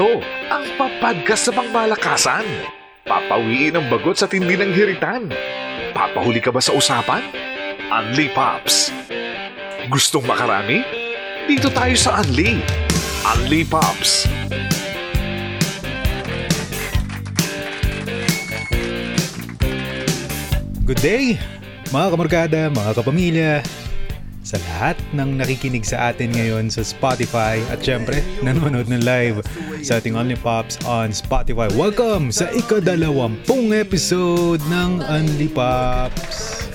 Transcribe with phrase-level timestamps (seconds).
[0.00, 0.16] Ito
[0.48, 2.48] ang papadgas sa pangmalakasan.
[3.04, 5.28] Papawiin ang bagot sa tindi ng hiritan.
[5.92, 7.20] Papahuli ka ba sa usapan?
[7.92, 8.96] Unli Pops.
[9.92, 10.80] Gustong makarami?
[11.44, 12.64] Dito tayo sa Unli.
[13.28, 14.24] Unli Pops.
[20.88, 21.36] Good day,
[21.92, 23.60] mga kamarkada, mga kapamilya,
[24.50, 29.46] sa lahat ng nakikinig sa atin ngayon sa Spotify at syempre nanonood ng live
[29.86, 31.70] sa ating Only Pops on Spotify.
[31.70, 36.66] Welcome sa ikadalawampung episode ng Only Pops.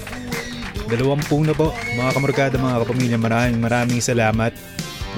[0.88, 3.20] Dalawampung na po mga kamarkada, mga kapamilya.
[3.20, 4.56] Maraming maraming salamat.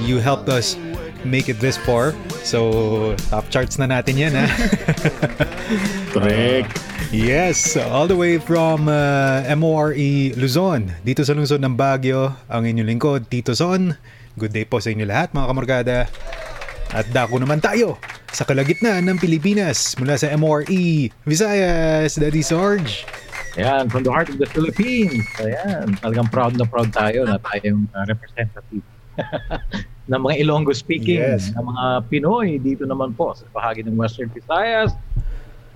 [0.02, 0.74] You helped us
[1.22, 2.18] make it this far.
[2.42, 4.50] So, top charts na natin yan ha.
[6.18, 6.87] Correct.
[7.08, 9.96] Yes, all the way from uh, MORE
[10.36, 13.96] Luzon, dito sa lungsod ng Baguio, ang inyong lingkod, Tito Son.
[14.36, 15.98] Good day po sa inyo lahat mga kamarkada.
[16.92, 17.96] At dako naman tayo
[18.36, 20.68] sa kalagitnaan ng Pilipinas mula sa MORE
[21.24, 23.08] Visayas, Daddy Sarge.
[23.56, 25.24] Ayan, from the heart of the Philippines.
[25.40, 28.84] Ayan, talagang proud na proud tayo na tayong uh, representative
[30.12, 31.56] ng mga Ilonggo speaking, Yes.
[31.56, 34.92] ng mga Pinoy dito naman po sa bahagi ng Western Visayas,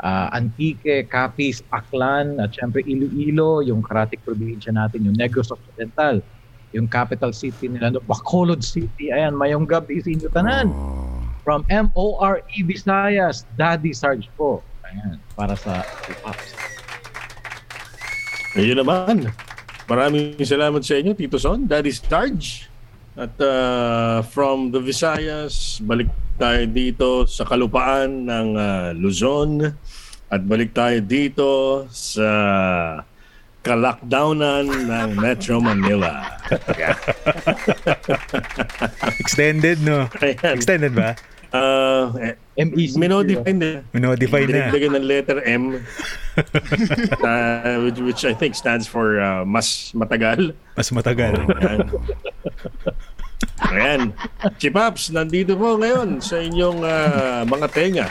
[0.02, 6.20] uh, Antique, Capiz, Aklan, at syempre Iloilo, yung karatik probinsya natin, yung Negros Occidental,
[6.74, 9.14] yung capital city nila, no, Bacolod City.
[9.14, 10.68] Ayan, mayong gabi sa inyo tanan.
[11.42, 14.62] From MORE Visayas, Daddy Sarge po.
[14.86, 15.82] Ayan, para sa
[16.22, 16.54] Pops.
[18.60, 19.32] Ayun naman.
[19.88, 22.72] Maraming salamat sa inyo, Tito Son, Daddy Starge.
[23.12, 26.08] At uh, from the Visayas, balik
[26.40, 29.76] tayo dito sa kalupaan ng uh, Luzon.
[30.32, 31.52] At balik tayo dito
[31.92, 32.32] sa
[33.68, 36.40] kalakdownan ng Metro Manila.
[39.22, 40.08] Extended, no?
[40.24, 40.56] Ayan.
[40.56, 41.20] Extended ba?
[41.52, 42.16] Uh,
[42.56, 42.96] eh, MEC.
[42.96, 43.84] minodify na.
[43.92, 44.72] Minodify na.
[44.72, 45.64] Dinagdagan ng letter M,
[47.28, 50.56] uh, which, which I think stands for uh, mas matagal.
[50.80, 51.36] Mas matagal.
[51.60, 51.80] Ayan.
[53.68, 54.02] Ayan.
[54.58, 58.08] Chipaps, nandito po ngayon sa inyong ah, mga tenga.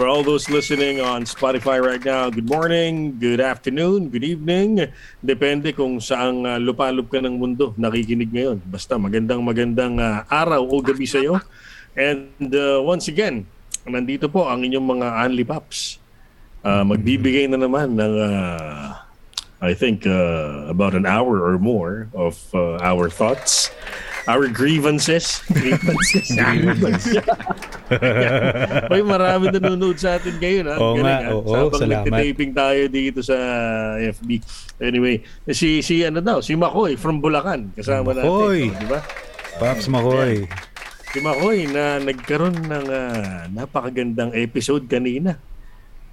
[0.00, 4.88] For all those listening on Spotify right now, good morning, good afternoon, good evening.
[5.20, 8.64] Depende kung saang uh, lupalop ka ng mundo nakikinig ngayon.
[8.64, 11.36] Basta magandang magandang ah, araw o gabi sa iyo.
[11.92, 13.44] And uh, once again,
[13.84, 16.00] nandito po ang inyong mga Anli Pops.
[16.64, 19.04] Ah, magbibigay na naman ng ah,
[19.60, 23.68] I think uh, about an hour or more of uh, our thoughts,
[24.26, 25.40] our grievances.
[25.48, 26.28] Grievances.
[28.92, 30.64] May marami nanonood sa atin ngayon.
[30.68, 30.76] Ha?
[30.78, 32.06] Oo nga, oo, Sabang salamat.
[32.06, 33.36] nagtitaping tayo dito sa
[33.98, 34.28] FB.
[34.78, 38.70] Anyway, si si ano daw, si Makoy from Bulacan kasama Makoy.
[38.70, 39.00] natin, di ba?
[39.58, 40.46] Paps Makoy.
[41.10, 45.34] Si Makoy na nagkaroon ng ah, napakagandang episode kanina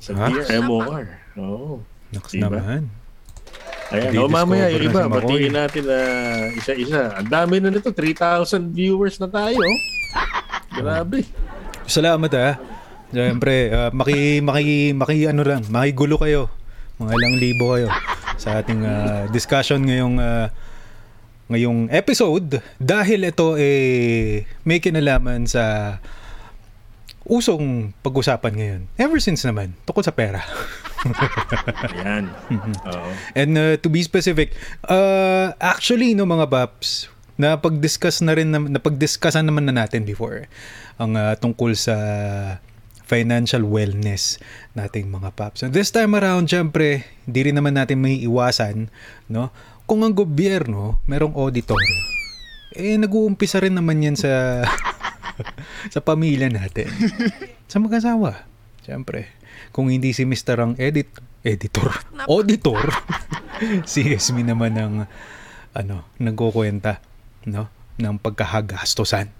[0.01, 0.25] sa Ha?
[0.29, 1.06] Dear MOR.
[1.38, 1.85] Oo.
[2.09, 2.47] Naks Diba?
[2.57, 2.88] naman.
[3.87, 5.99] Ayan, o mamaya yung iba, batiin natin na
[6.59, 7.15] isa-isa.
[7.15, 9.63] Ang dami na nito, 3,000 viewers na tayo.
[10.75, 11.23] Grabe.
[11.87, 12.59] Salamat ah.
[13.15, 16.51] Siyempre, ah, maki, maki, maki, ano lang, makigulo kayo.
[16.99, 17.87] Mga ilang libo kayo
[18.35, 20.51] sa ating ah, discussion ngayong ah,
[21.47, 25.95] ngayong episode dahil ito eh may kinalaman sa
[27.23, 28.81] usong pag-usapan ngayon.
[28.99, 30.43] Ever since naman, tungkol sa pera.
[31.93, 32.33] Ayan.
[32.87, 33.09] Oo.
[33.37, 34.57] And uh, to be specific,
[34.89, 40.49] uh, actually no mga paps, na pag-discuss na rin na pag-discussan naman na natin before
[40.97, 41.95] ang uh, tungkol sa
[43.07, 44.41] financial wellness
[44.75, 45.63] nating mga paps.
[45.63, 48.91] And this time around, syempre, hindi rin naman natin may iwasan,
[49.31, 49.53] no?
[49.87, 51.79] Kung ang gobyerno merong auditor,
[52.75, 54.65] eh nag-uumpisa rin naman yan sa
[55.93, 56.91] sa pamilya natin.
[57.71, 58.43] Sa mag-asawa.
[58.83, 59.31] Siyempre.
[59.72, 60.57] Kung hindi si Mr.
[60.59, 61.11] ang edit,
[61.41, 61.91] editor,
[62.25, 62.81] auditor,
[63.91, 64.94] si Esme naman ang
[65.78, 67.00] ano, nagkukwenta,
[67.45, 67.69] no?
[67.97, 69.33] ng pagkahagastosan.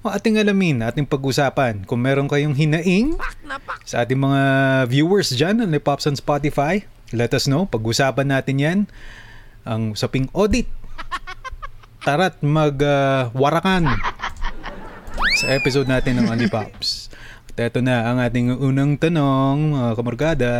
[0.00, 1.84] O ating alamin, ating pag-usapan.
[1.84, 3.20] Kung meron kayong hinaing
[3.84, 4.42] sa ating mga
[4.88, 6.80] viewers dyan, ni Pops on Spotify,
[7.12, 7.68] let us know.
[7.68, 8.78] Pag-usapan natin yan.
[9.68, 10.72] Ang usaping audit.
[12.00, 13.92] Tara't mag-warakan
[15.36, 16.99] sa episode natin ng Only Pops.
[17.68, 20.52] Ito na ang ating unang tanong, mga kamargada.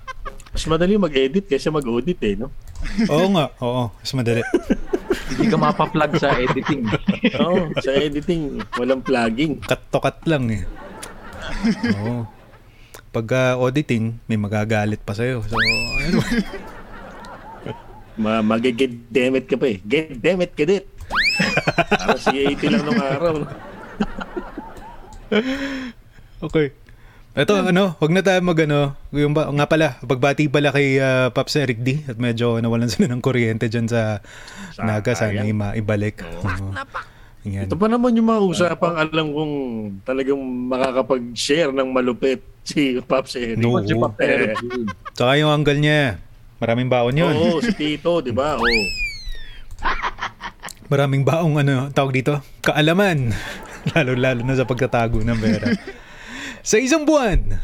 [0.52, 2.52] Mas madali mag-edit kaysa mag-audit eh, no?
[3.12, 3.88] Oo nga, oo.
[3.88, 4.44] Mas madali.
[5.32, 6.92] Hindi ka mapaplug sa editing.
[7.40, 9.64] Oo, sa editing, walang plugging.
[9.64, 10.62] Cut to cut lang eh.
[11.96, 12.28] Oo.
[13.12, 15.40] Pag ah, auditing, may magagalit pa sa'yo.
[15.48, 16.20] So, ano?
[18.20, 18.92] Ma mag-get
[19.48, 19.80] ka pa eh.
[19.88, 20.84] Get dammit ka dit.
[21.88, 23.34] Para si 80 lang nung araw.
[26.42, 26.74] Okay.
[27.32, 31.32] Ito, ano, wag na tayo mag, ano, yung ba, nga pala, pagbati pala kay ah,
[31.32, 34.20] Pops Eric D at medyo nawalan sila ng kuryente dyan sa
[34.76, 35.48] Sa Naga, sana Cagayan.
[35.48, 36.20] ima, ibalik.
[36.20, 36.76] Oo.
[37.42, 37.66] Yan.
[37.66, 39.54] Ito pa naman yung mga usapang alam kong
[40.04, 43.56] talagang makakapag-share ng malupit si Pops Eric.
[43.56, 43.80] No.
[43.80, 44.56] Si Eh, Eric.
[45.10, 46.20] Tsaka yung uncle niya,
[46.60, 47.32] maraming baon yun.
[47.32, 48.60] Oo, si Tito, di ba?
[48.60, 48.82] Oo.
[50.92, 53.32] Maraming baong ano, tawag dito, kaalaman.
[53.96, 55.66] Lalo-lalo na sa pagtatago ng pera.
[56.62, 57.58] Sa isang buwan,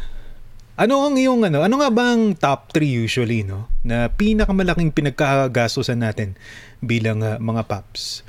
[0.78, 3.66] ano ang iyong ano, ano nga ba ang top 3 usually, no?
[3.82, 6.38] Na pinakamalaking pinagkagastusan natin
[6.82, 8.22] bilang ah, mga paps.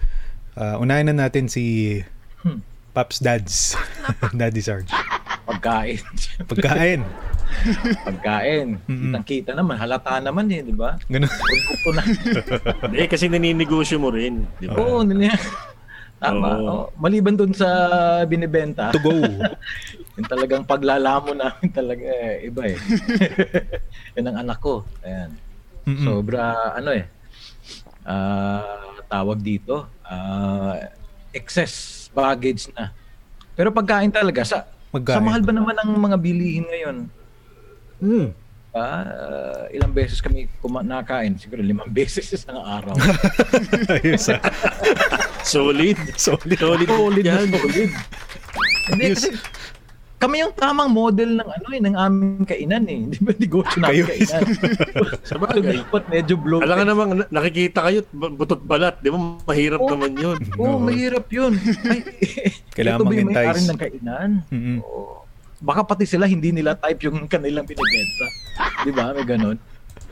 [0.57, 1.97] Ah, unahin na natin si
[2.93, 3.77] Paps Dads.
[4.39, 4.89] Daddy Sarge.
[5.45, 6.01] Pagkain.
[6.45, 7.01] Pagkain.
[8.05, 8.67] Pagkain.
[8.85, 9.13] Mm-mm.
[9.13, 9.81] Kitang-kita naman.
[9.81, 10.97] Halata naman eh, di ba?
[11.09, 11.29] Ganun.
[12.85, 14.45] Hindi, kasi naninegosyo mo rin.
[14.61, 14.77] Di ba?
[14.77, 15.33] Oo, nila.
[16.19, 16.47] Tama.
[16.51, 16.67] Oo.
[16.67, 16.85] Oo.
[16.99, 17.67] Maliban dun sa
[18.27, 19.15] binibenta, To go.
[20.19, 22.75] yung talagang paglalamo namin talaga eh, iba eh.
[24.19, 24.83] Yun ang anak ko.
[24.99, 25.31] Ayan.
[25.87, 26.03] Mm-mm.
[26.03, 27.07] Sobra, ano eh,
[28.03, 30.75] ah, tawag dito, ah,
[31.31, 32.91] excess baggage na.
[33.55, 34.57] Pero pagkain talaga, sa,
[34.91, 35.15] Pagkain.
[35.17, 36.97] sa mahal ba naman ang mga bilihin ngayon?
[38.03, 38.27] Mm.
[38.69, 39.01] Ah,
[39.69, 41.33] ilang beses kami kuma- nakain?
[41.35, 42.93] Siguro limang beses isang araw.
[43.91, 44.37] Ayos ah.
[45.41, 45.97] Solid.
[46.15, 46.53] Solid.
[46.55, 46.85] Solid.
[46.87, 47.49] solid na yan.
[47.49, 47.89] solid.
[48.89, 49.29] Hindi kasi
[50.19, 53.07] kami yung tamang model ng ano eh, ng aming kainan eh.
[53.07, 54.41] Di ba negosyo namin Kayo kainan?
[55.23, 55.79] Sa bagay.
[55.79, 56.67] dapat medyo bloated.
[56.67, 58.99] Alam nga namang na- nakikita kayo, butot balat.
[58.99, 59.17] Di ba?
[59.17, 59.89] Mahirap Oo.
[59.89, 60.37] naman yun.
[60.55, 60.83] Oo, No.
[60.83, 61.55] mahirap yun.
[61.87, 62.03] Ay,
[62.75, 63.65] Kailangan ito ba yung mag-entice.
[63.65, 64.29] ng kainan?
[64.51, 64.77] Mm-mm.
[64.83, 65.18] Oo.
[65.59, 68.27] Baka pati sila hindi nila type yung kanilang binibenta.
[68.87, 69.11] Di ba?
[69.11, 69.57] May ganun.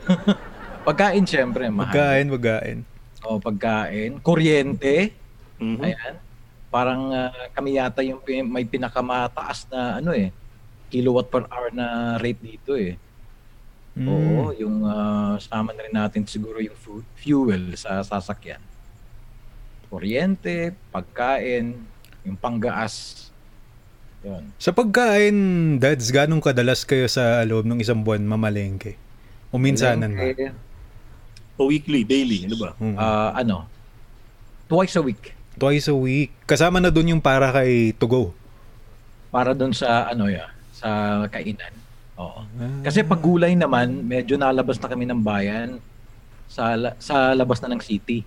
[0.88, 1.88] pagkain syempre, mahal.
[1.92, 2.78] Pagkain, pagkain.
[3.24, 4.12] O, pagkain.
[4.20, 5.12] Kuryente.
[5.56, 5.80] Mhm.
[5.80, 6.14] Ayan.
[6.68, 10.28] Parang ah, kami yata yung may pinakamataas na ano eh,
[10.92, 13.00] kilowatt per hour na rate dito eh.
[13.98, 14.06] Mm.
[14.06, 18.60] Oo, yung ah, sama na rin natin siguro yung fu- fuel sa sasakyan.
[19.88, 21.72] Kuryente, pagkain,
[22.20, 23.27] yung panggaas.
[24.26, 24.42] Yun.
[24.58, 25.36] Sa pagkain,
[25.78, 28.98] dads, ganong kadalas kayo sa loob ng isang buwan mamalengke?
[29.54, 30.52] O minsanan ba?
[31.58, 32.46] O weekly, daily.
[32.46, 32.70] Ano ba?
[32.78, 32.96] Mm.
[32.98, 33.66] ah, ano,
[34.66, 35.34] twice a week.
[35.58, 36.30] Twice a week.
[36.46, 38.22] Kasama na dun yung para kay to go.
[39.30, 41.74] Para doon sa ano ya, sa kainan.
[42.18, 42.42] Oo.
[42.42, 42.82] Ah.
[42.86, 45.78] Kasi pag gulay naman, medyo nalabas na kami ng bayan
[46.50, 48.22] sa la- sa labas na ng city.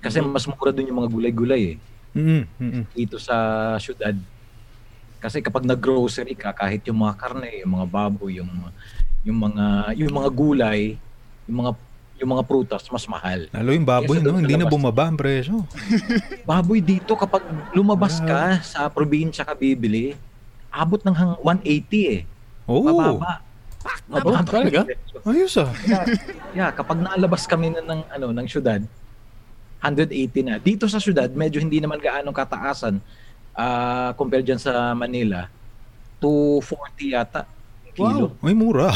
[0.00, 1.78] Kasi mas mura doon yung mga gulay-gulay eh
[2.10, 3.36] Mm, mm, dito sa
[3.78, 4.14] syudad.
[5.20, 8.48] Kasi kapag nag-grocery ka, kahit yung mga karne, yung mga baboy, yung
[9.20, 10.80] yung mga yung mga gulay,
[11.44, 11.72] yung mga
[12.20, 13.48] yung mga prutas mas mahal.
[13.52, 14.40] Lalo yung baboy, no?
[14.40, 15.64] Hindi na bumaba ang presyo.
[16.48, 20.16] Baboy dito kapag lumabas ka sa probinsya ka bibili,
[20.68, 21.32] abot ng hang
[21.64, 22.20] 180 eh.
[22.68, 22.92] Oo.
[22.92, 23.40] Mababa.
[24.04, 24.44] Mababa.
[24.44, 24.84] talaga?
[25.24, 25.72] Ayos ah.
[25.88, 26.04] yeah,
[26.52, 28.84] yeah, kapag naalabas kami na ng ano ng syudad,
[29.80, 30.54] 180 na.
[30.60, 33.00] Dito sa syudad, medyo hindi naman gaano kataasan
[33.54, 35.46] ah compared dyan sa Manila.
[36.20, 37.42] 240 yata
[38.00, 38.26] kilo.
[38.40, 38.90] Ay, mura.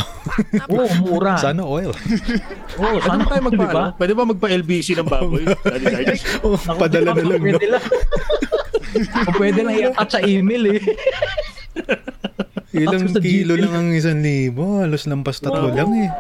[0.70, 1.34] Oo, mura.
[1.44, 1.92] Sana oil.
[2.80, 3.82] Oo, Pwede sana tayo magpa, di ba?
[3.82, 3.90] ano?
[3.98, 5.44] Pwede ba magpa-LBC ng baboy?
[6.44, 7.58] Oh, Naku, padala na lang, no?
[7.58, 7.84] Pwede lang.
[9.26, 10.80] Kung pwede lang i-attach sa email eh.
[12.74, 14.82] Ilang kilo lang ang isang libo.
[14.82, 15.74] Halos lampas tatlo Oo.
[15.74, 16.10] lang eh.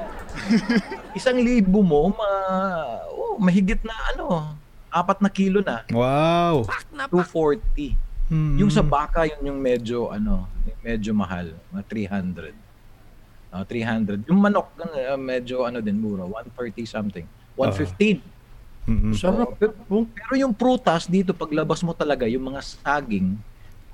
[1.14, 2.28] Isang libo mo, ma
[3.06, 4.54] oh, mahigit na ano,
[4.90, 5.86] apat na kilo na.
[5.94, 6.66] Wow.
[7.10, 8.03] 240.
[8.34, 8.58] Hmm.
[8.58, 11.54] Yung sa baka, yun yung medyo, ano, yung medyo mahal.
[11.70, 12.50] Mga 300.
[13.54, 14.26] Ah, 300.
[14.26, 16.26] Yung manok, uh, medyo, ano din, mura.
[16.26, 17.22] 130 something.
[17.54, 18.18] 115.
[18.90, 19.14] Mm-mm.
[19.14, 19.54] Sarap.
[19.54, 19.72] pero,
[20.10, 23.38] pero yung prutas, dito, paglabas mo talaga, yung mga saging,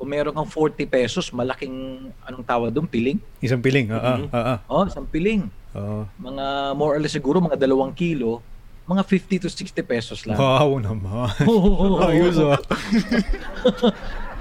[0.01, 3.21] kung meron kang 40 pesos, malaking, anong tawag doon, piling?
[3.45, 3.93] Isang piling.
[3.93, 4.27] Ah, ah, Mhm.
[4.33, 4.59] ah, ah.
[4.65, 5.53] Oh, isang piling.
[5.77, 6.09] Oo.
[6.17, 8.41] Mga, more or less siguro, mga dalawang kilo,
[8.89, 10.35] mga 50 to 60 pesos lang.
[10.35, 11.29] Wow naman.
[11.47, 12.01] Oo.
[12.03, 12.57] Ayos ah.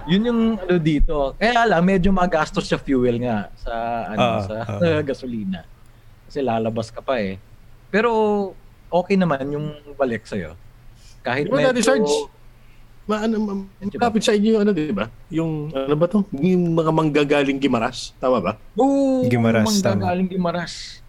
[0.09, 1.37] Yun yung ano dito.
[1.37, 3.73] Kaya lang medyo magastos sa fuel nga sa
[4.09, 5.01] ano Ah, sa ah.
[5.09, 5.61] gasolina.
[6.25, 7.37] Kasi lalabas ka pa eh.
[7.93, 8.09] Pero
[8.89, 10.35] okay naman yung balik sa
[11.21, 12.09] Kahit Di ba, Daddy Sarge?
[13.09, 15.09] Ma, ano, ma, Medyo kapit sa inyo yung ano, di ba?
[15.33, 16.21] Yung, ano ba to?
[16.29, 18.13] Yung mga manggagaling Gimaras.
[18.21, 18.53] Tama ba?
[18.77, 21.01] Oo, Gimaras, manggagaling galing Gimaras.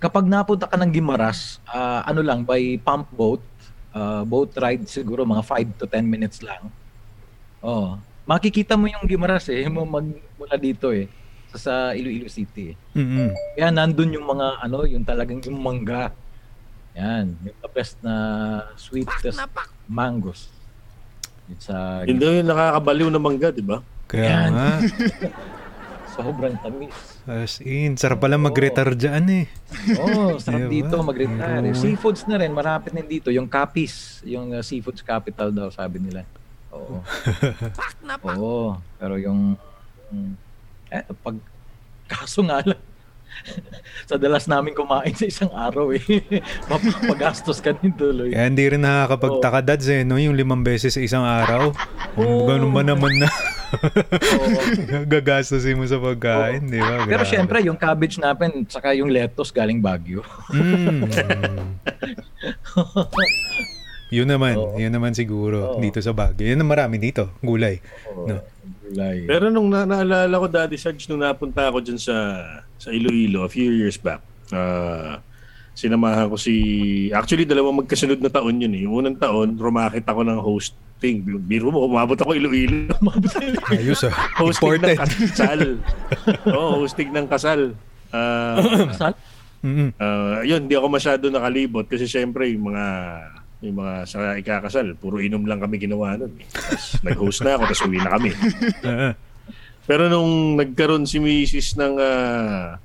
[0.00, 3.44] Kapag napunta ka ng Gimaras, ah, ano lang, by pump boat,
[3.92, 6.72] ah, boat ride siguro mga 5 to 10 minutes lang.
[7.60, 10.04] Oh, makikita mo yung Gimaras eh, mo mag
[10.36, 11.08] mula dito eh
[11.48, 12.76] sa, sa Iloilo City.
[12.76, 13.00] eh.
[13.00, 13.32] Mm-mm.
[13.56, 16.12] Kaya nandun yung mga ano, yung talagang yung mangga.
[16.92, 18.14] Yan, yung the best na
[18.76, 19.40] sweetest
[19.88, 20.52] mangoes.
[21.48, 23.80] It's uh, Yun daw yung nakakabaliw na mangga, di ba?
[24.04, 24.50] Kaya Yan.
[24.52, 24.68] nga.
[26.18, 26.96] Sobrang tamis.
[27.24, 29.46] As in, sarap pala mag-retire dyan eh.
[30.02, 30.90] Oh, sarap Diba?
[30.90, 31.70] dito mag-retire.
[31.70, 31.78] Oo.
[31.78, 33.30] Seafoods na rin, marapit din dito.
[33.30, 36.26] Yung Capiz, yung uh, seafoods capital daw, sabi nila.
[36.78, 36.96] Oo.
[38.38, 38.78] Oo.
[38.98, 39.58] Pero yung,
[40.14, 40.36] yung-
[40.88, 41.36] eh, pag,
[42.08, 42.80] kaso nga lang,
[44.08, 46.02] sa dalas namin kumain sa isang araw eh.
[46.70, 48.32] Mapapagastos ka din tuloy.
[48.32, 50.18] Kaya hindi rin nakakapagtaka dads eh, no?
[50.18, 51.70] Yung limang beses sa isang araw.
[52.18, 52.48] Oo.
[52.48, 53.28] Ganun ba naman na
[53.68, 55.04] Oo.
[55.04, 57.04] gagastusin mo sa pagkain, di ba?
[57.04, 60.24] Pero syempre, yung cabbage natin, saka yung lettuce galing Baguio.
[60.48, 61.04] Mm.
[64.08, 64.76] Yun naman, Oo.
[64.76, 65.80] yun naman siguro Oo.
[65.80, 66.48] dito sa Baguio.
[66.48, 67.76] Yun ang marami dito, gulay.
[68.08, 68.24] Oo.
[68.26, 68.40] No.
[68.84, 69.24] Gulay.
[69.24, 72.16] Pero nung na- naalala ko, Daddy Sarge, nung napunta ako dyan sa,
[72.74, 75.20] sa Iloilo a few years back, ah,
[75.72, 76.54] sinamahan ko si...
[77.12, 78.82] Actually, dalawang magkasunod na taon yun eh.
[78.82, 81.22] Yung unang taon, rumakit ako ng hosting.
[81.44, 82.90] Biro mo, umabot ako Iloilo.
[83.04, 83.70] Umabot ako Iloilo.
[83.70, 84.14] Ayos ah.
[84.36, 84.96] hosting Imported.
[84.96, 85.60] ng kasal.
[86.56, 87.60] Oo, hosting ng kasal.
[88.08, 88.56] Ah,
[88.88, 89.12] Kasal?
[89.58, 89.90] Mm-mm.
[89.98, 92.86] ah, yun, hindi ako masyado nakalibot kasi syempre yung mga
[93.58, 96.30] yung mga sa ikakasal, puro inom lang kami ginawa nun.
[96.46, 98.30] Tapos nag-host na ako, tapos uwi na kami.
[98.86, 99.12] Ah,
[99.88, 101.80] Pero nung nagkaroon si Mrs.
[101.80, 102.76] ng uh,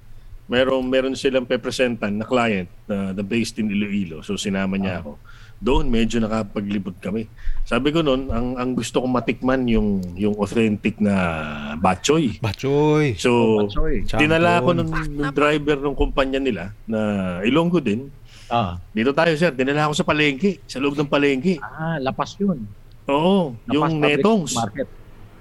[0.47, 4.23] meron meron silang pepresentan na client na the based in Iloilo.
[4.23, 5.19] So sinama niya ako.
[5.63, 7.27] Doon medyo nakapaglibot kami.
[7.63, 11.15] Sabi ko noon, ang ang gusto kong matikman yung yung authentic na
[11.79, 12.39] batchoy.
[12.43, 13.15] Bachoy.
[13.15, 14.03] So Choy.
[14.03, 14.19] Champion.
[14.19, 16.99] dinala ko nung, nung driver ng kumpanya nila na
[17.43, 18.11] Ilonggo din.
[18.51, 18.79] Ah.
[18.91, 21.57] Dito tayo sir, dinala ko sa palengke, sa loob ng palengke.
[21.59, 22.63] ah, lapas yun.
[23.07, 24.53] Oo, Lapas yung netongs.
[24.55, 24.87] Market.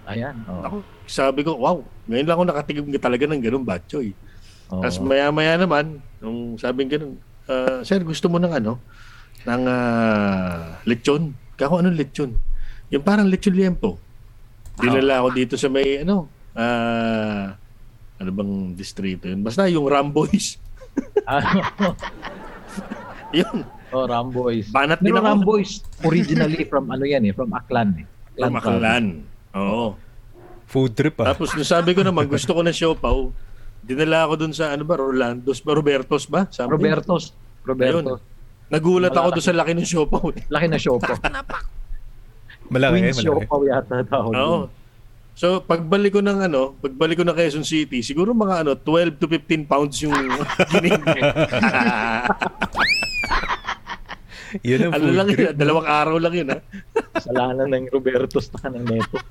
[0.07, 0.35] Ayan.
[0.51, 0.63] Oh.
[0.67, 1.79] Ako, sabi ko, wow,
[2.11, 4.11] ngayon lang ako nakatigim talaga ng ganun batchoy.
[4.67, 4.83] Oh.
[4.83, 7.13] Tapos maya-maya naman, nung sabing ganun,
[7.47, 8.83] "Ah, sir, gusto mo ng ano?
[9.47, 11.35] Ng ah, lechon?
[11.55, 12.35] Kako anong lechon?
[12.91, 13.99] Yung parang lechon liempo.
[14.81, 17.55] Dinala ako dito sa may, ano, ah,
[18.19, 19.43] ano bang distrito yun?
[19.43, 20.59] Basta yung Ramboys.
[23.41, 24.69] Yun, oh, Ramboys.
[24.69, 25.29] banat din Pero ako.
[25.29, 25.71] Ramboys,
[26.03, 28.07] originally from ano yan eh, from Aklan eh.
[28.35, 29.05] From Aklan.
[29.53, 29.97] Oo.
[30.65, 31.33] Food trip ah.
[31.33, 33.29] Tapos nung sabi ko naman, gusto ko ng siopaw.
[33.83, 35.75] Dinala ako dun sa, ano ba, Rolando's ba?
[35.75, 36.47] Roberto's ba?
[36.49, 36.73] Something.
[36.73, 37.35] Robertos.
[37.63, 38.21] Robertos.
[38.69, 40.25] Nagulat ako doon sa laki ng siopaw.
[40.33, 40.43] eh.
[40.49, 41.13] Laki na siopo.
[42.71, 43.27] Malaki, Queen's malaki.
[43.27, 44.33] siopaw yata tawag.
[44.33, 44.57] Oo.
[44.65, 44.81] dun.
[45.33, 49.25] So, pagbalik ko ng ano, pagbalik ko ng Quezon City, siguro mga ano, 12 to
[49.27, 50.13] 15 pounds yung
[50.71, 51.01] gining.
[54.61, 55.41] Yun ang ano lang trip.
[55.41, 56.59] yun, dalawang araw lang yun ha.
[57.13, 59.17] Kasalanan ng Robertos na ng neto.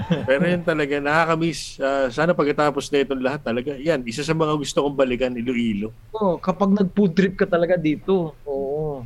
[0.00, 1.76] Pero yun talaga, nakakamiss.
[1.76, 5.92] Ah, sana pagkatapos na itong lahat talaga, yan, isa sa mga gusto kong balikan, Iloilo.
[6.10, 8.32] Oh, kapag nag-food trip ka talaga dito.
[8.42, 9.04] Oo.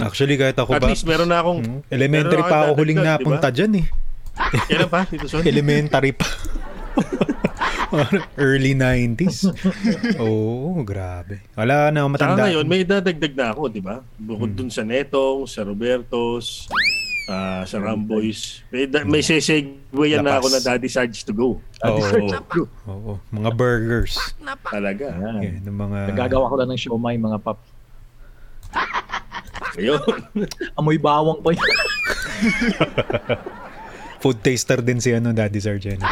[0.00, 3.52] Actually, kahit ako At ba, least meron na akong, Hmm, elementary pa ako huling napunta
[3.52, 3.86] dyan eh.
[4.64, 5.44] Kailan pa, Tito Son?
[5.52, 6.24] Elementary pa.
[8.38, 9.50] Early 90s.
[10.22, 11.42] Oo, grabe.
[11.58, 12.42] Wala na ako Saka matanda.
[12.46, 14.02] ngayon, may dadagdag na ako, di ba?
[14.16, 16.70] Bukod dun sa Netong, sa Robertos,
[17.26, 18.62] ah, sa Ramboys.
[18.70, 21.58] May, da- may sesegue yan na ako na Daddy Sarge to go.
[21.82, 22.02] Oo,
[22.86, 24.14] oo, mga burgers.
[24.70, 25.10] Talaga.
[25.10, 25.40] Ayan.
[25.42, 25.98] Yan, ng mga...
[26.14, 27.58] Nagagawa ko lang ng siomay mga pap.
[29.78, 30.02] Ayun.
[30.78, 31.68] Amoy bawang pa yun.
[34.20, 36.02] Food taster din si ano, Daddy Sargent.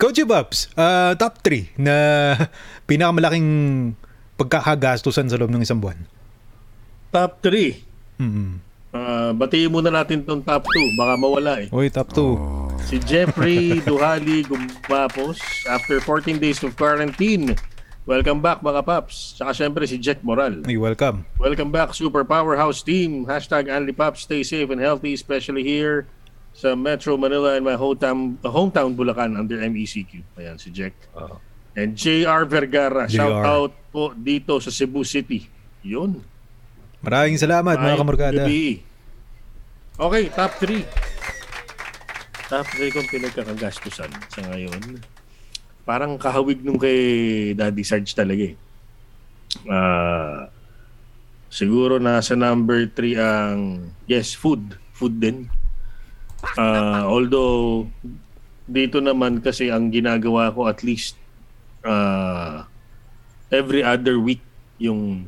[0.00, 1.94] Coach Babs, ah, top 3 na
[2.84, 3.48] pinakamalaking
[4.36, 5.96] pagkakagastusan sa loob ng isang buwan.
[7.14, 7.78] top 3.
[8.18, 8.58] Mm.
[8.94, 10.98] Uh, batiin muna natin tong top 2.
[10.98, 11.68] Baka mawala eh.
[11.70, 12.90] Uy, top 2.
[12.90, 15.38] Si Jeffrey Duhali gumapos
[15.70, 17.54] after 14 days of quarantine.
[18.04, 19.38] Welcome back mga paps.
[19.38, 20.66] Tsaka syempre si Jack Moral.
[20.66, 21.24] Uy, welcome.
[21.38, 23.24] Welcome back Super Powerhouse Team.
[23.24, 24.26] Hashtag Pops.
[24.26, 26.04] Stay safe and healthy especially here
[26.54, 30.22] sa Metro Manila and my hometown, hometown Bulacan under MECQ.
[30.38, 30.94] Ayan si Jack.
[31.74, 33.10] And JR Vergara.
[33.10, 33.18] JR.
[33.18, 35.50] Shout out po dito sa Cebu City.
[35.82, 36.22] Yun.
[37.02, 38.42] Maraming salamat mga Ay, kamorgada.
[38.46, 38.66] gabi.
[39.98, 40.86] Okay, top 3.
[42.48, 45.02] Top 3 kong pinagkakagastusan sa ngayon.
[45.82, 48.56] Parang kahawig nung kay Daddy Sarge talaga eh.
[49.68, 50.48] Ah,
[51.50, 53.58] siguro nasa number 3 ang
[54.06, 54.78] yes, food.
[54.94, 55.50] Food din.
[56.54, 57.88] Ah, although
[58.64, 61.16] dito naman kasi ang ginagawa ko at least
[61.82, 62.64] ah,
[63.48, 64.40] every other week
[64.76, 65.22] yung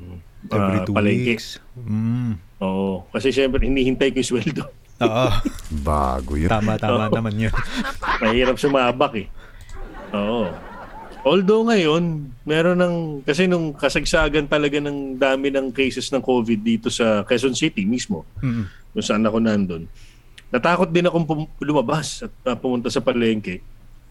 [0.47, 1.27] Every ah, two palengke.
[1.35, 1.59] weeks.
[1.75, 2.39] Mm.
[2.61, 3.03] Oo.
[3.11, 4.63] Kasi syempre, hinihintay ko yung sweldo.
[4.97, 5.27] Oo,
[5.83, 6.47] Bago yun.
[6.47, 7.19] tama, tama Oo.
[7.19, 7.51] naman yun.
[8.23, 9.27] Mahirap sumabak eh.
[10.15, 10.47] Oo.
[11.27, 12.97] Although ngayon, meron ng,
[13.27, 18.23] kasi nung kasagsagan talaga ng dami ng cases ng COVID dito sa Quezon City mismo,
[18.39, 18.71] Mm.
[18.95, 19.91] kung saan ako nandun,
[20.51, 23.63] natakot din akong pum- lumabas at uh, pumunta sa palengke.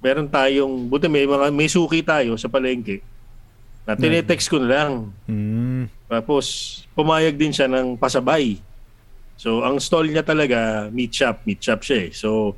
[0.04, 3.01] meron tayong, buti may, mga, may suki tayo sa palengke
[3.86, 4.92] na tinetext ko na lang.
[5.30, 5.86] Mm.
[6.10, 6.46] Tapos,
[6.98, 8.58] pumayag din siya ng pasabay.
[9.38, 11.46] So, ang stall niya talaga, meat shop.
[11.46, 12.12] Meat shop siya eh.
[12.13, 12.58] So,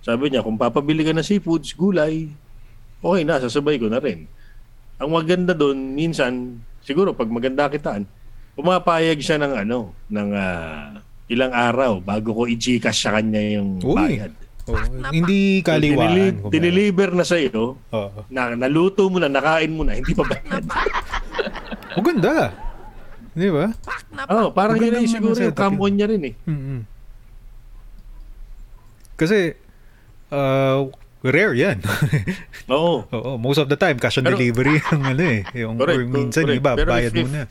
[0.00, 2.32] sabi niya, kung papabili ka ng seafoods, gulay,
[3.04, 4.24] okay na, sasabay ko na rin.
[4.96, 8.08] Ang maganda doon, minsan, siguro pag maganda kitaan,
[8.56, 13.94] pumapayag siya ng ano, ng ah, ilang araw bago ko i-gcash sa kanya yung Uy.
[13.94, 14.32] bayad.
[14.66, 14.74] Oh,
[15.08, 15.98] hindi So, kaliwaan.
[16.04, 16.52] dinili- kumbaga.
[16.52, 18.20] diniliver na sa iyo, Oo.
[18.28, 20.62] na naluto mo na, nakain mo na, hindi pa bayad.
[21.94, 22.50] Oh, ganda.
[23.30, 23.70] Di ba?
[24.26, 26.34] oh, parang yun Magandang yung siguro yung come on niya rin eh.
[26.42, 26.80] mm
[29.14, 29.54] Kasi,
[30.30, 30.78] uh,
[31.22, 31.78] rare yan.
[32.68, 33.06] Oo.
[33.16, 35.40] Oo, most of the time, cash on Pero- delivery ang ano eh.
[35.54, 36.58] Yung, Correct, or minsan, correct.
[36.58, 37.44] iba, Pero bayad if- if- muna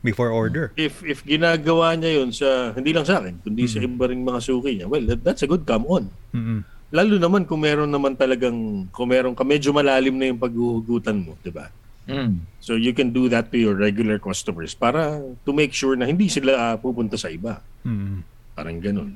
[0.00, 0.72] before order.
[0.76, 4.40] If if ginagawa niya yun sa, hindi lang sa akin, kundi sa iba ring mga
[4.40, 6.08] suki niya, well, that, that's a good come on.
[6.32, 6.64] Mm-mm.
[6.90, 11.38] Lalo naman kung meron naman talagang, kung meron ka, medyo malalim na yung paghuhugutan mo,
[11.38, 11.70] di ba?
[12.10, 12.42] Mm.
[12.58, 16.26] So you can do that to your regular customers para to make sure na hindi
[16.26, 17.62] sila ah, pupunta sa iba.
[17.86, 18.26] Mm.
[18.58, 19.14] Parang ganun.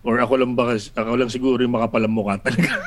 [0.00, 2.80] Or ako lang ba, ako lang siguro yung makapalang mukha talaga.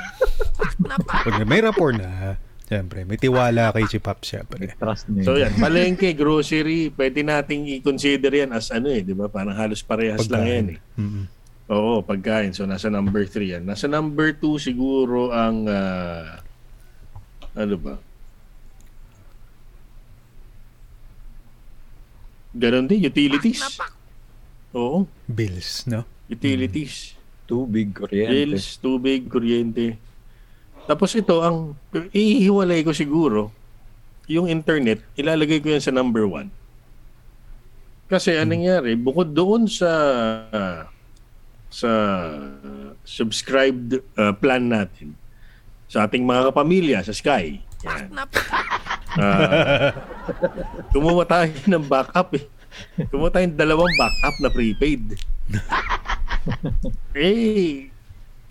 [1.05, 4.73] Pag may rapport na, siyempre, may tiwala kay si Pop, siyempre.
[4.79, 5.23] Trust niya.
[5.23, 9.27] so yan, palengke, grocery, pwede nating i-consider yan as ano eh, di ba?
[9.27, 10.79] Parang halos parehas lang yan eh.
[10.99, 11.25] Mm-mm.
[11.71, 12.51] Oo, pagkain.
[12.51, 13.63] So, nasa number 3 yan.
[13.63, 16.43] Nasa number 2 siguro ang, ah,
[17.55, 17.95] ano ba?
[22.53, 23.63] Ganon din, utilities.
[24.75, 26.05] Oo, Bills, no?
[26.29, 27.15] utilities.
[27.43, 28.31] Tubig, kuryente.
[28.31, 29.99] Bills, tubig, kuryente.
[30.83, 31.79] Tapos ito, ang
[32.11, 33.55] ihiwalay ko siguro,
[34.27, 38.11] yung internet, ilalagay ko yan sa number 1.
[38.11, 39.91] Kasi anong nangyari, bukod doon sa
[41.73, 41.89] sa
[43.01, 45.17] subscribed uh, plan natin
[45.89, 47.57] sa ating mga kapamilya sa Sky.
[47.83, 48.09] Yan.
[49.13, 49.93] Ah,
[50.89, 52.49] kumuha tayo ng backup eh.
[53.13, 55.13] Kumuha tayo ng dalawang backup na prepaid.
[57.13, 57.92] eh,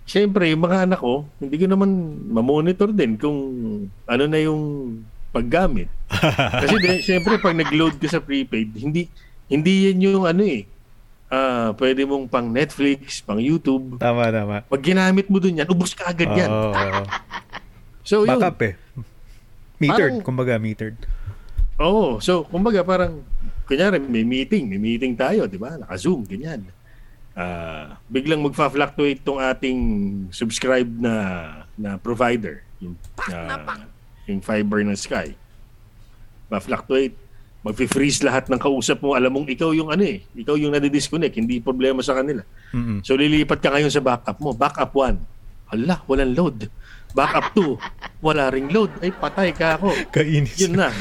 [0.03, 1.89] Siyempre, yung mga anak ko, hindi ko naman
[2.27, 3.37] mamonitor din kung
[4.03, 4.61] ano na yung
[5.31, 5.87] paggamit.
[6.63, 9.07] Kasi din, siyempre, pag nag-load ka sa prepaid, hindi
[9.47, 10.67] hindi yan yung ano eh.
[11.33, 13.97] Ah, pwede mong pang Netflix, pang YouTube.
[13.97, 14.61] Tama, tama.
[14.69, 16.45] Pag ginamit mo dun yan, ubos ka agad yan.
[16.45, 17.03] Oo, oo.
[18.05, 18.37] So, yun.
[18.37, 18.73] Backup eh.
[19.81, 20.99] Metered, Parang- kumbaga metered.
[21.81, 22.21] Oo.
[22.21, 23.25] So, kumbaga parang,
[23.65, 25.73] kunyari, may meeting, may meeting tayo, di ba?
[25.73, 26.69] Naka-zoom, ganyan.
[27.33, 29.79] Ah, biglang magfa-fluctuate tong ating
[30.29, 31.13] subscribe na
[31.73, 32.93] na provider, yung,
[33.33, 33.89] ah,
[34.29, 35.33] yung fiber ng Sky.
[36.53, 37.17] Ma-fluctuate.
[37.63, 39.15] Mag-freeze lahat ng kausap mo.
[39.15, 40.21] Alam mong ikaw yung ano eh.
[40.35, 41.33] Ikaw yung nadi-disconnect.
[41.39, 42.43] Hindi problema sa kanila.
[42.75, 42.99] Mm-mm.
[43.07, 44.51] So lilipat ka ngayon sa backup mo.
[44.51, 45.71] Backup 1.
[45.71, 46.67] Hala, walang load.
[47.15, 47.79] Backup 2.
[48.19, 48.91] Wala ring load.
[48.99, 49.95] Ay, patay ka ako.
[50.11, 50.59] Kainis.
[50.59, 50.91] Yun na.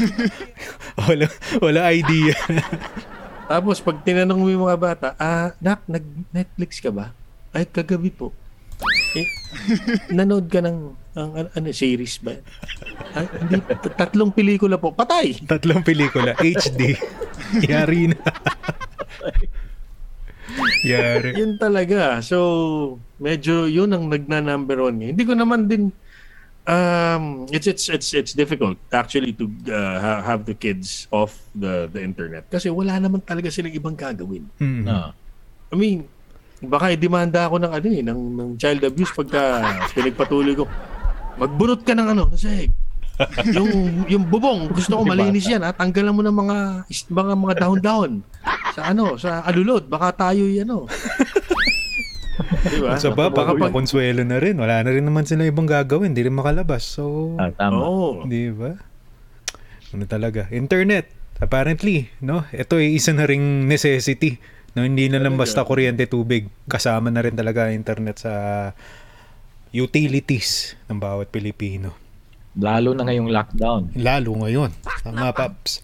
[1.05, 1.27] wala,
[1.59, 2.33] wala idea.
[3.47, 7.13] Tapos pag tinanong mo yung mga bata, ah, Nak, nag-Netflix ka ba?
[7.53, 8.33] Ay, kagabi po.
[9.15, 9.29] Eh,
[10.17, 10.79] nanood ka ng
[11.13, 12.33] ang, ano, ano, series ba?
[13.13, 13.61] Ay, hindi,
[13.95, 14.97] tatlong pelikula po.
[14.97, 15.37] Patay!
[15.45, 16.33] Tatlong pelikula.
[16.41, 16.97] HD.
[17.71, 18.19] Yari na.
[20.89, 21.37] Yari.
[21.37, 22.25] Yun talaga.
[22.25, 25.13] So, medyo yun ang nagna-number one.
[25.13, 25.93] Hindi ko naman din
[26.63, 31.91] um it's it's it's it's difficult actually to uh, ha- have the kids off the
[31.91, 34.47] the internet kasi wala naman talaga silang ibang gagawin.
[34.63, 34.87] Mm.
[34.87, 35.11] No.
[35.73, 36.05] I mean,
[36.63, 39.41] baka i-demanda ako ng ano eh, ng, ng child abuse pagka
[39.97, 40.69] pinagpatuloy ko.
[41.41, 42.69] Magbunot ka ng ano, kasi
[43.57, 45.73] yung yung bubong, gusto ko malinis yan, ha?
[45.73, 46.57] Tanggalan mo ng mga
[47.09, 48.13] mga mga dahon-dahon
[48.77, 50.87] sa ano, sa alulod, baka tayo 'yan ano.
[52.65, 52.97] diba?
[52.97, 54.57] Sa baba, Baka pag- konsuelo na rin.
[54.57, 56.13] Wala na rin naman sila ibang gagawin.
[56.13, 56.85] Hindi rin makalabas.
[56.87, 57.79] So, Ah, tama.
[57.79, 58.25] Oo.
[58.25, 58.77] di ba?
[59.91, 60.49] Ano talaga?
[60.49, 62.49] Internet, apparently, no?
[62.49, 64.41] Ito ay isa na ring necessity.
[64.73, 66.49] No, hindi na lang basta kuryente tubig.
[66.65, 68.33] Kasama na rin talaga ang internet sa
[69.71, 71.93] utilities ng bawat Pilipino.
[72.53, 73.83] Lalo na ngayong lockdown.
[73.97, 74.73] Lalo ngayon.
[75.03, 75.81] Tama, Paps.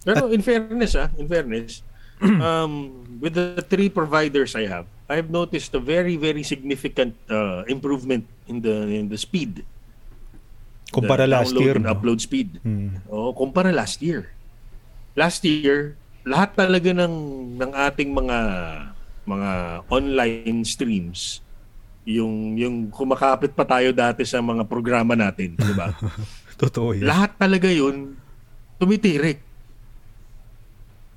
[0.00, 1.80] Pero in fairness ah, in fairness,
[2.22, 8.26] um, with the three providers I have, I've noticed a very very significant uh, improvement
[8.50, 9.62] in the in the speed.
[10.90, 11.94] Kumpara The last year, and no?
[11.94, 12.62] upload speed.
[12.62, 13.02] Hmm.
[13.10, 14.30] Oo, kumpara last year.
[15.18, 17.14] Last year, lahat talaga ng
[17.58, 18.38] ng ating mga
[19.26, 19.50] mga
[19.90, 21.42] online streams
[22.06, 25.90] yung yung kumakapit pa tayo dati sa mga programa natin, di ba?
[26.62, 27.04] Totoo yan.
[27.04, 28.14] lahat talaga yun
[28.78, 29.42] tumitirik.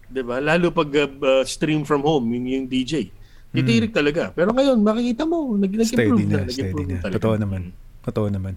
[0.09, 0.41] 'Di ba?
[0.41, 3.13] Lalo pag uh, uh, stream from home yung, yung DJ.
[3.49, 4.29] Titirik talaga.
[4.31, 5.65] Pero ngayon makikita mo Hmm.
[5.65, 7.01] Nag-improve na, na, steady na.
[7.01, 7.17] talaga.
[7.17, 7.61] Totoo naman.
[8.05, 8.53] Totoo naman.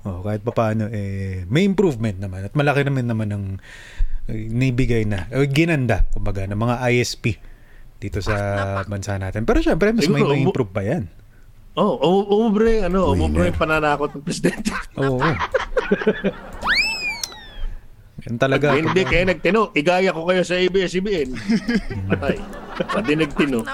[0.00, 2.48] Oh, kahit pa paano, eh, may improvement naman.
[2.48, 3.44] At malaki naman naman ng
[4.32, 7.36] eh, nibigay na, eh, ginanda, kumbaga, ng mga ISP
[8.00, 8.34] dito sa
[8.88, 9.44] bansa natin.
[9.44, 11.04] Pero syempre, mas may may improve pa yan.
[11.76, 14.72] Oh, um- umubre, ano, umubre yung pananakot ng presidente.
[14.96, 15.20] Oo.
[18.24, 18.72] yan talaga.
[18.72, 19.60] Hindi kayo nagtino.
[19.72, 21.28] Igaya ko kayo sa ABS-CBN.
[22.10, 22.36] Patay.
[22.80, 23.64] Pati nagtino.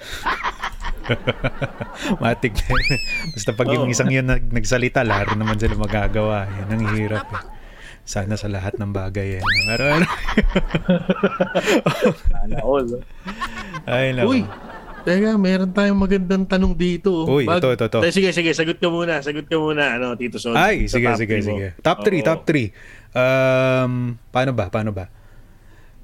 [2.22, 2.80] Matik na yun.
[3.34, 6.46] Basta pag yung isang yun nag, nagsalita, laro naman sila magagawa.
[6.46, 7.26] Yan ang hirap.
[7.30, 7.42] Eh.
[8.02, 9.38] Sana sa lahat ng bagay.
[9.38, 9.42] Eh.
[9.42, 10.06] Pero ano?
[12.30, 12.86] Sana all.
[13.86, 14.26] Ay, naku.
[14.26, 14.40] Uy,
[15.02, 17.26] teka, meron tayong magandang tanong dito.
[17.26, 17.98] Uy, ito, ito, ito.
[18.02, 19.22] Eh, Sige, sige, sagot ka muna.
[19.22, 20.54] Sagot ka muna, ano, Tito Son.
[20.56, 21.50] Ay, Sa sige, top sige, three mo.
[21.54, 21.68] sige.
[21.80, 22.26] Top 3, Oo.
[22.26, 22.66] top 3.
[23.10, 23.92] Um,
[24.30, 24.66] paano ba?
[24.70, 25.06] Paano ba?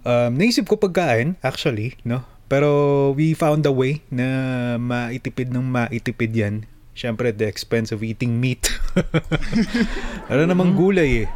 [0.07, 2.23] Um, naisip ko pagkain, actually, no?
[2.47, 6.57] Pero we found a way na maitipid ng maitipid yan.
[6.97, 8.73] Siyempre, the expense of eating meat.
[10.33, 11.29] ano namang gulay eh.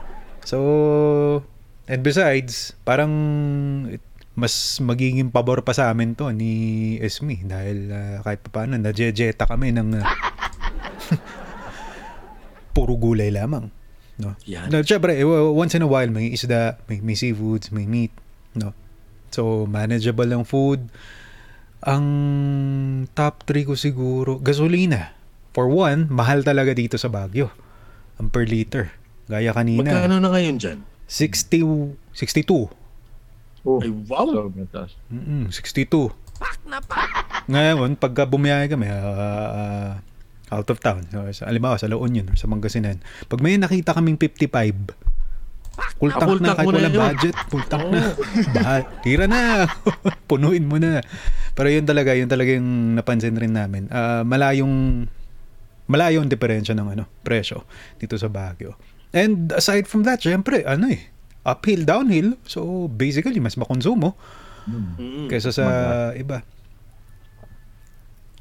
[0.46, 1.44] So,
[1.84, 3.12] and besides, parang
[4.38, 9.44] mas magiging pabor pa sa amin to ni Esme dahil ah, kahit pa paano, najejeta
[9.44, 10.08] kami ng ah,
[12.74, 13.68] puro gulay lamang.
[14.16, 14.36] No?
[14.48, 14.72] Yan.
[14.72, 18.12] No, syempre, eh, once in a while, may isda, may, may seafoods, may meat.
[18.56, 18.72] No?
[19.30, 20.90] So, manageable ang food.
[21.86, 22.04] Ang
[23.16, 25.16] top 3 ko siguro, gasolina.
[25.56, 27.50] For one, mahal talaga dito sa Baguio.
[28.20, 28.94] Ang per liter.
[29.30, 29.86] Gaya kanina.
[29.86, 30.78] Magkano na ngayon dyan?
[31.06, 32.70] 60, 62.
[33.66, 34.48] Oh, Ay, wow.
[35.10, 36.10] Mm-mm, 62.
[37.50, 40.00] Ngayon, pagka bumiyahe kami, ah,
[40.50, 42.98] out of town, so, sa, alimbawa sa La Union or sa Pangasinan,
[43.30, 45.09] pag may nakita kaming 55,
[46.00, 47.02] full tank full na tank kahit walang yun.
[47.04, 48.02] budget, full tank na.
[48.56, 49.68] Bahal, tira na.
[50.30, 51.04] Punuin mo na.
[51.52, 53.84] Pero yun talaga, yun talaga yung napansin rin namin.
[53.86, 55.04] Ah, malayong
[55.84, 58.80] malayo ang diferensya ng ano, presyo dito sa Baguio.
[59.12, 61.10] And aside from that, syempre, ano eh,
[61.42, 62.38] uphill, downhill.
[62.46, 64.16] So, basically, mas makonsumo
[64.60, 65.26] Mm.
[65.26, 65.64] kaysa sa
[66.12, 66.44] iba.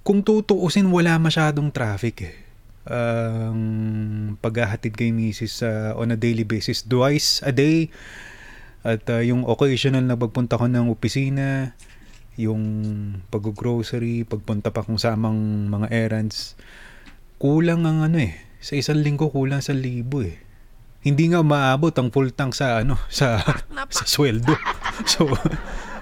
[0.04, 2.36] Kung tutuusin, wala masyadong traffic eh.
[2.90, 3.62] Ang
[4.42, 7.94] paghahatid kay misis sa on a daily basis, twice a day.
[8.82, 11.78] At uh, yung occasional na pagpunta ko ng opisina,
[12.40, 12.64] yung
[13.28, 16.56] pag-grocery, pagpunta pa kung samang mga errands,
[17.38, 18.40] kulang ang ano eh.
[18.60, 20.40] Sa isang linggo kulang sa libo eh.
[21.00, 23.40] Hindi nga maabot ang full tank sa ano sa
[23.92, 24.56] sa sweldo.
[25.08, 25.32] So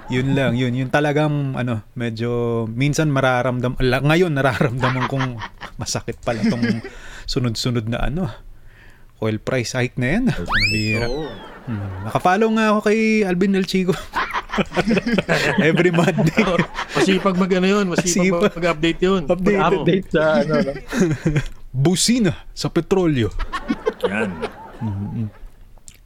[0.08, 5.36] yun lang, yun yun talagang ano, medyo minsan mararamdam ngayon nararamdaman kong
[5.76, 6.64] masakit pala tong
[7.28, 8.32] sunod-sunod na ano
[9.22, 10.24] oil price hike na yan.
[10.70, 11.10] Bira.
[11.10, 11.26] Oo.
[11.68, 12.08] Hmm.
[12.08, 13.92] Nakafollow nga ako kay Alvin El Chico.
[15.62, 16.46] Every Monday.
[16.96, 18.54] Masipag mag ano yun, masipag Masipag.
[18.58, 19.22] mag-update yun.
[19.28, 19.58] Update.
[19.60, 19.82] Bravo.
[19.84, 20.72] Update sa ano, no?
[21.84, 23.30] Busina sa petrolyo.
[24.08, 24.32] Yan.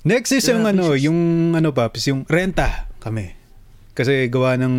[0.01, 3.40] Next is yung ano, yung ano pa, yung renta kami.
[3.91, 4.75] Kasi gawa ng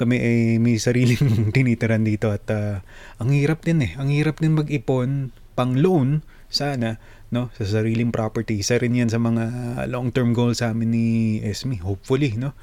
[0.00, 2.80] kami ay may sariling tinitiran dito at ah,
[3.20, 3.92] ang hirap din eh.
[4.00, 6.96] Ang hirap din mag-ipon pang loan sana
[7.30, 8.64] no sa sariling property.
[8.64, 9.44] Isa rin yan sa mga
[9.86, 11.06] long-term goals sa amin ni
[11.44, 11.78] Esme.
[11.84, 12.56] Hopefully, no.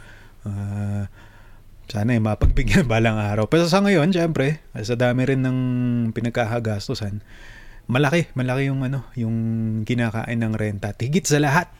[0.43, 1.08] Ah,
[1.88, 3.47] sana ay mapagbigyan balang araw.
[3.47, 5.60] Pero sa ngayon, syempre, sa dami rin ng
[6.12, 7.23] pinagkakagastusan,
[7.88, 9.36] malaki, malaki yung ano, yung
[9.88, 10.91] kinakain ng renta.
[10.91, 11.71] Tigit sa lahat.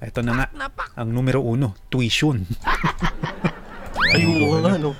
[0.00, 0.46] Ito na nga,
[0.96, 2.40] ang numero uno, tuition.
[4.16, 4.96] Ay, oo nga, no.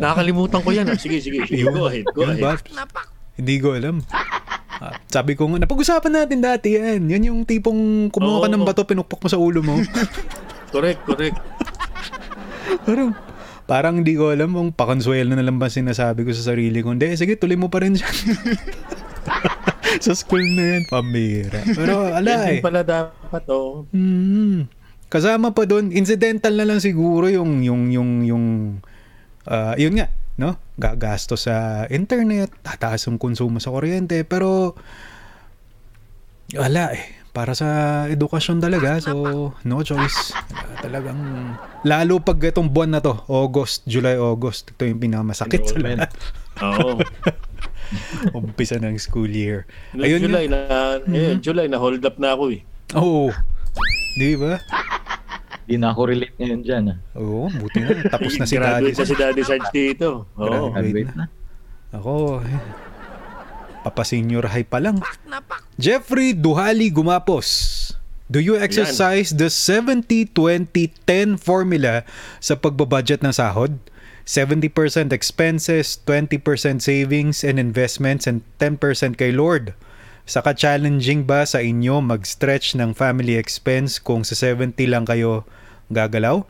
[0.00, 0.88] Nakakalimutan ko yan.
[0.88, 0.96] ah.
[0.98, 1.44] Sige, sige.
[1.46, 1.68] sige.
[1.68, 2.40] Go ahead, go ahead.
[2.42, 2.56] ba?
[3.38, 4.02] Hindi ko alam.
[4.78, 7.06] Ah, sabi ko nga, napag-usapan natin dati yan.
[7.06, 9.78] Yan yung tipong kumuha ka ng bato, pinukpok mo sa ulo mo.
[10.74, 11.32] Correct, correct.
[12.84, 13.16] parang,
[13.64, 16.92] parang hindi ko alam kung pakonsuelo na lang ba sinasabi ko sa sarili ko.
[16.92, 18.04] Hindi, sige, tuloy mo pa rin siya.
[20.02, 21.60] sa school na yan, pambira.
[21.64, 22.58] Pero ala eh.
[22.58, 23.86] din pala dapat, oh.
[23.90, 24.70] Hmm.
[25.08, 28.44] Kasama pa doon, incidental na lang siguro yung yung yung yung
[29.48, 30.60] ah, yun nga, no?
[30.76, 34.76] Gagasto sa internet, tataas ang konsumo sa kuryente, pero
[36.52, 37.16] wala eh.
[37.28, 37.68] Para sa
[38.10, 40.34] edukasyon talaga, so no choice.
[40.82, 41.54] Talagang
[41.86, 46.10] lalo pag itong buwan na to, August, July, August, ito yung pinakamasakit sa lahat.
[46.64, 46.98] Oo.
[48.36, 49.64] Umpisa ng school year.
[49.92, 50.60] Noong Ayun July nga.
[51.00, 52.60] na, eh, July na hold up na ako eh.
[52.94, 53.32] Oo.
[54.14, 54.58] Di ba?
[55.64, 56.84] Di na ako relate ngayon dyan.
[56.88, 56.98] Ah.
[57.14, 57.88] Oo, buti na.
[58.08, 58.88] Tapos na si Daddy.
[58.88, 60.24] Graduate na si Daddy Sarge dito.
[60.34, 60.72] Oo.
[60.72, 60.72] Graduate.
[61.06, 61.26] Graduate na.
[61.88, 62.60] Ako, eh,
[63.80, 65.00] papa senior high pa lang.
[65.76, 67.48] Jeffrey Duhali Gumapos.
[68.28, 72.04] Do you exercise the 70-20-10 formula
[72.38, 73.80] sa pagbabudget ng sahod?
[74.28, 79.72] 70% expenses, 20% savings and investments, and 10% kay Lord.
[80.28, 85.48] Saka challenging ba sa inyo mag-stretch ng family expense kung sa 70 lang kayo
[85.88, 86.44] gagalaw?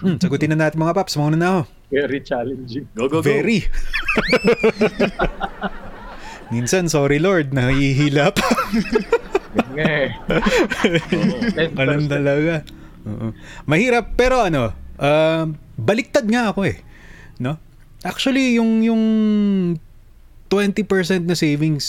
[0.00, 1.20] Hmm, sagutin na natin mga paps.
[1.20, 1.62] Mauna na ako.
[1.92, 2.88] Very challenging.
[2.96, 3.28] Go, go, go.
[3.28, 3.68] Very.
[6.56, 8.48] Minsan, sorry Lord, nahihila pa.
[9.76, 10.08] Eh.
[11.76, 12.64] Ganun talaga.
[13.04, 13.36] Oo.
[13.68, 16.80] Mahirap, pero ano, um, baliktad nga ako eh.
[17.40, 17.58] No?
[18.04, 19.02] Actually, yung, yung
[20.52, 21.84] 20% na savings,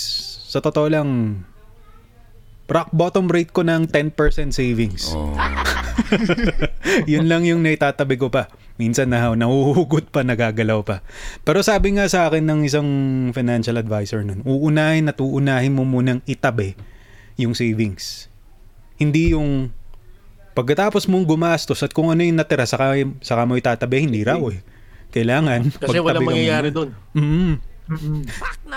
[0.48, 1.10] sa totoo lang,
[2.66, 5.14] rock bottom rate ko ng 10% savings.
[7.12, 8.50] Yun lang yung naitatabi ko pa.
[8.76, 11.00] Minsan na nahuhugot pa, nagagalaw pa.
[11.48, 12.90] Pero sabi nga sa akin ng isang
[13.32, 16.76] financial advisor nun, uunahin at uunahin mo munang itabi
[17.40, 18.28] yung savings.
[19.00, 19.72] Hindi yung
[20.56, 24.60] pagkatapos mong gumastos at kung ano yung natira saka, saka mo itatabi, hindi raw eh.
[25.16, 25.72] Kailangan.
[25.72, 26.90] Kasi pagtabi walang ka mangyayari doon.
[27.16, 27.54] Mm.
[27.86, 28.20] Mm-mm.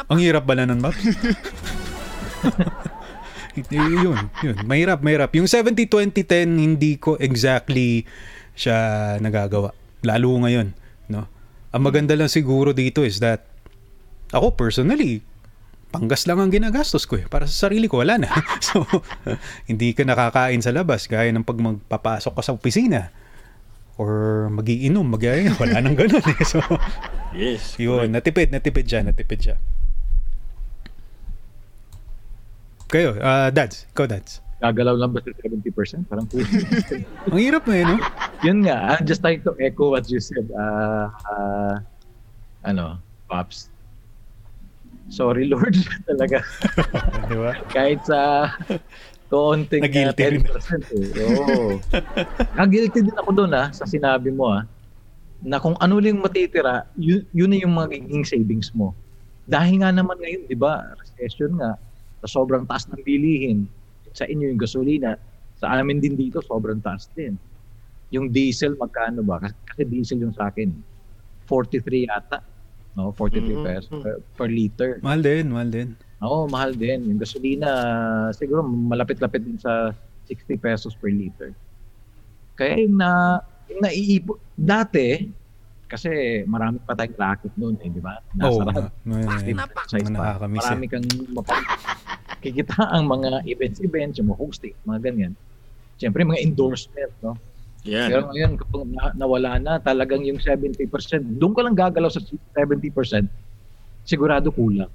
[0.07, 1.03] Ang hirap ba nun, Maps?
[3.75, 4.57] Yun, yun.
[4.63, 5.35] Mahirap, mahirap.
[5.35, 8.07] Yung 70-20-10, hindi ko exactly
[8.55, 9.75] siya nagagawa.
[10.07, 10.71] Lalo ngayon,
[11.11, 11.27] no?
[11.75, 13.51] Ang maganda lang siguro dito is that
[14.31, 15.27] ako personally,
[15.91, 17.27] panggas lang ang ginagastos ko eh.
[17.27, 18.31] Para sa sarili ko, wala na.
[18.63, 18.87] so,
[19.71, 23.11] hindi ka nakakain sa labas gaya ng pag magpapasok ka sa opisina
[23.99, 26.39] or magiinom, magyaya, wala nang ganun eh.
[26.47, 26.63] So,
[27.35, 27.77] Yes.
[27.77, 29.57] yun, natipid, natipid siya, natipid siya.
[32.89, 34.41] Kayo, ah dads, ikaw dads.
[34.59, 36.09] Gagalaw lang ba sa 70%?
[36.09, 36.27] Parang.
[37.31, 37.97] Ang hirap na eh, no?
[38.43, 40.49] Yun nga, I'm just trying to echo what you said.
[40.51, 41.75] Uh, uh,
[42.65, 43.69] ano, Pops.
[45.13, 45.77] Sorry, Lord.
[46.11, 46.43] Talaga.
[47.31, 47.53] Di ba?
[47.71, 48.51] Kahit sa
[49.29, 50.43] kaunting uh, Nag-guilty rin.
[50.45, 50.89] 10%.
[50.93, 51.25] Eh.
[51.25, 51.77] Oo.
[52.59, 54.65] Nag-guilty din ako doon ah, sa sinabi mo ah,
[55.45, 58.97] na kung ano lang matitira, yun, yun na yung magiging savings mo.
[59.49, 61.77] Dahil nga naman ngayon, di ba, recession nga,
[62.25, 63.69] sa sobrang taas ng bilihin,
[64.17, 65.15] sa inyo yung gasolina,
[65.61, 67.39] sa amin din dito, sobrang taas din.
[68.11, 69.39] Yung diesel, magkano ba?
[69.43, 70.73] Kasi diesel yung sa akin.
[71.47, 72.39] 43 yata.
[72.99, 73.63] No, 43 Mhm.
[73.63, 74.91] pesos per, per liter.
[75.07, 75.89] Mahal din, mahal din.
[76.19, 77.07] Oo, mahal din.
[77.07, 77.71] Yung gasolina,
[78.35, 79.95] siguro malapit-lapit din sa
[80.27, 81.55] 60 pesos per liter.
[82.59, 83.39] Kaya yung na,
[83.71, 85.31] yung naiipon, dati,
[85.87, 88.19] kasi marami pa tayong racket noon eh, di ba?
[88.19, 88.83] Oo, Nasa oh, mga
[90.11, 90.19] pa.
[90.19, 90.91] nakakamiss Marami eh.
[90.91, 91.07] kang
[91.39, 95.33] makikita ang mga events-events, yung mga hosting, mga ganyan.
[96.03, 97.39] Siyempre, mga endorsement, no?
[97.89, 98.09] Yan.
[98.13, 100.85] Pero ngayon, kapag na- nawala na, talagang yung 70%,
[101.41, 102.21] doon ka lang gagalaw sa
[102.53, 103.25] 70%,
[104.05, 104.93] sigurado kulang.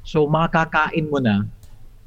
[0.00, 1.44] So, makakain mo na,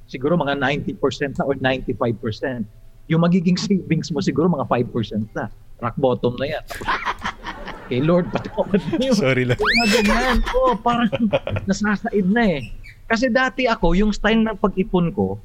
[0.09, 2.65] siguro mga 90% na or 95%.
[3.07, 5.53] Yung magiging savings mo, siguro mga 5% na.
[5.77, 6.63] Rock bottom na yan.
[7.87, 9.15] Kay Lord, patawad yun.
[9.15, 9.55] Sorry lang.
[9.55, 10.37] Mga ganyan.
[10.51, 11.07] Oo, parang
[11.69, 12.61] nasasaid na eh.
[13.07, 15.39] Kasi dati ako, yung style ng pag-ipon ko,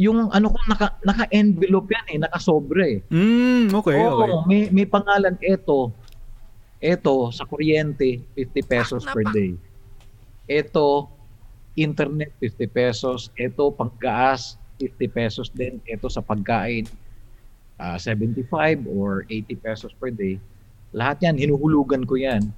[0.00, 2.98] yung ano ko, naka, naka-envelope yan eh, nakasobre eh.
[3.12, 4.32] Mm, okay, Oo, okay.
[4.48, 5.92] may, may pangalan, eto,
[6.80, 9.52] eto, sa kuryente, 50 pesos per day.
[10.48, 11.12] Eto,
[11.76, 13.28] internet, 50 pesos.
[13.36, 15.76] Eto, panggas, 50 pesos din.
[15.84, 16.88] Eto, sa pagkain,
[17.76, 20.40] ah, 75 or 80 pesos per day.
[20.96, 22.48] Lahat yan, hinuhulugan ko yan.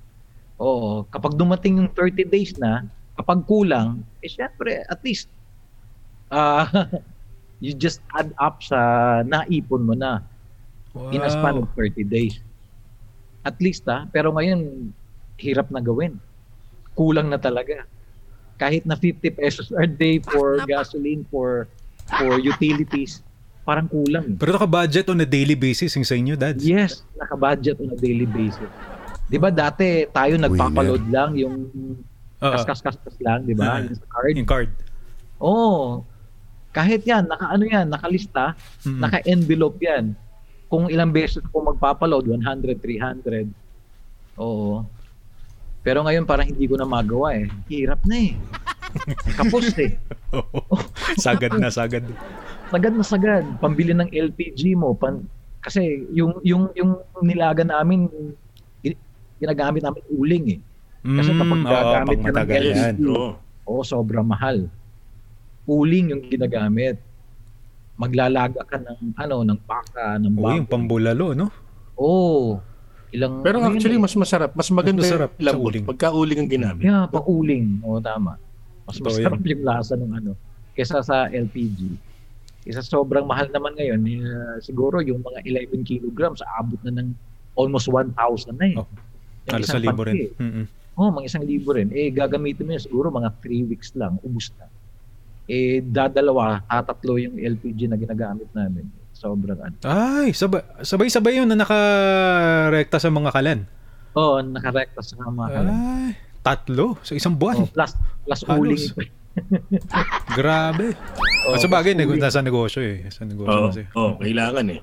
[0.62, 2.86] Oo, kapag dumating yung 30 days na,
[3.18, 5.26] kapag kulang, eh syempre, at least,
[6.30, 6.70] ah,
[7.62, 10.18] you just add up sa naipon mo na
[11.14, 12.42] in a span of 30 days.
[13.46, 14.90] At least ah, pero ngayon
[15.38, 16.18] hirap na gawin.
[16.98, 17.86] Kulang na talaga.
[18.58, 21.70] Kahit na 50 pesos a day for gasoline for
[22.18, 23.22] for utilities,
[23.62, 24.34] parang kulang.
[24.36, 26.66] Pero naka-budget on a daily basis yung sa inyo, dads.
[26.66, 28.68] Yes, naka-budget on a daily basis.
[29.30, 31.54] 'Di ba dati tayo nagpapaload lang yung
[32.42, 33.78] kas-kas-kas lang, 'di ba?
[33.78, 33.86] Ah.
[33.86, 34.34] Yung card.
[34.36, 34.70] Yung card.
[35.40, 36.04] Oo.
[36.72, 38.98] Kahit yan, naka-ano yan, nakalista, Mm.
[38.98, 40.04] naka-envelope yan.
[40.66, 43.44] Kung ilang beses ko magpapaload, 100, 300.
[44.34, 44.80] Oo.
[45.82, 47.44] Pero ngayon parang hindi ko na magawa eh.
[47.68, 48.32] Hirap na eh.
[49.36, 50.00] Kapos eh.
[51.18, 52.08] sagad na, sagad.
[52.68, 53.44] Sagad na sagad.
[53.58, 54.96] Pambili ng LPG mo.
[54.96, 55.20] Pan,
[55.60, 58.08] kasi yung, yung, yung nilaga namin,
[58.80, 58.96] gi-
[59.36, 60.60] ginagamit namin uling eh.
[61.02, 62.94] Kasi kapag Mm, gagamit pang ka ng LPG, yan.
[63.66, 64.70] Oo, sobrang mahal.
[65.72, 67.00] Uling yung ginagamit.
[67.96, 70.72] Maglalaga ka ng ano, ng baka, ng Oo, yung baboy.
[70.72, 71.46] pambulalo, no?
[71.96, 72.58] Oo.
[73.12, 74.02] Ilang Pero ano actually, eh.
[74.02, 74.50] mas masarap.
[74.52, 75.84] Mas maganda masarap yung uling.
[75.84, 76.82] Pagka uling ang ginamit.
[76.82, 77.84] Yeah, pang uling.
[77.84, 78.40] Oo, tama.
[78.88, 80.32] Mas Totoo masarap yung lasa ng ano
[80.72, 81.92] kesa sa LPG.
[82.64, 84.00] Isa sobrang mahal naman ngayon.
[84.08, 84.22] eh,
[84.64, 87.12] siguro yung mga 11 kilograms abot na ng
[87.52, 88.16] almost 1,000
[88.56, 88.76] na eh.
[88.80, 88.88] Oh,
[89.44, 90.14] Yung Halos sa isang libo rin.
[90.32, 90.64] Mm-mm.
[90.96, 91.92] Oo, mga isang libo rin.
[91.92, 94.16] Eh, gagamitin mo yun siguro mga 3 weeks lang.
[94.24, 94.71] Ubus na.
[95.44, 98.86] Eh dadalawa, tatatlo yung LPG na ginagamit namin.
[99.12, 99.76] Sobrang ano.
[99.82, 103.60] Ay, sabay, sabay-sabay yun na nakarekta sa mga kalan.
[104.12, 105.72] Oo, oh, nakarekta sa mga kalan.
[105.72, 106.08] Ay,
[106.40, 107.62] tatlo sa isang buwan.
[107.62, 107.92] Oh, plus,
[108.24, 108.58] plus Halos.
[108.58, 109.10] uling.
[110.38, 110.92] Grabe.
[111.42, 112.18] Oh, Oh, sa bagay, uling.
[112.18, 113.06] nasa negosyo eh.
[113.10, 113.82] Sa negosyo Oo, kasi.
[113.94, 114.80] oh, kailangan eh.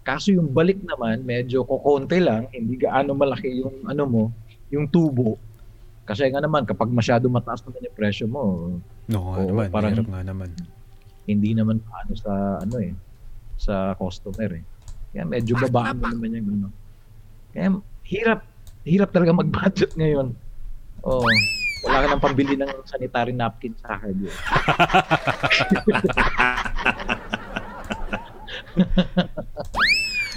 [0.00, 4.22] Kaso yung balik naman, medyo kukonti lang, hindi gaano malaki yung ano mo,
[4.68, 5.36] yung tubo.
[6.04, 8.42] Kasi nga naman, kapag masyado mataas naman yung presyo mo,
[9.10, 9.68] No, Oo, naman.
[9.68, 10.54] parang- nga naman.
[11.26, 12.94] hindi naman ano sa ano eh,
[13.54, 14.64] sa customer eh.
[15.10, 16.68] Kaya medyo babaan mo naman yung ano.
[17.50, 17.66] Kaya
[18.02, 18.40] hirap,
[18.82, 20.34] hirap talaga mag-budget ngayon.
[21.02, 21.24] Oh,
[21.82, 24.14] wala ka nang pambili ng sanitary napkin sa akin.
[24.20, 24.30] eh.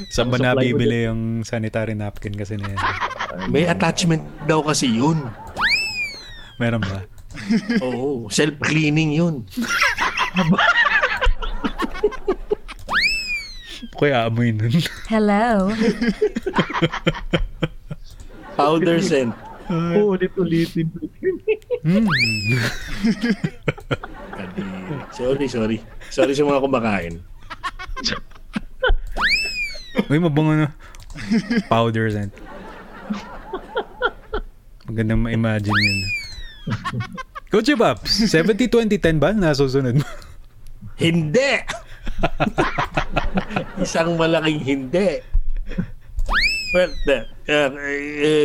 [0.09, 2.81] Saan ba nabibili yung sanitary napkin kasi na yan?
[3.49, 5.21] May attachment daw kasi yun.
[6.57, 7.05] Meron ba?
[7.81, 9.35] Oo, self-cleaning yun.
[13.99, 14.73] Kaya amoy nun.
[15.07, 15.69] Hello.
[18.57, 19.33] Powder scent.
[19.69, 20.87] Oo, ulit-ulitin.
[21.83, 22.07] Hmm.
[25.13, 25.77] Sorry, sorry.
[26.09, 27.15] Sorry sa mga kumakain.
[30.09, 30.69] Uy, mabango na.
[31.69, 32.33] Powder scent.
[34.89, 35.99] Magandang ma-imagine yun.
[37.53, 39.29] Coach Pops, 70-20-10 ba?
[39.29, 40.07] Nasusunod mo?
[40.97, 41.61] Hindi!
[43.77, 45.21] Isang malaking hindi.
[46.73, 47.69] Well, the, uh,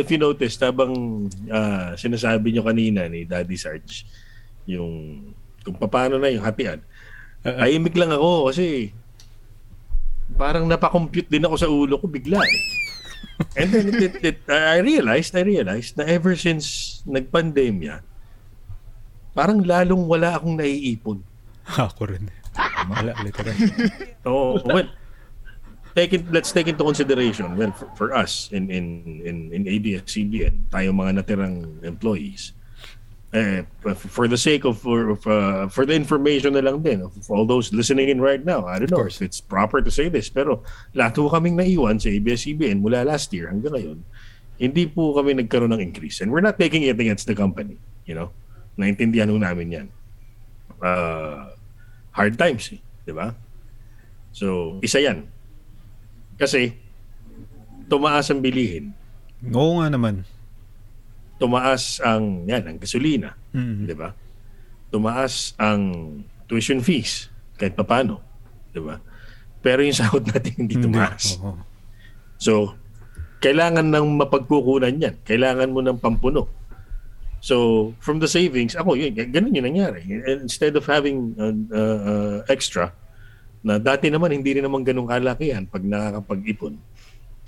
[0.05, 4.05] if you noticed, habang uh, sinasabi nyo kanina ni Daddy Sarge,
[4.69, 5.25] yung
[5.65, 6.77] kung paano na yung hatian,
[7.41, 8.93] tahimik lang ako kasi
[10.37, 12.61] parang napakompute din ako sa ulo ko bigla eh.
[13.57, 18.05] And then it, it, it, I realized, I realized na ever since nagpandemya,
[19.39, 21.23] parang lalong wala akong naiipon.
[21.87, 22.27] Ako rin.
[22.91, 23.55] Wala, literal.
[24.27, 24.83] Oh, well,
[25.95, 27.55] take it, let's take into consideration.
[27.55, 28.85] Well, for, for us in in
[29.23, 32.51] in in ABS-CBN, tayo mga natirang employees.
[33.31, 33.61] Eh,
[33.95, 37.47] for the sake of for of, uh, for the information na lang din of all
[37.47, 38.67] those listening in right now.
[38.67, 40.65] I don't know if it's proper to say this, pero
[40.97, 43.99] lahat po kaming naiwan sa ABS-CBN mula last year hanggang ngayon.
[44.59, 46.19] Hindi po kami nagkaroon ng increase.
[46.19, 48.35] And we're not taking it against the company, you know.
[48.79, 49.87] Naintindihan ho namin 'yan.
[50.79, 51.51] Uh,
[52.15, 53.35] hard times, eh, 'di ba?
[54.31, 55.27] So, isa 'yan.
[56.39, 56.71] Kasi
[57.91, 58.95] tumaas ang bilihin.
[59.51, 60.23] Oo nga naman.
[61.35, 63.83] Tumaas ang yan, ang gasolina, Mm.
[63.83, 64.15] 'di ba?
[64.89, 65.81] Tumaas ang
[66.47, 67.27] tuition fees
[67.59, 68.23] kahit papaano,
[68.71, 69.03] 'di ba?
[69.59, 71.35] Pero yung sahod natin hindi tumaas.
[71.43, 71.59] Oo.
[72.39, 72.79] So,
[73.43, 75.15] kailangan ng mapagkukunan yan.
[75.27, 76.47] Kailangan mo ng pampuno.
[77.39, 80.03] So, from the savings, ako, yun, ganun yung nangyari.
[80.27, 82.91] Instead of having uh, uh, uh, extra,
[83.59, 86.75] na dati naman hindi rin naman ganun kalakihan pag nakakapag-ipon,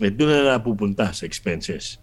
[0.01, 1.99] eh, doon na napupunta sa expenses.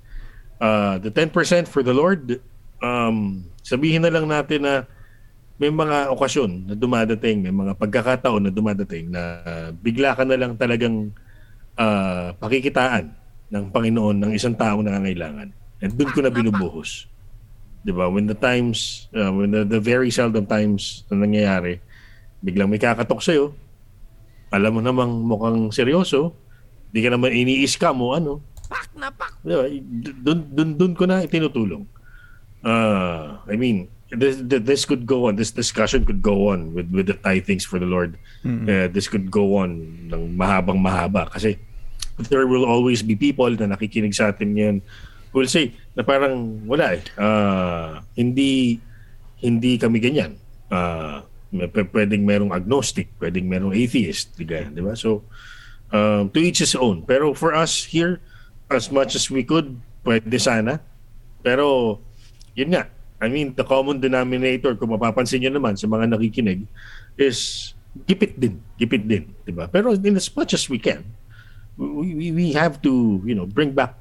[0.61, 1.33] Uh, the 10%
[1.68, 2.40] for the Lord,
[2.81, 4.74] um, sabihin na lang natin na
[5.59, 9.42] may mga okasyon na dumadating, may mga pagkakataon na dumadating na
[9.74, 11.11] bigla ka na lang talagang
[11.74, 13.11] uh, pakikitaan
[13.51, 15.51] ng Panginoon ng isang taong nangangailangan.
[15.83, 17.11] And doon ko na binubuhos.
[17.88, 18.12] 'Di ba?
[18.12, 21.81] When the times, uh, when the, the very seldom times na nangyayari,
[22.44, 23.57] biglang may kakatok sa'yo,
[24.53, 26.37] alam mo namang mukhang seryoso,
[26.92, 28.44] di ka naman ini-scam mo ano.
[28.68, 29.40] Pak na pak!
[29.40, 29.64] Di ba?
[30.20, 31.88] Doon, doon, doon ko na itinutulong.
[32.61, 37.09] Uh, I mean, this, this could go on, this discussion could go on with, with
[37.09, 38.20] the tithings for the Lord.
[38.44, 39.81] Uh, this could go on
[40.12, 41.57] ng mahabang mahaba kasi
[42.29, 44.77] there will always be people na nakikinig sa atin ngayon
[45.33, 47.03] will say na parang wala eh.
[47.19, 48.81] Ah, hindi
[49.38, 50.35] hindi kami ganyan.
[51.49, 54.69] P- pwedeng merong agnostic, pwedeng merong atheist, ba?
[54.69, 54.93] Di ba?
[54.93, 55.25] So,
[55.88, 57.09] um, to each his own.
[57.09, 58.21] Pero for us here,
[58.68, 60.85] as much as we could, pwede sana.
[61.41, 61.99] Pero,
[62.53, 62.93] yun nga.
[63.18, 66.68] I mean, the common denominator, kung mapapansin nyo naman sa mga nakikinig,
[67.16, 67.72] is
[68.05, 68.61] gipit din.
[68.76, 69.33] Gipit din.
[69.43, 69.66] Di ba?
[69.66, 71.03] Pero in as much as we can,
[71.81, 73.97] we, we, we have to, you know, bring back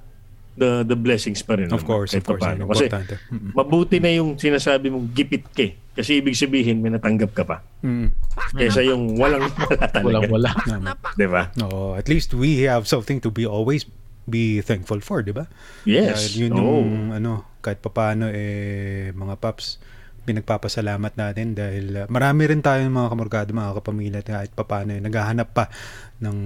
[0.58, 1.70] the the blessings pa rin.
[1.70, 2.41] Of naman, course, kahit of course.
[2.41, 2.62] papaano.
[2.66, 3.14] Yan, Kasi importante.
[3.30, 3.49] Mm.
[3.53, 5.74] mabuti na yung sinasabi mong gipit ka eh.
[5.93, 7.58] Kasi ibig sabihin, may natanggap ka pa.
[7.82, 8.14] Mm.
[8.53, 10.05] Kaysa yung walang wala talaga.
[10.10, 10.51] Walang-wala.
[11.22, 11.49] Di ba?
[11.58, 13.86] No, at least we have something to be always
[14.28, 15.47] be thankful for, di ba?
[15.88, 16.20] Yes.
[16.20, 16.60] Dahil yun Oo.
[16.60, 19.80] yung, ano, kahit papaano, eh, mga paps,
[20.28, 25.55] pinagpapasalamat natin dahil uh, marami rin tayong mga kamorkado, mga kapamilya, kahit papaano, eh, naghahanap
[25.55, 25.72] pa
[26.20, 26.38] ng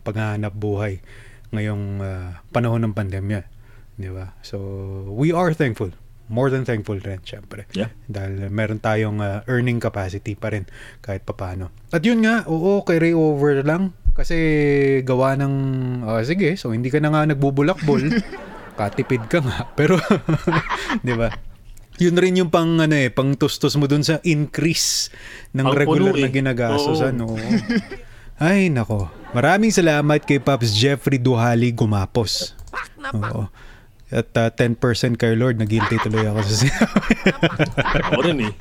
[0.00, 1.04] paghahanap buhay
[1.52, 3.44] ngayong uh, panahon ng pandemya.
[3.96, 4.36] Di ba?
[4.44, 4.56] So,
[5.08, 5.92] we are thankful.
[6.26, 7.70] more than thankful rin, syempre.
[7.74, 7.94] Yeah.
[8.10, 10.66] Dahil meron tayong uh, earning capacity pa rin
[11.02, 11.70] kahit papano.
[11.94, 13.94] At yun nga, oo, carry over lang.
[14.16, 14.36] Kasi
[15.04, 15.54] gawa ng,
[16.02, 18.10] ah, sige, so hindi ka na nga nagbubulakbol.
[18.78, 19.70] katipid ka nga.
[19.78, 19.96] Pero,
[21.06, 21.32] di ba?
[21.96, 25.08] Yun rin yung pang ano eh, pang tustos mo dun sa increase
[25.56, 26.32] ng Ang regular puno na eh.
[26.34, 27.14] ginagastosan.
[27.24, 27.40] Oo.
[28.36, 29.08] Ay, nako.
[29.32, 32.52] Maraming salamat kay Pops Jeffrey Duhali Gumapos.
[33.16, 33.48] Oo.
[34.06, 34.78] At uh, 10%
[35.18, 37.10] kay Lord, nag-guilty tuloy ako sa sinabi.
[38.06, 38.52] Ako rin eh.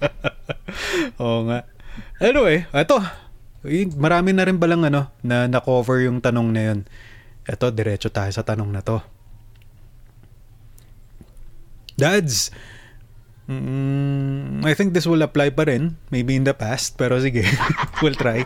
[1.22, 1.70] Oo nga.
[2.18, 2.98] Anyway, eto.
[3.98, 6.80] Marami na rin balang ano, na na-cover yung tanong na yun.
[7.46, 8.98] Eto, diretso tayo sa tanong na to.
[11.94, 12.50] Dads,
[13.46, 15.94] mm, I think this will apply pa rin.
[16.10, 17.46] Maybe in the past, pero sige,
[18.02, 18.42] we'll try.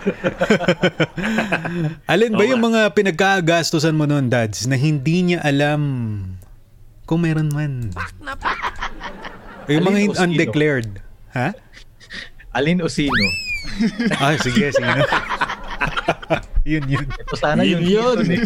[2.12, 5.82] Alin ba yung mga pinagkagastusan mo noon, Dads, na hindi niya alam
[7.10, 7.90] kung meron man?
[9.66, 10.26] Yung mga Alin hin- o sino?
[10.30, 10.90] undeclared.
[11.34, 11.48] Ha?
[12.54, 13.18] Alin o sino?
[14.16, 15.04] Ah, sige, sige na.
[16.72, 17.06] yun, yun.
[17.06, 18.18] Ito sana Yun yung yun.
[18.18, 18.38] dito ni,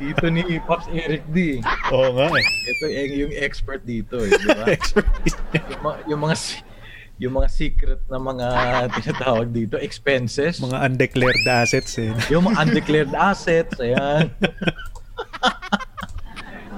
[0.00, 1.58] dito ni Pops Eric D.
[1.90, 2.46] Oo nga eh.
[2.66, 4.64] Ito yung, yung expert dito eh, di ba?
[4.76, 5.36] Expertise.
[5.52, 6.62] yung, mga, yung mga si-
[7.16, 8.48] yung mga secret na mga
[8.92, 10.60] tinatawag dito, expenses.
[10.60, 12.12] Mga undeclared assets eh.
[12.28, 14.30] Yung mga undeclared assets, ayan.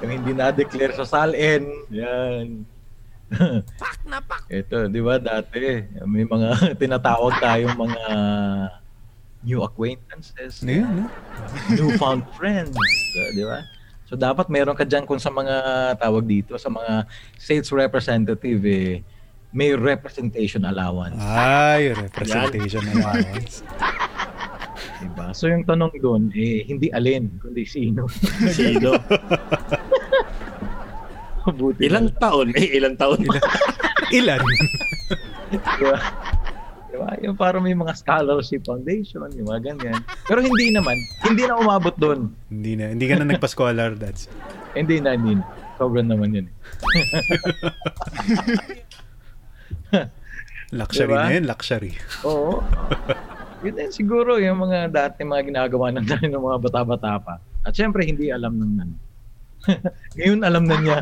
[0.08, 2.64] Yung hindi na-declare sa SALN, yan.
[4.48, 8.02] Ito, di ba dati, may mga tinatawag tayong mga
[9.44, 11.06] new acquaintances, Ayun, no?
[11.76, 13.62] newfound friends, uh, di ba?
[14.08, 15.56] So dapat meron ka dyan kung sa mga
[16.00, 17.04] tawag dito, sa mga
[17.36, 19.04] sales representative, eh,
[19.52, 21.20] may representation allowance.
[21.20, 23.60] Ay, representation allowance.
[24.98, 25.30] Diba?
[25.30, 28.10] So yung tanong doon, eh, hindi alin, kundi sino.
[28.56, 28.98] Sino?
[31.48, 32.52] Buti Ilang taon?
[32.52, 33.24] Eh, ilang taon?
[34.12, 34.40] Ilan?
[35.80, 35.96] Diba?
[36.88, 37.10] Diba?
[37.24, 40.00] Yung parang may mga scholarship foundation, yung mga ganyan.
[40.24, 42.32] Pero hindi naman, hindi na umabot doon.
[42.48, 42.92] hindi na.
[42.92, 44.28] Hindi ka na nagpa-scholar, Dads.
[44.78, 45.44] Hindi na, hindi na.
[45.74, 46.46] Sobrang naman yun.
[50.70, 51.24] Luxury Diba?
[51.24, 51.92] na yun, luxury.
[52.28, 52.60] Oo.
[53.64, 57.34] Yun din siguro yung mga dati mga ginagawa ng ng mga bata-bata pa.
[57.64, 58.90] At syempre, hindi alam ng nan.
[60.16, 60.98] Ngayon alam na niya.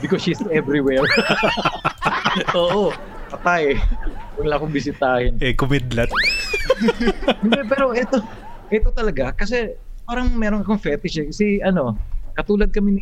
[0.00, 1.04] Because she's everywhere.
[2.58, 2.90] Oo.
[3.30, 3.76] Patay.
[4.40, 5.36] Wala akong bisitahin.
[5.38, 6.08] Eh, kumidlat.
[7.44, 8.18] Hindi, pero ito,
[8.72, 11.26] ito talaga, kasi parang meron akong fetish eh.
[11.28, 11.94] Kasi ano,
[12.34, 12.96] katulad kami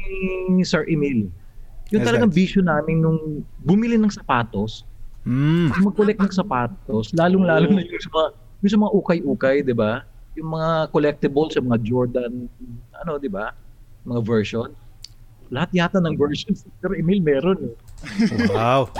[0.51, 1.31] ni Sir Emil.
[1.89, 4.85] Yung Yes, talagang vision namin nung bumili ng sapatos,
[5.29, 5.69] Mm.
[5.85, 8.29] mag-collect ng sapatos, lalong-lalo na yung sa mga,
[8.65, 10.01] yung sa mga ukay-ukay, di ba?
[10.41, 12.33] Yung mga collectibles, yung mga Jordan,
[12.97, 13.53] ano, di ba?
[14.09, 14.69] Mga version.
[15.53, 17.75] Lahat yata ng versions, Sir Emil meron eh.
[18.53, 18.93] Wow.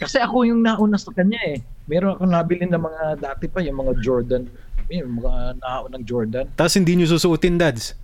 [0.00, 1.58] Kasi ako yung nauna sa kanya eh.
[1.88, 4.48] Meron ako nabili ng mga dati pa, yung mga Jordan,
[4.88, 6.44] yung mga naunang Jordan.
[6.56, 7.96] Tapos hindi nyo susuotin, Dads.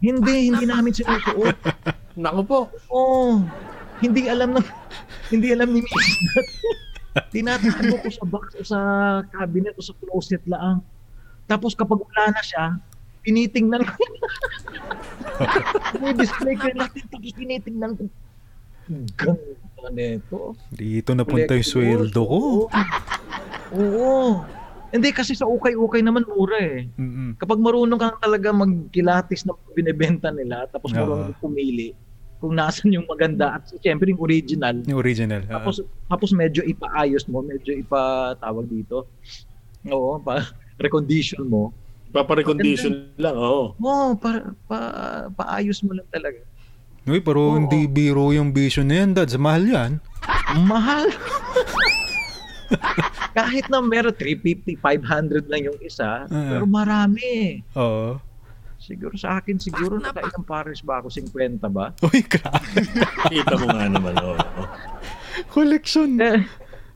[0.00, 1.56] Hindi, hindi namin sinusuot.
[2.20, 2.60] Naku po.
[2.92, 3.40] Oo.
[3.96, 4.66] hindi alam ng
[5.32, 6.08] hindi alam ni Mrs.
[7.32, 8.80] Tinatago ko sa box o sa
[9.32, 10.84] cabinet o sa closet lang.
[11.48, 12.76] Tapos kapag wala na siya,
[13.26, 14.02] tinitingnan ko.
[15.98, 18.04] May display ko natin tinitingnan ko.
[19.18, 19.34] Ganda
[19.90, 20.54] nito.
[20.70, 22.38] Dito napunta yung sweldo ko.
[23.74, 24.46] Oo.
[24.86, 26.86] Hindi kasi sa ukay-ukay naman mura eh.
[26.94, 27.34] Mm-mm.
[27.36, 30.96] Kapag marunong kang talaga magkilatis na binebenta nila tapos Oo.
[30.96, 31.90] marunong pumili
[32.36, 35.40] kung nasan yung maganda at siyempre yung original Yung original.
[35.48, 35.56] ah.
[35.56, 39.08] tapos tapos medyo ipaayos mo medyo ipatawag dito
[39.88, 40.44] oo pa
[40.76, 41.72] recondition mo
[42.16, 43.76] Paparecondition lang, oo.
[43.76, 44.78] oo pa, pa
[45.36, 46.40] paayos mo lang talaga
[47.06, 47.54] Uy, pero Oo.
[47.54, 49.38] hindi biro yung vision na yan, Dads.
[49.38, 49.92] Mahal yan.
[50.66, 51.06] mahal
[53.36, 56.50] kahit na meron 350 500 lang yung isa Oo.
[56.50, 58.18] pero marami Oo.
[58.80, 62.80] siguro sa akin siguro nakailang pares ba ako 50 ba Uy, grabe.
[63.28, 64.34] Kita mo nga naman, oo.
[64.34, 64.64] oo.
[65.52, 66.16] Collection.
[66.16, 66.42] Eh,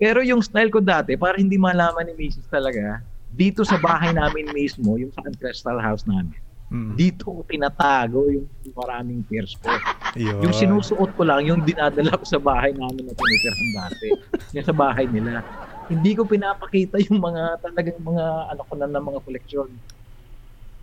[0.01, 2.49] pero yung style ko dati, para hindi malaman ni Mrs.
[2.49, 3.05] talaga,
[3.41, 6.37] dito sa bahay namin mismo, yung sa Crystal House namin,
[6.71, 6.95] Mm.
[6.95, 9.67] dito ko tinatago yung maraming pairs ko.
[10.15, 10.39] Yun.
[10.39, 14.09] Yung sinusuot ko lang, yung dinadala ko sa bahay namin na tinitirhan dati.
[14.55, 15.43] yung sa bahay nila.
[15.89, 19.67] Hindi ko pinapakita yung mga talagang mga ano ko na ng mga koleksyon.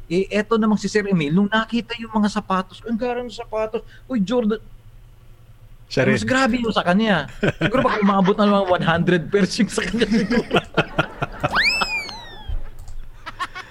[0.08, 4.20] Eh, eto namang si Sir Emil, nung nakita yung mga sapatos, ang garang sapatos, uy,
[4.20, 4.60] Jordan,
[5.88, 6.16] Siya rin.
[6.16, 7.32] mas grabe yung sa kanya.
[7.58, 10.52] Siguro baka umabot na mga 100 pairs yung sa kanya siguro.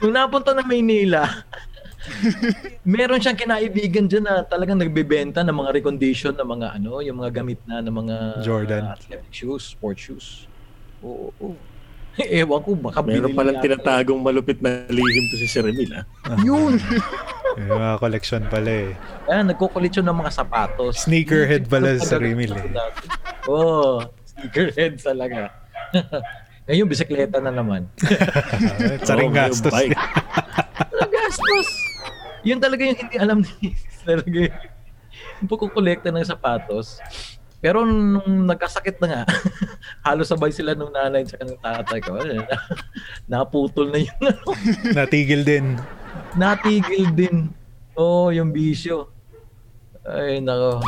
[0.07, 1.27] Nung napunta na Maynila,
[2.87, 7.43] Meron siyang kinaibigan dyan na talagang nagbebenta ng mga recondition ng mga ano, yung mga
[7.43, 8.83] gamit na ng mga Jordan.
[8.87, 10.47] uh, athletic shoes, sport shoes.
[11.03, 11.35] Oo.
[11.43, 11.59] oo.
[12.23, 13.67] Ewan ko, baka Meron palang yata.
[13.67, 16.07] tinatagong malupit na lihim to si Sir Emil, ah.
[16.41, 16.79] Yun!
[17.59, 18.91] Yung mga collection pala eh.
[19.27, 21.03] Ayan, nagkukulit yun ng mga sapatos.
[21.03, 22.69] Sneakerhead pala sa Remil eh.
[23.49, 25.51] Oo, oh, sneakerhead talaga.
[26.67, 27.87] Ngayon, bisikleta na naman.
[29.07, 29.71] Saring may gastos.
[31.15, 31.69] Gastos!
[32.43, 34.55] Yun talaga yung hindi alam ni talaga yun.
[35.43, 36.99] Yung pagkukolekta ng sapatos.
[37.63, 39.23] Pero nung nagkasakit na nga,
[40.07, 42.19] halos sabay sila nung nanay at ng tatay ko.
[43.31, 44.43] Naputol na yung ano.
[44.91, 45.79] Natigil din.
[46.35, 47.51] Natigil din.
[47.97, 49.09] Oo, oh, yung bisyo.
[50.03, 50.83] Ay, nako.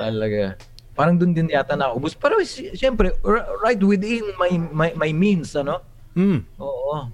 [0.00, 0.58] Talaga.
[0.94, 2.14] Parang dun din yata naubos.
[2.14, 5.82] Pero si- siyempre, r- right within my, my, my means, ano?
[6.14, 6.46] Hmm.
[6.62, 7.10] Oo.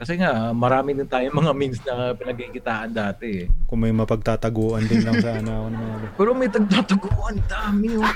[0.00, 3.46] Kasi nga, marami din tayong mga means na pinagkikitaan dati eh.
[3.68, 5.94] Kung may mapagtataguan din lang sana ako mga...
[6.16, 8.14] Pero may tagtataguan, dami oh.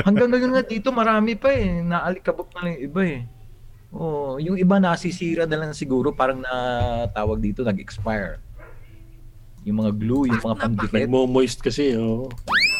[0.00, 1.84] Hanggang ngayon nga dito, marami pa eh.
[1.84, 3.20] Naalikabok na lang yung iba eh.
[3.92, 8.40] Oh, yung iba nasisira na lang siguro, parang natawag dito, nag-expire.
[9.68, 11.04] Yung mga glue, yung mga pandikit.
[11.04, 12.32] Nagmo-moist kasi, oh.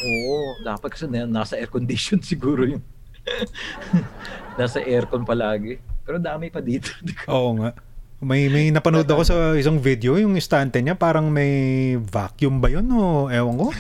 [0.05, 2.85] Oo, dapat kasi na, nasa air condition siguro yung
[4.59, 5.79] nasa aircon palagi.
[6.07, 6.89] Pero dami pa dito.
[7.33, 7.77] Oo nga.
[8.19, 12.83] May may napanood ako sa isang video, yung estante niya parang may vacuum ba yun
[12.91, 13.71] o ewan ko.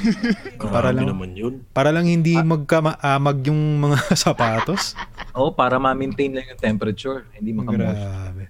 [0.70, 1.66] para lang naman yun.
[1.74, 4.94] para lang hindi magkamaamag yung mga sapatos.
[5.34, 7.98] Oo, para ma-maintain lang yung temperature, hindi makamoist.
[7.98, 8.44] Grabe.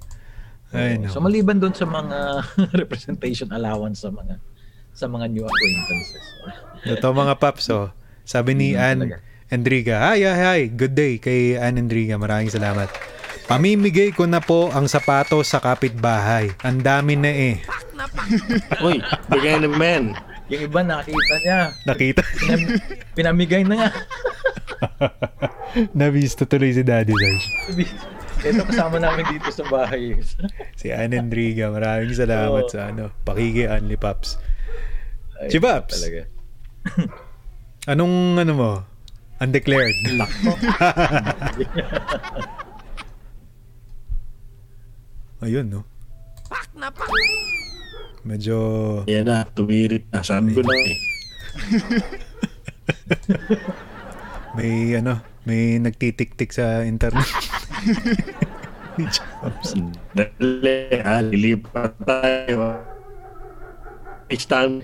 [0.77, 1.09] Ay, no.
[1.09, 2.45] So maliban doon sa mga
[2.77, 4.37] representation allowance sa mga
[4.99, 6.25] sa mga new acquaintances.
[6.83, 7.95] Ito mga paps, oh.
[8.27, 9.19] Sabi ni Yun Ann talaga.
[9.49, 12.19] Endriga, hi, hi, hi, good day kay Ann Endriga.
[12.19, 12.91] Maraming salamat.
[13.49, 16.53] Pamimigay ko na po ang sapatos sa kapitbahay.
[16.61, 17.57] Ang dami na eh.
[18.85, 20.13] Uy, bigay na man.
[20.53, 22.21] Yung iba nakita niya, Nakita.
[22.37, 22.81] pinam-
[23.15, 23.91] pinamigay na nga.
[25.99, 27.49] Nabisto tuloy si Daddy Sarge.
[28.39, 30.15] Ito kasama namin dito sa bahay.
[30.77, 32.73] Si Ann Endriga, maraming salamat Oo.
[32.73, 34.37] sa ano, pakiki Anli Paps.
[35.39, 35.95] Ay, Si Babs.
[35.95, 36.27] Talaga.
[37.95, 38.83] Anong ano mo?
[39.39, 39.95] Undeclared.
[45.39, 45.87] Ayun, no?
[48.27, 48.57] Medyo
[49.07, 50.27] Yan na, tumirit na.
[50.27, 50.99] Sabi ko na eh.
[54.59, 57.31] may ano, may nagtitik-tik sa internet.
[60.11, 62.83] Dali, ha, lilipat tayo.
[64.27, 64.83] Each time.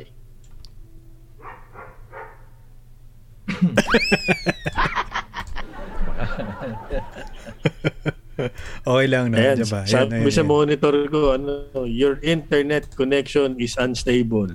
[8.88, 9.36] okay lang, no?
[9.38, 9.86] Ayan, Diba?
[9.86, 11.52] sabi Ayan, ayan, sa monitor ko, ano,
[11.86, 14.48] your internet connection is unstable.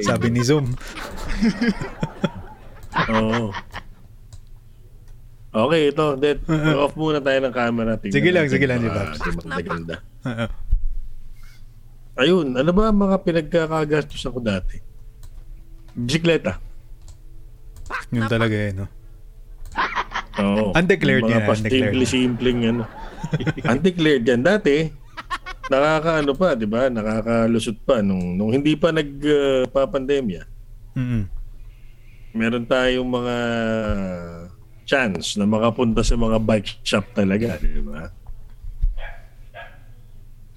[0.00, 0.70] Sabi ni Zoom.
[3.12, 3.52] Oo.
[5.52, 6.16] Okay, ito.
[6.16, 6.40] Then,
[6.80, 8.00] off muna tayo ng camera.
[8.00, 9.12] Tingnan Sige lang, sige lang, di ba?
[9.12, 10.00] maganda-ganda.
[10.24, 10.48] Oo.
[12.12, 14.76] Ayun, ano ba ang mga pinagkakagastos ako dati?
[15.96, 16.60] Bisikleta.
[18.12, 18.86] Yun talaga eh, no?
[20.40, 20.72] Oo.
[20.78, 21.92] Undeclared yan, undeclared.
[21.92, 22.84] Simple-simpleng ano.
[23.72, 24.40] undeclared yan.
[24.44, 24.88] Dati,
[25.68, 26.88] nakakaano pa, di ba?
[26.92, 28.00] Nakakalusot pa.
[28.04, 30.42] Nung, nung hindi pa nagpa-pandemya,
[30.96, 31.22] Mm-mm.
[32.36, 33.36] meron tayong mga
[34.84, 38.12] chance na makapunta sa mga bike shop talaga, di ba?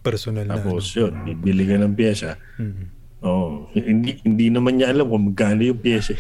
[0.06, 0.60] Personal na.
[0.62, 2.38] Tapos yun, bibili ka ng pyesa.
[2.62, 2.94] Ano.
[3.24, 3.72] Oo.
[3.72, 6.14] Hindi, hindi naman niya alam kung magkano yung pyesa.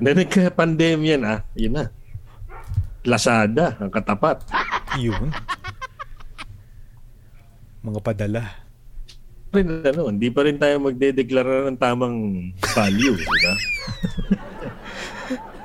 [0.00, 1.84] na nagka-pandemya na, yun na.
[3.04, 4.44] Lazada, ang katapat.
[5.00, 5.32] Yun.
[7.80, 8.42] Mga padala.
[9.50, 12.16] Rin, ano, hindi pa rin tayo magdedeklara ng tamang
[12.70, 13.54] value, di ba?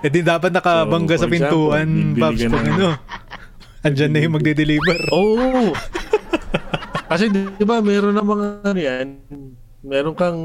[0.01, 2.89] Eh di dapat nakabangga So, sa pintuan, Babs, ka pag ng- ano.
[3.86, 4.97] Andyan na yung magde-deliver.
[5.13, 5.74] Oo.
[7.06, 9.08] Kasi di ba, meron na mga ano yan,
[9.86, 10.41] meron kang,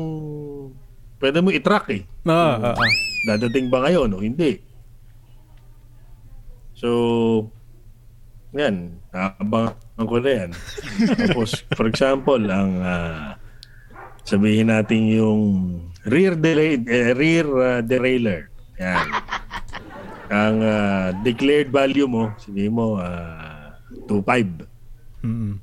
[1.16, 2.02] pwede mo i-track eh.
[2.28, 2.92] Ah, ah, ah.
[3.24, 4.60] Dadating ba ngayon o hindi?
[6.76, 6.88] So,
[8.52, 10.50] yan, nakabangan ko na yan.
[11.20, 13.40] Tapos, for example, ang ah,
[14.24, 15.42] sabihin natin yung
[16.04, 18.52] rear delay, eh, rear ah, derailleur.
[18.80, 19.06] Yan.
[20.28, 23.76] Ang ah, declared value mo, sabihin mo, ah,
[24.08, 25.24] 2.5.
[25.24, 25.60] Mm-mm.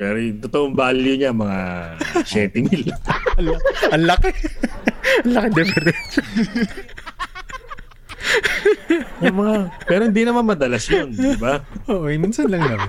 [0.00, 1.60] Pero yung totoong value niya, mga
[2.24, 2.88] 7 mil.
[3.92, 4.32] Ang laki.
[5.20, 6.12] Ang laki difference.
[9.20, 11.60] yung mga, pero hindi naman madalas yun, di ba?
[11.92, 12.88] Oo, eh, minsan lang naman.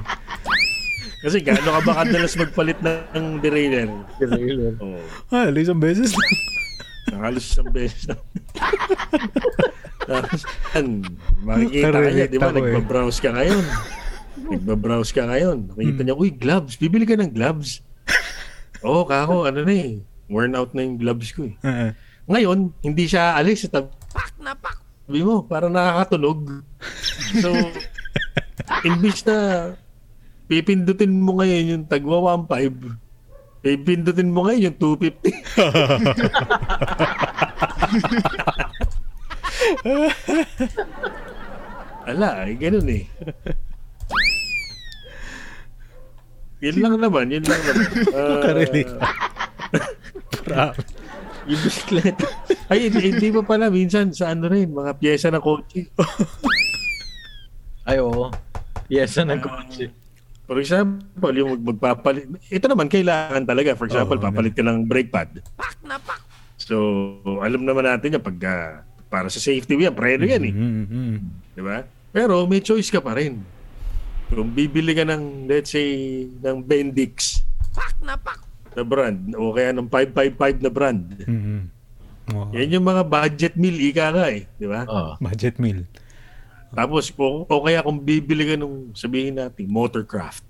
[1.22, 3.92] Kasi gaano ka ba kadalas magpalit ng derailleur?
[4.18, 4.74] Derailleur.
[4.80, 4.98] Oh,
[5.30, 6.32] Ah, isang beses lang.
[7.20, 8.16] halos isang beses na.
[10.02, 10.42] Tapos,
[10.74, 11.04] yan,
[11.44, 12.50] makikita ka niya, di ba?
[12.50, 12.56] eh.
[12.56, 13.66] Nagbabrowse ka ngayon.
[14.38, 15.76] Nagbabrowse ka ngayon.
[15.76, 16.80] Nakikita niya, uy, gloves.
[16.80, 17.84] Bibili ka ng gloves.
[18.86, 20.00] Oo, oh, kako, ano na eh.
[20.32, 21.56] Worn out na yung gloves ko eh.
[21.62, 21.92] Ah.
[22.32, 23.68] Ngayon, hindi siya alis.
[23.68, 24.80] Tab- pak na pak.
[25.12, 26.64] Sabi mo, parang nakakatunog.
[27.44, 27.52] So,
[28.88, 29.72] imbis na
[30.48, 32.96] pipindutin mo ngayon yung tagwa 1.5,
[33.60, 35.32] pipindutin mo ngayon yung 250.
[42.12, 43.08] Ala, eh, ganun eh.
[46.62, 47.88] Yun lang naman, yun lang naman.
[48.16, 48.94] Ah, Nakarelate.
[50.46, 50.94] Promise.
[51.50, 52.28] yung bisikleta.
[52.70, 55.90] Ay, hindi, hindi pa pala minsan sa ano rin, mga pyesa ng kotse.
[57.82, 58.30] Ay, oo.
[58.92, 59.90] Yes, ng kotse.
[60.46, 62.28] For example, yung mag- magpapalit.
[62.52, 63.74] Ito naman, kailangan talaga.
[63.74, 65.32] For example, Oo, papalit ka ng brake pad.
[65.56, 66.20] Pak na pak!
[66.62, 66.76] So,
[67.42, 68.72] alam naman natin yan pag ah,
[69.10, 70.54] para sa safety yan, preno yan eh.
[70.54, 71.16] Mm, mm.
[71.58, 71.88] Di ba?
[72.12, 73.42] Pero may choice ka pa rin.
[74.32, 77.44] Kung bibili ka ng, let's say, ng Bendix.
[77.76, 78.40] Pak na pak!
[78.72, 79.20] Na brand.
[79.36, 81.04] O kaya ng 555 na brand.
[81.28, 81.64] Mm, mm.
[82.32, 84.48] Oh, Yan yung mga budget meal, ika nga eh.
[84.56, 84.88] Di ba?
[84.88, 85.20] Oo.
[85.20, 85.84] budget meal.
[86.72, 90.48] Tapos, o, o kaya kung bibili ka nung, sabihin natin, motorcraft.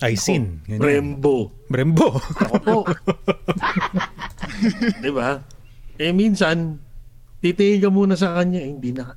[0.00, 0.64] Aisin.
[0.64, 0.80] ganyan.
[0.80, 1.52] Brembo.
[1.68, 2.16] Brembo.
[2.16, 2.78] Ako po.
[5.04, 5.44] Di ba?
[6.00, 6.80] Eh minsan,
[7.44, 9.12] titingin ka muna sa kanya, eh, hindi na,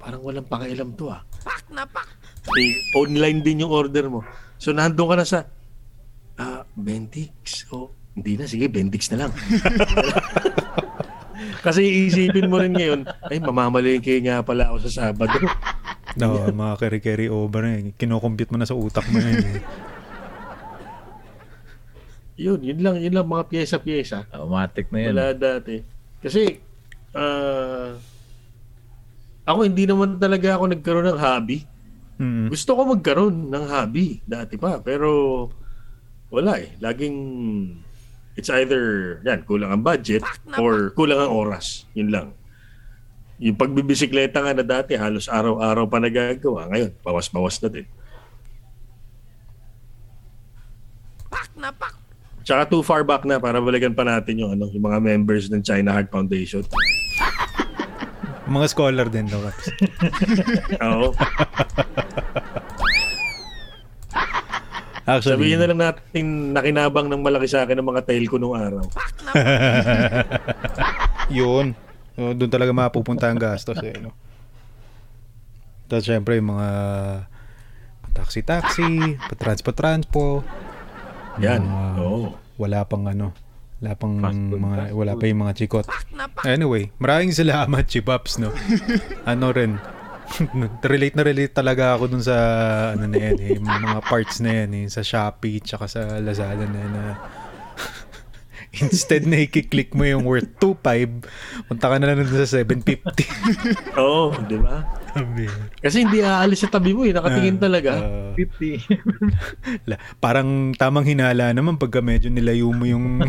[0.00, 1.20] parang walang pakialam to ah.
[1.44, 2.15] Pak na pak!
[2.54, 4.22] Eh, online din yung order mo.
[4.56, 5.38] So nandun ka na sa,
[6.38, 7.66] ah, Bentix.
[7.74, 9.32] O, hindi na, sige, Bentix na lang.
[11.66, 15.34] Kasi isipin mo rin ngayon, ay, mamamalingke nga pala ako sa Sabado.
[16.20, 17.82] no, mga carry-carry over na eh.
[17.98, 19.50] Kinocompute mo na sa utak mo na yun.
[19.50, 19.62] eh.
[22.36, 24.28] Yun, yun lang, yun lang mga pyesa-pyesa.
[24.28, 25.08] Automatic na yan.
[25.16, 25.80] Wala dati.
[26.20, 26.60] Kasi,
[27.16, 27.96] ah,
[29.48, 31.64] ako hindi naman talaga ako nagkaroon ng hobby.
[32.16, 32.48] Mm.
[32.48, 34.80] Gusto ko magkaroon ng hobby dati pa.
[34.80, 35.08] Pero,
[36.32, 36.72] wala eh.
[36.80, 37.16] Laging,
[38.36, 40.24] it's either, yan, kulang ang budget
[40.56, 41.84] or kulang ang oras.
[41.92, 42.28] Yun lang.
[43.36, 46.72] Yung pagbibisikleta nga na dati, halos araw-araw pa nagagawa.
[46.72, 47.86] Ngayon, bawas-bawas na din.
[52.46, 55.60] Tsaka too far back na para balikan pa natin yung ano, yung mga members ng
[55.60, 56.62] China Heart Foundation.
[58.46, 59.42] Mga scholar din daw.
[60.86, 61.10] Oo.
[65.06, 68.58] Actually, Sabihin na lang natin nakinabang ng malaki sa akin ng mga tail ko nung
[68.58, 68.82] araw.
[71.38, 71.78] yun.
[72.18, 73.94] Doon talaga mapupunta ang gastos eh.
[74.02, 74.10] No?
[75.86, 76.70] Tapos syempre yung mga
[78.18, 80.42] taxi-taxi, pa-transpo-transpo.
[81.38, 81.62] Yan.
[81.62, 82.34] mga Oo.
[82.58, 83.30] Wala pang ano.
[83.76, 85.20] Wala pang Fast food, mga, fast wala food.
[85.20, 85.86] pa yung mga chikot.
[86.48, 88.48] Anyway, maraming salamat, Chipaps, no?
[89.30, 89.76] ano rin,
[90.92, 92.36] relate na relate talaga ako dun sa
[92.96, 96.78] ano na yan, eh, mga parts na yan, eh, sa Shopee tsaka sa Lazada na
[96.80, 97.02] yan, na
[98.78, 101.24] instead na i-click mo yung worth 2.5,
[101.66, 103.24] punta ka na lang sa 750.
[104.00, 104.84] Oo, di ba?
[105.80, 107.16] Kasi hindi aalis sa tabi mo eh.
[107.16, 107.96] Nakatingin talaga.
[107.96, 108.84] Ah, 50.
[109.88, 113.24] la- parang tamang hinala naman pagka medyo nilayo mo yung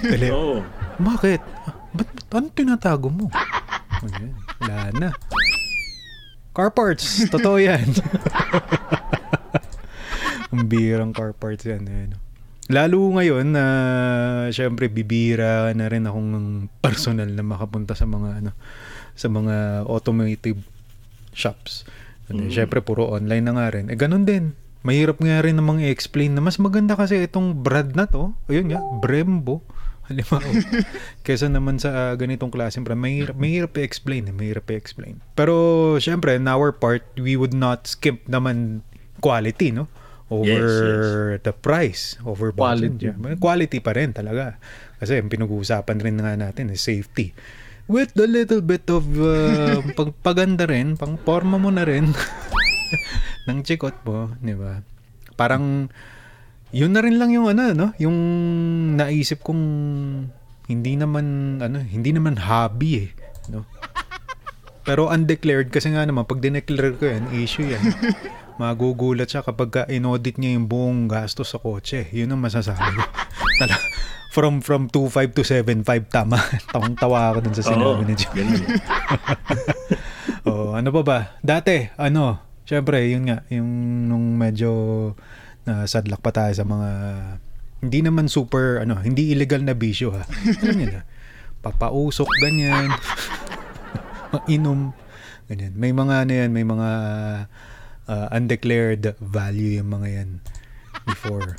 [0.00, 0.32] tele.
[0.32, 0.64] Oo.
[0.96, 1.40] Bakit?
[1.68, 3.26] Ah, Ba't, ano tinatago mo?
[4.00, 5.08] Ayan, wala na.
[6.54, 7.84] Car parts, totoo yan.
[10.50, 11.82] Ang birang car parts yan.
[11.84, 12.10] Ayan.
[12.70, 13.64] Lalo ngayon na
[14.54, 18.54] syempre bibira na rin akong personal na makapunta sa mga ano
[19.18, 20.62] sa mga automotive
[21.34, 21.84] shops.
[22.30, 22.54] And Mm.
[22.54, 23.90] Syempre puro online na nga rin.
[23.90, 24.54] Eh ganun din.
[24.86, 28.32] Mahirap nga rin namang i-explain na mas maganda kasi itong brand na to.
[28.48, 29.60] Ayun nga, Brembo.
[30.08, 30.40] Halimbawa.
[31.26, 34.26] Kesa naman sa ah, ganitong klaseng brand, mahirap, mahirap i-explain.
[34.26, 35.20] Eh, mahirap i-explain.
[35.36, 35.54] Pero
[36.00, 38.80] syempre, in our part, we would not skip naman
[39.20, 39.84] quality, no?
[40.30, 40.62] Over
[41.42, 42.14] the price.
[42.22, 43.10] Over Quality.
[43.10, 43.42] budget.
[43.42, 44.62] Quality pa rin talaga.
[45.02, 47.34] Kasi ang pinag-uusapan rin nga natin is safety.
[47.90, 52.14] With a little bit of uh, pagpaganda rin, pang forma mo na rin
[53.50, 54.86] ng chikot mo, di ba?
[55.34, 55.90] Parang
[56.70, 57.88] yun na rin lang yung ano, no?
[57.98, 58.14] Yung
[58.94, 59.62] naisip kong
[60.70, 63.10] hindi naman ano, hindi naman hobby eh,
[63.50, 63.66] no?
[64.86, 67.82] Pero undeclared kasi nga naman pag dineclare ko yan, issue yan.
[68.60, 72.12] Magugulat siya kapag ka inaudit niya yung buong gastos sa kotse.
[72.12, 73.04] Yun ang masasabi ko.
[74.30, 76.38] From from 2.5 to 7.5 tama.
[76.76, 78.62] Tawang-tawa ako dun sa sinabi ni ganun.
[80.46, 81.18] oh, ano pa ba?
[81.42, 83.66] Dati, ano, syempre, yun nga, yung
[84.06, 84.70] nung medyo
[85.70, 86.88] Nasadlak pa tayo sa mga
[87.80, 90.24] hindi naman super ano, hindi illegal na bisyo ha.
[90.64, 91.02] Alam niyo na.
[91.60, 92.88] Papausok ganyan.
[94.32, 94.96] Mainom
[95.48, 95.72] ganyan.
[95.76, 97.38] May mga ano yan, may mga uh,
[98.30, 100.30] undeclared value yung mga yan
[101.06, 101.50] before.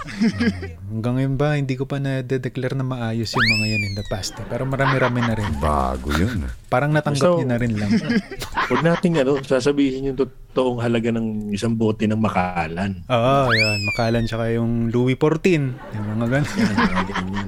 [0.92, 4.06] Um, hanggang ngayon ba, hindi ko pa na-declare na maayos yung mga yan in the
[4.12, 4.36] past.
[4.38, 4.46] Eh.
[4.46, 5.50] Pero marami-rami na rin.
[5.58, 6.46] Bago yun.
[6.68, 7.90] Parang natanggap So- niyo na rin lang.
[8.70, 13.02] Huwag nating ano, sasabihin yung totoong halaga ng isang bote ng makalan.
[13.08, 13.80] Oo, yan.
[13.96, 15.74] Makalan tsaka yung Louis XIV.
[15.96, 17.48] Yung mga ganun.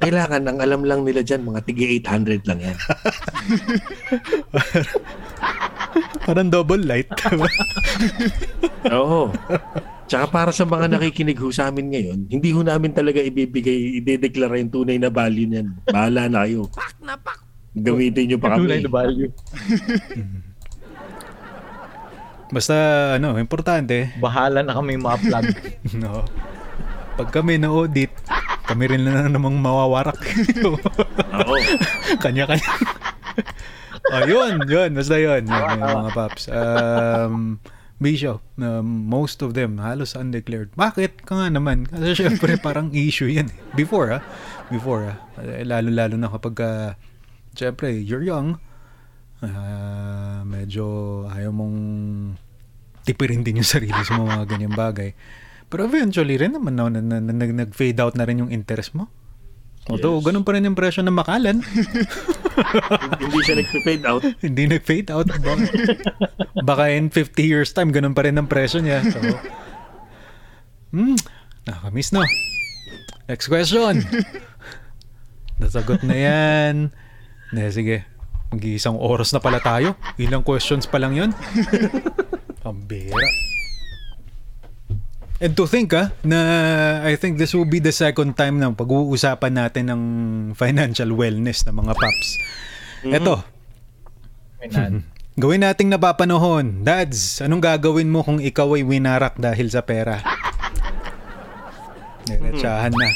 [0.00, 2.76] Kailangan, ang alam lang nila dyan, mga tigi 800 lang yan.
[6.20, 7.08] Parang double light.
[8.96, 9.32] Oo.
[10.10, 14.58] Tsaka para sa mga nakikinig ho sa amin ngayon, hindi ho namin talaga ibibigay, idedeklara
[14.58, 15.70] yung tunay na value niyan.
[15.86, 16.66] Bahala na kayo.
[17.70, 18.84] Gamitin nyo pa Tunay kami.
[18.84, 19.30] na value.
[22.50, 22.74] Basta,
[23.14, 25.46] ano, importante, Bahala na kami ma-plug.
[26.02, 26.26] no,
[27.14, 28.10] pag kami na-audit,
[28.66, 30.18] kami rin na namang mawawarak.
[31.46, 31.54] Oo.
[32.18, 32.70] Kanya-kanya.
[34.14, 34.90] oh, yun, yun.
[34.96, 35.46] Basta yun.
[35.46, 36.44] yun, yun mga paps.
[36.50, 37.58] Um,
[38.00, 40.72] Bisyo, um, most of them halos undeclared.
[40.72, 41.28] Bakit?
[41.28, 41.84] Ka nga naman.
[41.84, 43.52] Kasi syempre parang issue yan.
[43.76, 44.24] Before, ha?
[44.72, 45.14] Before, ha?
[45.36, 46.90] Eh, Lalo-lalo na kapag, uh,
[47.52, 48.56] syempre, you're young,
[49.44, 51.76] ah, medyo ayaw mong
[53.04, 55.12] tipirin din yung sarili sa mga ganyang bagay.
[55.68, 59.12] Pero eventually rin naman, no, na, na, na, nag-fade out na rin yung interest mo.
[59.88, 60.26] Although, Yes.
[60.28, 61.64] ganun pa rin yung presyo ng makalan.
[63.22, 64.22] hindi siya nag-fade out.
[64.44, 65.26] Hindi nag-fade out.
[65.32, 65.56] Baka,
[66.60, 69.00] baka in 50 years time, ganun pa rin ang presyo niya.
[69.08, 69.18] So,
[70.92, 71.16] hmm,
[71.64, 72.20] nakakamiss no.
[73.24, 74.04] Next question.
[75.56, 76.74] Nasagot na yan.
[77.56, 78.04] Ne, sige.
[78.50, 79.94] Mag-iisang oras na pala tayo.
[80.18, 81.30] Ilang questions pa lang yun?
[82.62, 83.16] Pambira.
[85.40, 86.38] And to think ah, na
[87.00, 90.02] I think this will be the second time na pag-uusapan natin ng
[90.52, 92.28] financial wellness ng mga paps.
[93.08, 93.40] Eto,
[94.60, 95.08] Mainan.
[95.40, 96.84] Gawin nating napapanahon.
[96.84, 100.20] Dads, anong gagawin mo kung ikaw ay winarak dahil sa pera?
[102.28, 103.08] Diretsahan na.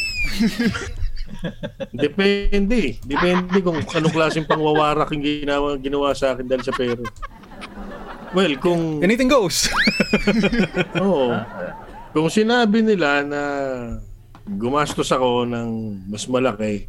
[2.08, 2.96] Depende.
[3.04, 7.04] Depende kung anong klaseng pangwawarak yung ginawa, ginawa sa akin dahil sa pera.
[8.32, 9.04] Well, kung...
[9.04, 9.68] Anything goes.
[10.96, 11.36] Oo.
[12.14, 13.42] Kung sinabi nila na
[14.46, 15.68] gumastos ako ng
[16.06, 16.86] mas malaki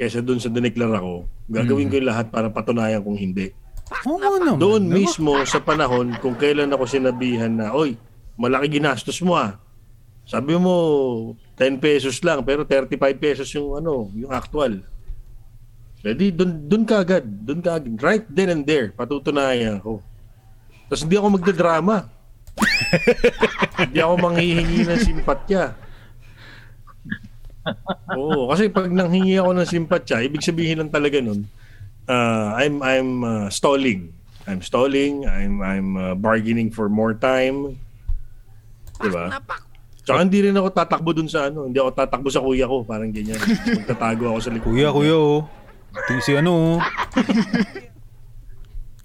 [0.00, 3.52] kaysa dun sa dineklara ko, gagawin ko yung lahat para patunayan kung hindi.
[4.08, 4.56] Oo naman.
[4.56, 5.04] Doon diba?
[5.04, 8.00] mismo sa panahon kung kailan ako sinabihan na, oy,
[8.40, 9.60] malaki ginastos mo ah.
[10.24, 10.72] Sabi mo
[11.60, 14.80] 10 pesos lang pero 35 pesos yung ano, yung actual.
[16.00, 16.32] Ready?
[16.32, 17.92] Doon doon kagad, doon kagad.
[18.00, 20.00] Right then and there, patutunayan ko.
[20.88, 22.08] Tapos hindi ako magdadrama.
[23.84, 25.62] hindi ako manghihingi ng simpatya.
[28.16, 31.44] Oo, kasi pag nanghingi ako ng simpatya, ibig sabihin lang talaga nun,
[32.08, 34.12] uh, I'm I'm uh, stalling.
[34.48, 35.28] I'm stalling.
[35.28, 37.76] I'm I'm uh, bargaining for more time.
[38.98, 39.36] 'Di ba?
[40.08, 43.12] Tsaka hindi rin ako tatakbo dun sa ano, hindi ako tatakbo sa kuya ko, parang
[43.12, 43.36] ganyan.
[43.76, 44.72] Magtatago ako sa likod.
[44.72, 45.44] Kuya, kuya oh.
[45.92, 46.76] Ito yung si ano oh.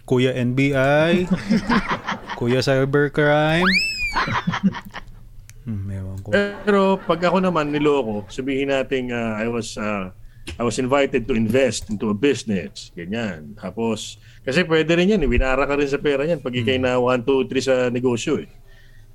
[0.07, 1.27] Kuya NBI.
[2.43, 3.71] Kuya Cybercrime.
[5.63, 6.35] Hmm, ewan ko.
[6.35, 10.11] Pero pag ako naman niloko, sabihin natin uh, I was uh,
[10.59, 12.91] I was invited to invest into a business.
[12.91, 13.55] Ganyan.
[13.55, 15.23] Tapos, kasi pwede rin yan.
[15.23, 15.29] Eh.
[15.31, 18.43] Winara ka rin sa pera yan pag ikay na 1, 2, 3 sa negosyo.
[18.43, 18.51] Eh.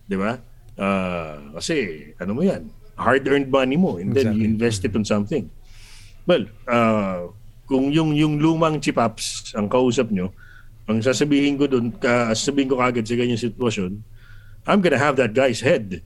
[0.09, 0.41] Di ba?
[0.81, 2.65] Ah, kasi, ano mo yan?
[2.97, 4.01] Hard-earned money mo.
[4.01, 4.49] And then you Exactly.
[4.49, 5.53] invest it on something.
[6.25, 7.29] Well, uh,
[7.69, 10.33] kung yung yung lumang chipaps ang kausap nyo,
[10.89, 13.93] ang sasabihin ko doon, ka, sasabihin ko kagad sa ganyang sitwasyon,
[14.65, 16.01] I'm gonna have that guy's head.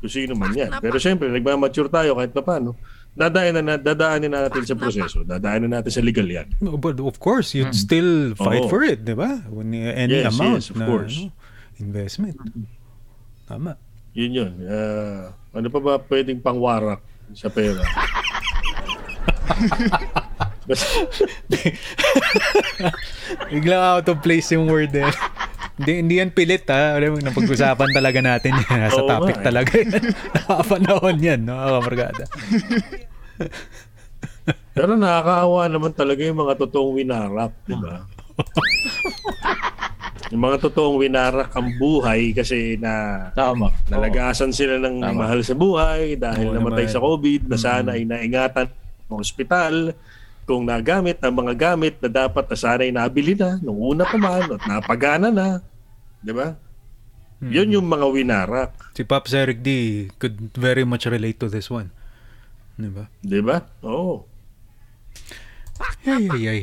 [0.00, 0.72] Kung sino man yan.
[0.80, 2.72] Pero siyempre, nagmamature tayo kahit pa paano.
[3.18, 5.26] Dadaanin na, dadaanin natin sa proseso.
[5.26, 6.46] Dadaanin natin sa legal yan.
[6.62, 8.70] No, but of course, you'd still fight Oo.
[8.70, 9.42] for it, di ba?
[9.50, 11.16] When uh, any Yes, amount yes, of na course.
[11.18, 11.34] ano,
[11.82, 12.38] investment.
[13.50, 13.74] Tama.
[14.14, 14.52] Yun yun.
[14.70, 17.02] Ah, ano pa ba pwedeng pangwarak
[17.34, 17.82] sa pera?
[23.52, 25.08] Biglang out of place yung word eh.
[25.78, 26.98] hindi, hindi yan pilit ha.
[26.98, 28.78] Alam mo, napag-usapan talaga natin yan.
[28.84, 29.46] Nasa Oo topic nga, eh.
[29.46, 30.02] talaga yan.
[30.36, 31.56] Nakapanahon yan, no?
[31.56, 32.24] Kamargada.
[34.72, 38.06] pero nakakaawa naman talaga yung mga totoong winarak, di ba?
[40.30, 43.72] yung mga totoong winarak ang buhay kasi na Tama.
[43.88, 45.16] nalagasan sila ng Tama.
[45.16, 46.94] mahal sa buhay dahil Oo namatay naman.
[46.94, 48.68] sa COVID na sana ay naingatan
[49.08, 49.96] ng ospital
[50.48, 54.16] kung nagamit ang mga gamit na dapat na sana ay nabili na nung una pa
[54.16, 55.60] man at napagana na.
[56.24, 56.56] Di ba?
[57.44, 58.72] Yun yung mga winarak.
[58.96, 59.68] Si Pops Eric D
[60.16, 61.92] could very much relate to this one.
[62.80, 63.12] Di ba?
[63.20, 63.60] Di ba?
[63.84, 64.24] Oo.
[66.08, 66.62] Ay, ay, ay.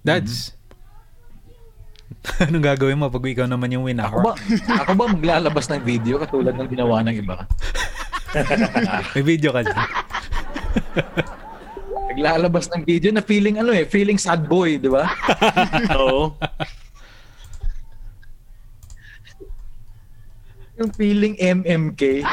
[0.00, 0.56] Dads.
[2.48, 4.08] Anong gagawin mo pag ikaw naman yung winner?
[4.08, 4.32] Ako ba,
[4.82, 7.44] ako ba maglalabas ng video katulad ng ginawa ng iba?
[9.14, 9.78] May video ka dyan.
[12.18, 15.06] Naglalabas ng video na feeling ano eh, feeling sad boy, di ba?
[16.02, 16.34] Oo.
[20.82, 22.26] Yung feeling MMK.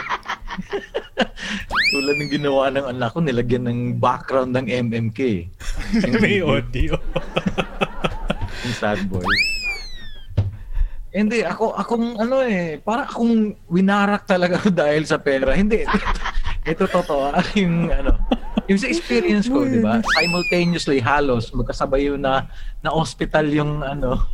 [1.94, 5.54] Tulad ng ginawa ng anak ko, nilagyan ng background ng MMK.
[6.18, 6.98] May audio.
[8.66, 9.22] Yung sad boy.
[11.14, 15.54] Hindi, ako, akong ano eh, para akong winarak talaga dahil sa pera.
[15.54, 15.86] Hindi,
[16.66, 17.38] ito totoo.
[17.38, 18.18] ah, Yung ano,
[18.66, 20.02] yung sa experience ko, di ba?
[20.18, 22.50] Simultaneously, halos, magkasabay yun na,
[22.82, 24.26] na hospital yung ano,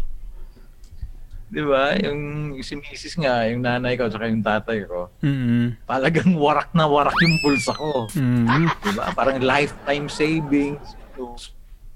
[1.52, 2.00] di ba?
[2.00, 6.88] Yung si misis nga, yung nanay ko, tsaka yung tatay ko, mm talagang warak na
[6.88, 8.08] warak yung bulsa ko.
[8.08, 9.12] mm Di ba?
[9.12, 10.96] Parang lifetime savings.
[11.20, 11.36] So,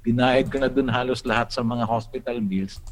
[0.03, 2.83] binayad ko na dun halos lahat sa mga hospital bills.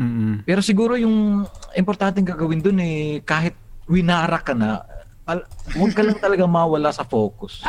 [0.00, 1.44] mm Pero siguro yung
[1.76, 3.52] importanteng gagawin dun eh, kahit
[3.84, 4.80] winara ka na,
[5.28, 5.44] al-
[5.76, 7.60] huwag ka lang talaga mawala sa focus.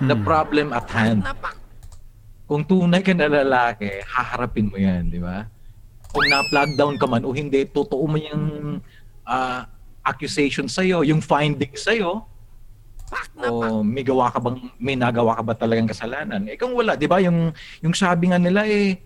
[0.00, 0.24] The Hmm.
[0.24, 1.22] problem at hand.
[2.44, 5.46] Kung tunay ka na lalaki, haharapin mo yan, di ba?
[6.08, 8.44] Kung na-plug down ka man o hindi, totoo mo yung
[9.22, 9.64] ah,
[10.02, 12.26] accusation sa'yo, yung finding sa'yo,
[13.38, 13.50] o
[13.80, 17.20] may gawa ka bang may nagawa ka ba talagang kasalanan eh kung wala di ba
[17.20, 18.96] yung yung sabi nga nila eh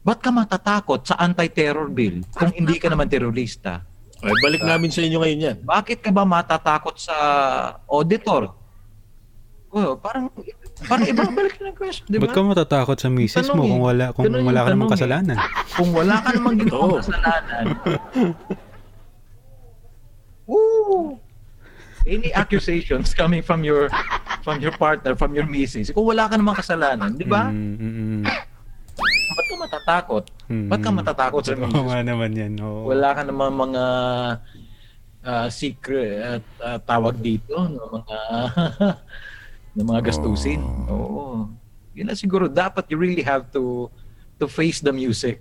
[0.00, 3.82] ba't ka matatakot sa anti-terror bill kung hindi ka naman terorista
[4.22, 5.56] Ay, balik namin sa inyo ngayon yan.
[5.60, 7.16] bakit ka ba matatakot sa
[7.84, 8.54] auditor
[9.76, 10.32] oh parang
[10.82, 13.82] parang ibabalik na ng question di ba Ba't ka matatakot sa misis Tanong mo kung
[13.84, 15.36] wala kung yung wala ka namang tanong kasalanan?
[15.70, 16.60] kung wala ka namang Oo.
[16.64, 17.64] ginawang kasalanan
[20.46, 21.18] Woo!
[22.06, 23.90] Any accusations coming from your
[24.46, 27.50] from your partner, from your missus, kung wala ka namang kasalanan, di ba?
[27.50, 28.22] Mm, mm, mm.
[29.26, 30.24] Ba't ka matatakot?
[30.46, 30.68] Mm.
[30.70, 31.82] Ba't ka matatakot sa Oo misis?
[31.82, 32.52] nga naman yan.
[32.62, 32.86] Oo.
[32.86, 33.84] Wala ka namang mga
[35.26, 38.18] ah, secret at ah, tawag dito, no, mga
[39.76, 40.64] ng mga gastusin.
[40.88, 41.52] Oo.
[41.92, 43.92] Yun na siguro dapat you really have to
[44.36, 45.40] to face the music.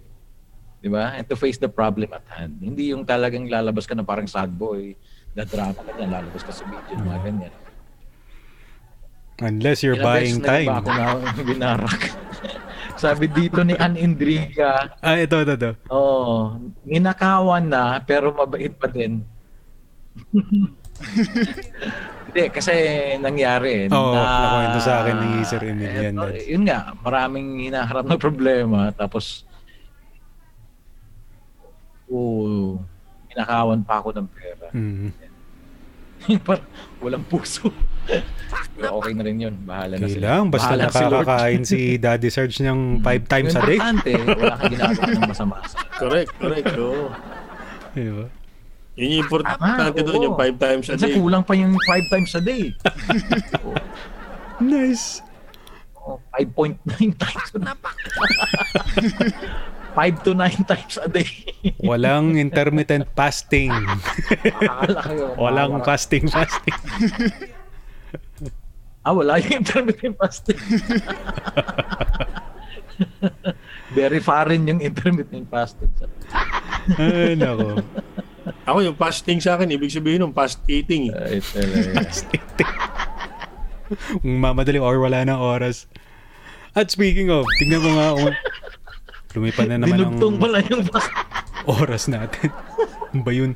[0.79, 1.15] 'Di ba?
[1.15, 2.59] And to face the problem at hand.
[2.59, 4.93] Hindi yung talagang lalabas ka na parang sad boy,
[5.31, 7.53] na drama ka dyan, lalabas ka sa video, mga ganyan.
[9.37, 10.67] Unless you're Ilang buying na time.
[10.69, 11.05] ba ako na
[11.51, 12.01] binarak?
[12.95, 15.71] Sabi dito ni Ann Indriga, Ah, ito, ito, ito.
[15.89, 16.55] oh,
[16.87, 19.19] ninakawan na pero mabait pa din.
[22.35, 22.73] Hindi, kasi
[23.23, 23.87] nangyari.
[23.87, 26.43] Oo, nakwento sa akin ni Sir Emilian Eto, that.
[26.43, 28.91] Yun nga, maraming hinaharap na problema.
[28.91, 29.47] Tapos,
[32.11, 32.79] oo,
[33.31, 34.67] ninakawan pa ako ng pera.
[34.75, 35.09] Mm.
[36.47, 36.67] Parang
[36.99, 37.69] walang puso.
[38.75, 39.55] Pero okay na rin yun.
[39.65, 40.25] Bahala na sila.
[40.35, 43.77] lang, basta Bahala si nakakakain si Daddy Sarge ng five times a Yung day.
[43.79, 45.55] importante, wala kang ginagawa ng masama.
[45.95, 46.73] Correct, correct.
[46.77, 47.07] Oo.
[47.95, 48.27] Diba?
[48.95, 50.25] Yun yung importante Ah, doon, oo.
[50.25, 51.19] yung five times a Kasi day.
[51.19, 52.63] kulang pa yung five times a day.
[54.55, 55.19] Nice.
[55.99, 56.79] Oh, 5.9
[57.11, 57.49] times.
[57.51, 57.59] 5
[60.23, 61.27] to 9 times a day.
[61.83, 63.67] Walang intermittent fasting.
[65.35, 66.77] Walang fasting fasting.
[69.03, 70.55] Ah, wala yung intermittent fasting.
[73.91, 75.91] Very foreign yung intermittent fasting.
[76.95, 77.83] Ay, nako.
[78.65, 81.09] Ako yung fasting sa akin, ibig sabihin ng fast eating.
[81.09, 81.41] eh.
[81.41, 81.89] Talaga.
[82.01, 82.43] Fasting.
[84.21, 85.85] Kung mamadali or wala na oras.
[86.73, 88.33] At speaking of, tingnan ko nga kung
[89.37, 90.83] lumipad na naman ang Dinugtong pala yung
[91.65, 92.49] oras natin.
[93.15, 93.55] Ano ba yun?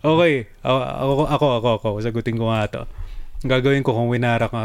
[0.00, 0.48] Okay.
[0.64, 1.88] Ako, ako, ako, ako, ako.
[2.00, 2.82] Sagutin ko nga to.
[3.44, 4.62] Ang gagawin ko kung winara ka...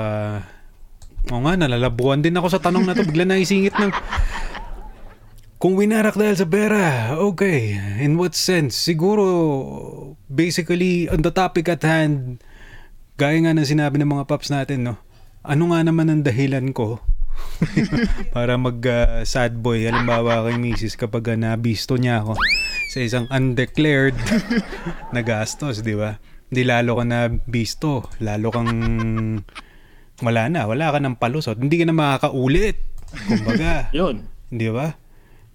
[1.27, 3.03] Oo nga, nalalabuan din ako sa tanong na to.
[3.03, 3.91] Bigla naisingit ng...
[5.61, 7.77] Kung winarak dahil sa pera, okay.
[8.01, 8.73] In what sense?
[8.73, 12.41] Siguro, basically, on the topic at hand,
[13.13, 14.97] gaya nga ng sinabi ng mga paps natin, no?
[15.45, 16.97] Ano nga naman ang dahilan ko
[18.35, 22.37] para mag ah, sad boy halimbawa kay misis kapag uh, nabisto niya ako
[22.89, 24.17] sa isang undeclared
[25.13, 26.17] na gastos, di ba?
[26.49, 28.73] Hindi lalo ka na bisto, lalo kang
[30.25, 32.81] wala na, wala ka ng palusot, hindi ka na makakaulit.
[33.29, 34.25] Kumbaga, Yun.
[34.49, 35.00] di ba?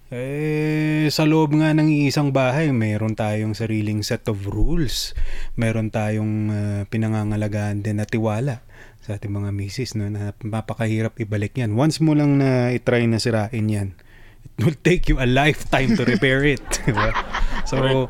[0.07, 5.11] Eh, sa loob nga ng isang bahay, meron tayong sariling set of rules.
[5.59, 8.63] Meron tayong ah, pinangangalagaan din na tiwala
[9.03, 11.75] sa ating mga misis no, na mapakahirap ibalik yan.
[11.75, 13.99] Once mo lang na itry na sirain yan,
[14.47, 16.63] it will take you a lifetime to repair it.
[16.87, 17.11] di ba?
[17.67, 18.07] so,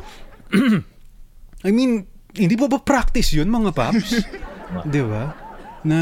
[1.65, 2.05] I mean,
[2.37, 4.21] hindi ba ba practice yun mga paps?
[4.85, 5.33] Di ba?
[5.81, 5.99] Na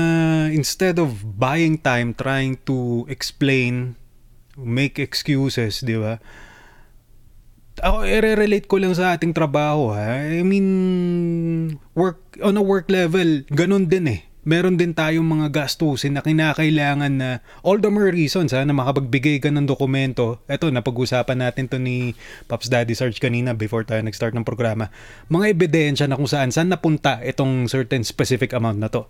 [0.51, 3.95] instead of buying time trying to explain,
[4.55, 6.19] make excuses, di ba?
[7.83, 10.23] Ako, i-relate ko lang sa ating trabaho ha.
[10.23, 10.67] I mean,
[11.91, 14.21] work, on a work level, ganun din eh.
[14.45, 19.41] Meron din tayong mga gastusin na kinakailangan na all the more reasons ha, na makapagbigay
[19.41, 20.39] ka ng dokumento.
[20.45, 22.13] Ito, napag-usapan natin to ni
[22.45, 24.93] Pops Daddy Sarge kanina before tayo nag-start ng programa.
[25.33, 29.09] Mga ebidensya na kung saan saan napunta itong certain specific amount na to.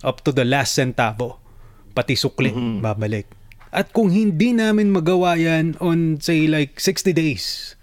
[0.00, 1.38] Up to the last centavo.
[1.92, 2.50] Pati sukli,
[2.82, 3.43] babalik.
[3.74, 7.74] At kung hindi namin magawa yan on say like 60 days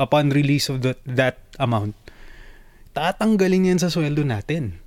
[0.00, 1.92] upon release of that, that amount,
[2.96, 4.80] tatanggalin yan sa sweldo natin.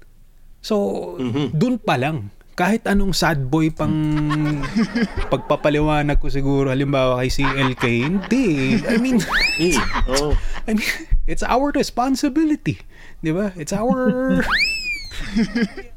[0.66, 1.14] So,
[1.54, 3.94] dun pa lang, kahit anong sad boy pang
[5.32, 8.82] pagpapaliwanag ko siguro, halimbawa kay CLK, hindi.
[8.82, 9.22] I mean,
[9.62, 9.78] Eh,
[10.10, 10.34] oh.
[10.66, 10.90] I mean,
[11.30, 12.82] it's our responsibility.
[13.22, 13.54] Di ba?
[13.54, 14.42] It's our...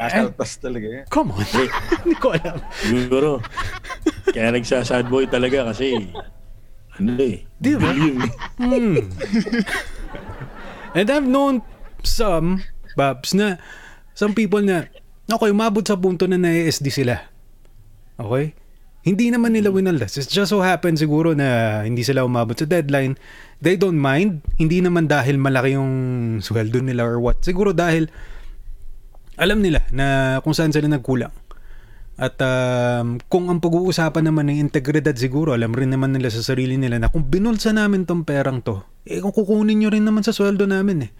[0.00, 1.04] Kakaltas talaga yan.
[1.12, 1.44] Come on.
[2.00, 2.56] Hindi ko alam.
[2.80, 3.30] Siguro.
[4.32, 6.08] Kaya nagsasad boy talaga kasi
[6.96, 7.44] ano eh.
[7.60, 7.92] Di ba?
[7.92, 8.16] eh.
[8.56, 8.96] Hmm.
[10.96, 11.60] And I've known
[12.02, 12.64] some,
[12.96, 13.60] Babs, na
[14.16, 14.88] some people na,
[15.28, 17.20] okay, umabot sa punto na na-ESD sila.
[18.18, 18.56] Okay?
[19.00, 20.20] Hindi naman nila winaldas.
[20.20, 23.16] It just so happen siguro na hindi sila umabot sa deadline.
[23.64, 24.44] They don't mind.
[24.60, 25.92] Hindi naman dahil malaki yung
[26.44, 27.40] sweldo nila or what.
[27.40, 28.12] Siguro dahil
[29.40, 31.32] alam nila na kung saan sila nagkulang.
[32.20, 36.76] At um, kung ang pag-uusapan naman ng integridad siguro, alam rin naman nila sa sarili
[36.76, 40.36] nila na kung binulsa namin tong perang to, eh kung kukunin nyo rin naman sa
[40.36, 41.10] sweldo namin eh.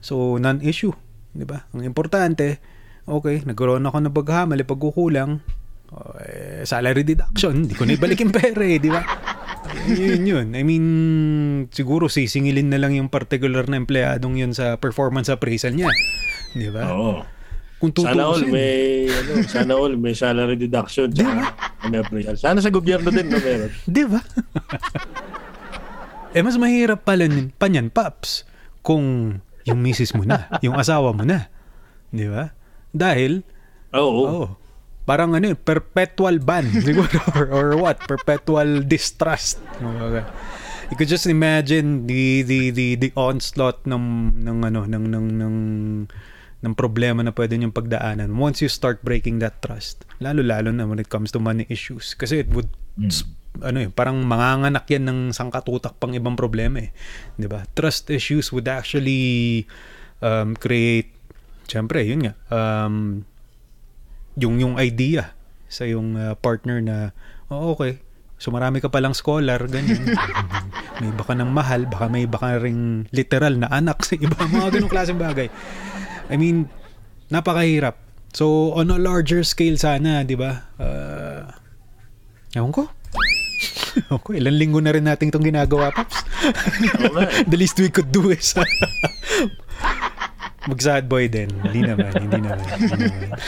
[0.00, 0.96] So, non-issue.
[1.36, 1.68] Di ba?
[1.76, 2.56] Ang importante,
[3.04, 5.44] okay, nagkaroon ako ng paghamali, pagkukulang,
[5.92, 9.04] oh, eh, salary deduction, hindi ko na ibalik yung pera eh, di ba?
[9.92, 10.46] yun yun.
[10.56, 10.86] I mean,
[11.68, 15.92] siguro sisingilin na lang yung particular na empleyadong yun sa performance appraisal niya.
[16.56, 16.88] Di ba?
[16.90, 17.39] Oo.
[17.80, 18.52] Kung Sana all tutuusin.
[18.52, 18.72] may
[19.08, 21.24] ano, sana all may salary deduction sa
[21.88, 22.36] may appraisal.
[22.36, 23.72] Sana sa gobyerno din no meron.
[23.88, 24.20] Di ba?
[26.30, 28.44] eh, mas mahirap pala nin- pa niyan, Paps,
[28.80, 31.48] kung yung misis mo na, yung asawa mo na.
[32.08, 32.52] Di ba?
[32.92, 33.42] Dahil,
[33.92, 34.22] Oo.
[34.24, 34.46] oh,
[35.02, 39.56] parang ano perpetual ban, siguro, or, or what, perpetual distrust.
[40.90, 44.04] You could just imagine the the the the onslaught ng
[44.36, 45.56] ng ano ng ng ng
[46.60, 50.04] ng problema na pwede niyong pagdaanan once you start breaking that trust.
[50.20, 52.12] Lalo-lalo na when it comes to money issues.
[52.12, 52.68] Kasi it would
[53.08, 53.24] s-
[53.64, 56.90] ano eh, parang manganganak yan ng sangkatutak pang ibang problema eh.
[57.34, 57.64] 'Di ba?
[57.72, 59.64] Trust issues would actually
[60.20, 61.10] um, create
[61.66, 62.34] syempre, yun nga.
[62.52, 63.24] Um,
[64.38, 65.34] yung yung idea
[65.70, 66.96] sa yung uh, partner na
[67.48, 68.02] oh, okay.
[68.40, 70.00] So marami ka palang scholar, ganyan.
[71.00, 74.32] may iba ka ng mahal, baka may iba ka ring literal na anak sa iba,
[74.32, 75.52] mga ganong klaseng bagay.
[76.30, 76.70] I mean,
[77.28, 77.98] napakahirap.
[78.30, 80.70] So, on a larger scale sana, di ba?
[80.78, 81.50] Uh,
[82.54, 82.86] ewan ko.
[84.06, 86.06] ewan ko, ilang linggo na rin natin itong ginagawa, eh.
[87.50, 88.54] The least we could do is
[90.70, 91.50] mag-sad boy din.
[91.66, 92.58] Hindi naman, hindi naman.
[92.78, 93.38] Hindi naman.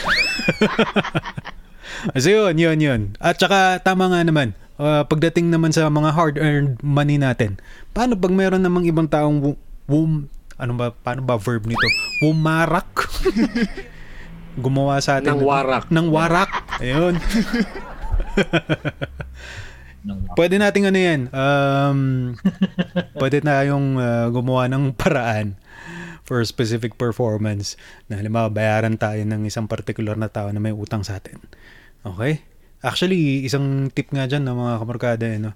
[2.19, 3.01] so yun, yun, yun.
[3.23, 7.55] At saka tama nga naman, uh, pagdating naman sa mga hard-earned money natin,
[7.95, 10.27] paano pag meron namang ibang taong wu- wum,
[10.63, 11.83] ano ba, paano ba verb nito?
[12.23, 13.11] Wumarak?
[14.63, 15.35] Gumawa sa atin.
[15.35, 15.85] Nang warak.
[15.91, 16.51] Nang warak.
[16.79, 17.19] Ayun.
[20.35, 21.99] Pwede nating ano yan, um,
[23.15, 25.55] pwede tayong uh, gumawa ng paraan
[26.27, 27.79] for specific performance
[28.11, 31.39] na halimbawa bayaran tayo ng isang particular na tao na may utang sa atin.
[32.03, 32.43] Okay?
[32.83, 35.55] Actually, isang tip nga dyan ng mga kamarkada, eh, no?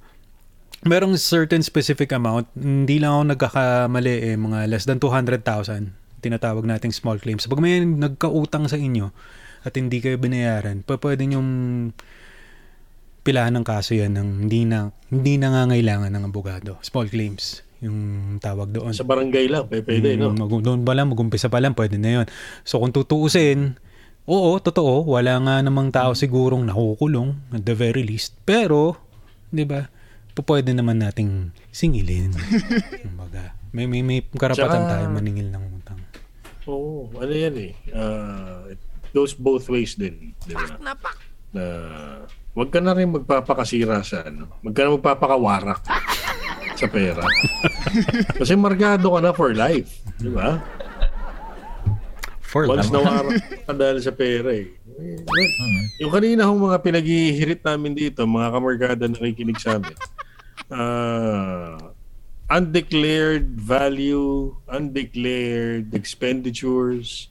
[0.86, 5.42] Merong certain specific amount, hindi lang ako nagkakamali eh, mga less than 200,000,
[6.22, 7.50] tinatawag nating small claims.
[7.50, 9.10] Pag may nagkautang sa inyo
[9.66, 11.50] at hindi kayo binayaran, pa pwede nyong
[13.26, 16.80] pilahan ng kaso yan ng hindi na hindi nangangailangan ng abogado.
[16.86, 18.94] Small claims yung tawag doon.
[18.94, 20.34] Sa barangay lang, pwede, no?
[20.34, 22.26] Mm, mag- doon pa lang, mag-umpisa pa lang, pwede na yun.
[22.66, 23.78] So kung tutuusin,
[24.26, 28.34] oo, totoo, wala nga namang tao sigurong nakukulong at the very least.
[28.48, 28.98] Pero,
[29.54, 29.86] di ba,
[30.44, 32.34] pwede naman nating singilin.
[33.06, 36.00] Kumbaga, may, may, may karapatan Tsaka- tayo maningil ng utang.
[36.68, 37.74] Oo, ano yan eh.
[37.90, 38.82] Uh, it
[39.16, 40.36] goes both ways din.
[40.44, 40.76] Di ba?
[41.56, 41.64] Na
[42.52, 44.52] wag ka na rin magpapakasira sa ano.
[44.62, 45.82] Wag ka na magpapakawarak
[46.76, 47.24] sa pera.
[48.42, 50.04] Kasi margado ka na for life.
[50.20, 50.60] Di ba?
[52.48, 52.96] For Once life.
[52.96, 54.72] nawarak ka dahil sa pera eh.
[56.02, 59.94] Yung kanina hong mga pinaghihirit namin dito, mga kamargada na nakikinig sa amin,
[60.72, 61.92] ah,
[62.50, 67.28] undeclared value, undeclared expenditures.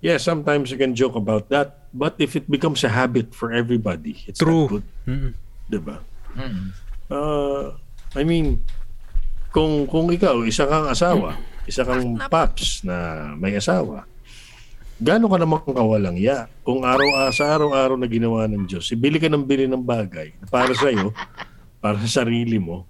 [0.00, 1.92] Yeah, sometimes you can joke about that.
[1.92, 4.64] But if it becomes a habit for everybody, it's True.
[4.64, 4.86] not good.
[5.06, 5.32] Mm-mm.
[5.68, 5.96] Diba?
[7.10, 7.74] Uh,
[8.14, 8.62] I mean,
[9.50, 11.34] kung kung ikaw, isa kang asawa,
[11.66, 14.06] isa kang paps na may asawa,
[15.02, 16.46] gaano ka naman kawalang ya?
[16.62, 20.70] Kung araw sa araw-araw na ginawa ng Diyos, bili ka ng bili ng bagay para
[20.74, 21.10] sa iyo,
[21.80, 22.84] para sa sarili mo,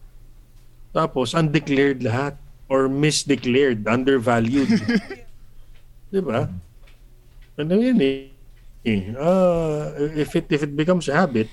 [0.91, 2.35] tapos undeclared lahat
[2.71, 4.71] or misdeclared, undervalued.
[6.13, 6.51] Di ba?
[7.59, 8.31] Ano yun eh.
[8.81, 11.53] Eh, ah, if it if it becomes a habit,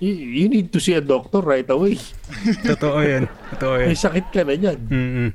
[0.00, 2.00] you, you need to see a doctor right away.
[2.68, 3.28] Totoo yan.
[3.54, 3.88] Totoo yan.
[3.92, 4.78] May sakit ka na dyan.
[4.88, 5.30] Mm-mm.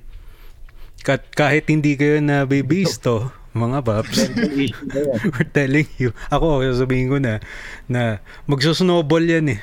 [1.05, 4.73] Ka- kahit hindi kayo na bibisto, mga paps, yan.
[5.37, 6.09] we're telling you.
[6.33, 7.37] Ako, sasabihin ko na,
[7.85, 8.17] na
[8.49, 9.59] magsusnowball yan eh.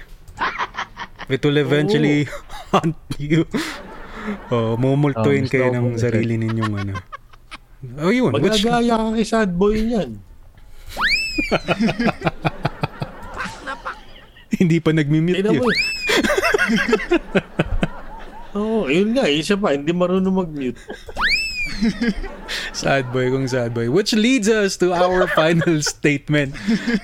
[1.31, 2.27] It will eventually
[2.75, 3.47] hunt you.
[4.53, 6.95] Oh, mumultuin Oh, kayo ng sarili ninyong ano.
[7.99, 8.37] Oh, yun.
[8.37, 10.21] Which, Magagaya ka kay sad boy niyan.
[14.61, 15.65] hindi pa nagmi-mute yun.
[18.53, 19.25] Oo, oh, yun nga.
[19.25, 20.79] Isa pa, hindi marunong mag-mute.
[22.77, 23.89] Sad boy kung sad boy.
[23.89, 26.55] Which leads us to our final statement.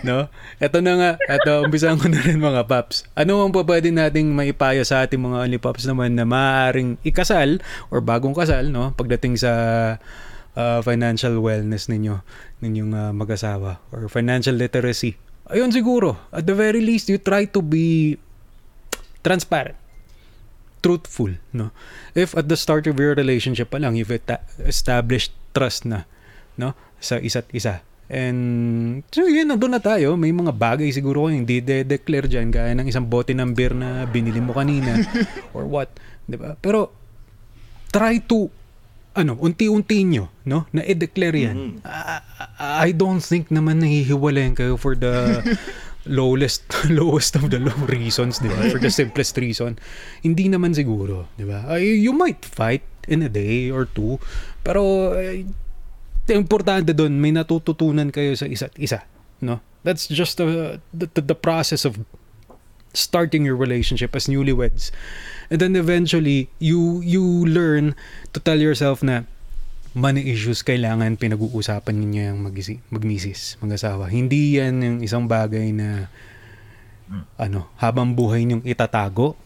[0.02, 0.28] No?
[0.58, 1.10] Ito na nga.
[1.22, 3.06] Ito, umpisahan ko na rin mga paps.
[3.14, 7.62] Ano ang pa pwede nating maipaya sa ating mga only paps naman na maaaring ikasal
[7.88, 8.92] or bagong kasal no?
[8.98, 9.52] pagdating sa
[10.56, 12.20] uh, financial wellness ninyo,
[12.64, 15.14] ninyong uh, mag-asawa or financial literacy.
[15.46, 16.18] Ayun siguro.
[16.34, 18.18] At the very least, you try to be
[19.22, 19.85] transparent
[20.86, 21.74] truthful, no?
[22.14, 24.14] If at the start of your relationship pa lang, you've
[24.62, 26.06] established trust na,
[26.54, 26.78] no?
[27.02, 27.82] Sa isa't isa.
[28.06, 30.14] And, so yun, nandun na tayo.
[30.14, 34.06] May mga bagay siguro ko hindi de-declare dyan, gaya ng isang bote ng beer na
[34.06, 35.02] binili mo kanina,
[35.56, 35.90] or what,
[36.30, 36.54] ba?
[36.62, 36.94] Pero,
[37.90, 38.46] try to,
[39.18, 40.70] ano, unti-unti nyo, no?
[40.70, 41.82] Na i-declare yan.
[41.82, 45.42] I, I don't think naman nahihiwalayan kayo for the
[46.06, 48.70] lowest lowest of the low reasons, di ba?
[48.70, 49.78] For the simplest reason.
[50.22, 51.76] Hindi naman siguro, di ba?
[51.78, 54.18] You might fight in a day or two,
[54.66, 55.46] pero ay,
[56.34, 59.06] importante doon, may natututunan kayo sa isa't isa,
[59.38, 59.62] no?
[59.86, 62.02] That's just the, the, the process of
[62.90, 64.90] starting your relationship as newlyweds.
[65.50, 67.94] And then eventually, you you learn
[68.34, 69.30] to tell yourself na
[69.96, 74.12] money issues kailangan pinag-uusapan ninyo yung mag-isi- mag-misis, mag-asawa.
[74.12, 76.12] Hindi yan yung isang bagay na
[77.40, 79.40] ano, habang buhay niyong itatago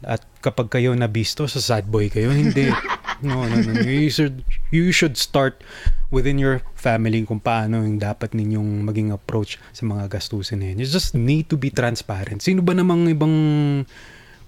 [0.00, 2.72] at kapag kayo nabisto sa sad boy kayo, hindi.
[3.24, 3.80] No, no, no.
[3.80, 5.64] You should, you should start
[6.12, 10.84] within your family kung paano yung dapat ninyong maging approach sa mga gastusin na yun.
[10.84, 12.44] You just need to be transparent.
[12.44, 13.32] Sino ba namang ibang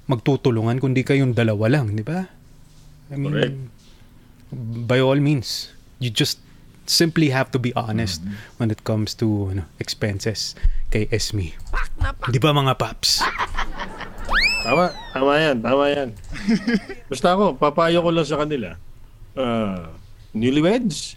[0.05, 2.29] magtutulungan kundi kayong dalawa lang, di ba?
[3.09, 3.57] I mean, Correct.
[4.53, 6.38] By all means, you just
[6.88, 8.24] simply have to be honest
[8.57, 10.57] when it comes to ano, expenses
[10.88, 11.53] kay Esme.
[12.32, 13.20] Di ba mga paps?
[14.64, 16.09] Tama, tama yan, tama yan.
[17.12, 18.74] Basta ako, papayo ko lang sa kanila.
[19.38, 19.92] Uh,
[20.34, 21.14] newlyweds,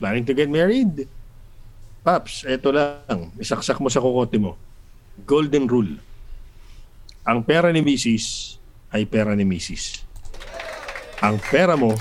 [0.00, 1.06] planning to get married.
[2.00, 4.56] Paps, eto lang, isaksak mo sa kukote mo.
[5.28, 6.00] Golden rule.
[7.28, 8.56] Ang pera ni Mrs.
[8.90, 10.02] ay pera ni Mrs.
[11.20, 11.92] Ang pera mo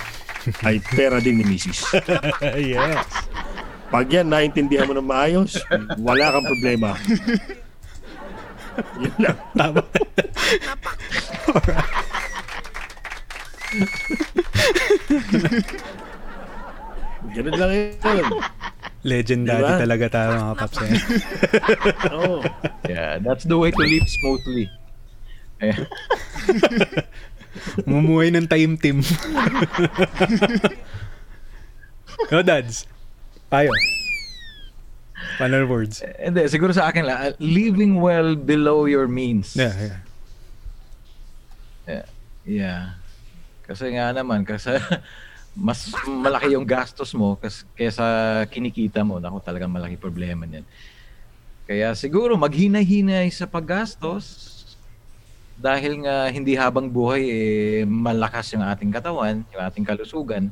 [0.64, 1.80] ay pera din ni Mrs.
[2.74, 3.08] yes.
[3.90, 5.58] Pag yan naintindihan mo ng maayos,
[5.98, 6.94] wala kang problema.
[9.02, 9.38] Yun lang.
[9.58, 9.82] Tama.
[17.34, 18.28] Ganun lang yun.
[19.00, 19.80] Legendary Diba?
[19.80, 20.78] talaga tayo mga paps.
[20.84, 20.92] Eh.
[22.20, 22.44] Oo.
[22.84, 24.68] Yeah, that's the way to live smoothly.
[25.64, 25.88] Ayan.
[27.86, 28.98] Mumuhay ng time team.
[32.32, 32.86] no, dads.
[33.50, 33.74] Payo.
[35.42, 36.04] Final words.
[36.20, 39.56] Hindi, siguro sa akin lang, living well below your means.
[39.56, 40.00] Yeah, yeah.
[41.90, 42.06] Yeah.
[42.46, 42.82] yeah.
[43.66, 44.78] Kasi nga naman, kasi
[45.58, 47.36] mas malaki yung gastos mo
[47.76, 48.06] kaysa
[48.48, 49.18] kinikita mo.
[49.18, 50.64] Naku, talagang malaki problema niyan.
[51.70, 54.49] Kaya siguro maghinay-hinay sa paggastos
[55.60, 60.48] dahil nga hindi habang buhay eh, malakas yung ating katawan, yung ating kalusugan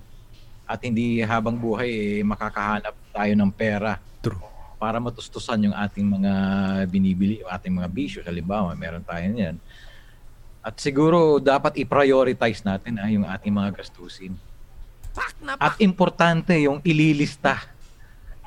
[0.67, 4.43] at hindi habang buhay eh, makakahanap tayo ng pera True.
[4.75, 6.34] para matustusan yung ating mga
[6.91, 8.19] binibili, yung ating mga bisyo.
[8.27, 9.55] Halimbawa, meron tayo niyan.
[10.59, 14.35] At siguro dapat i-prioritize natin ah, yung ating mga gastusin.
[15.55, 17.63] At importante yung ililista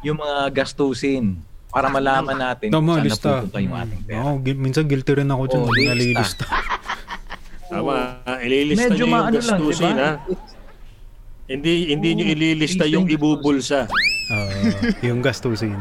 [0.00, 1.36] yung mga gastusin
[1.70, 3.30] para malaman natin Tama, saan lista.
[3.32, 4.18] napupunta yung ating pera.
[4.20, 5.60] Oo, minsan guilty rin ako dyan.
[5.60, 5.88] Oo, Oh, lista.
[5.88, 6.44] nalilista.
[7.70, 7.96] Tama.
[8.42, 10.02] ililista medyo nyo yung maano lang, di gastusin, ba?
[10.02, 10.12] ha?
[11.46, 13.80] Hindi, hindi nyo ililista ilista yung ibubulsa.
[14.28, 14.50] Oo,
[15.00, 15.78] yung gastusin.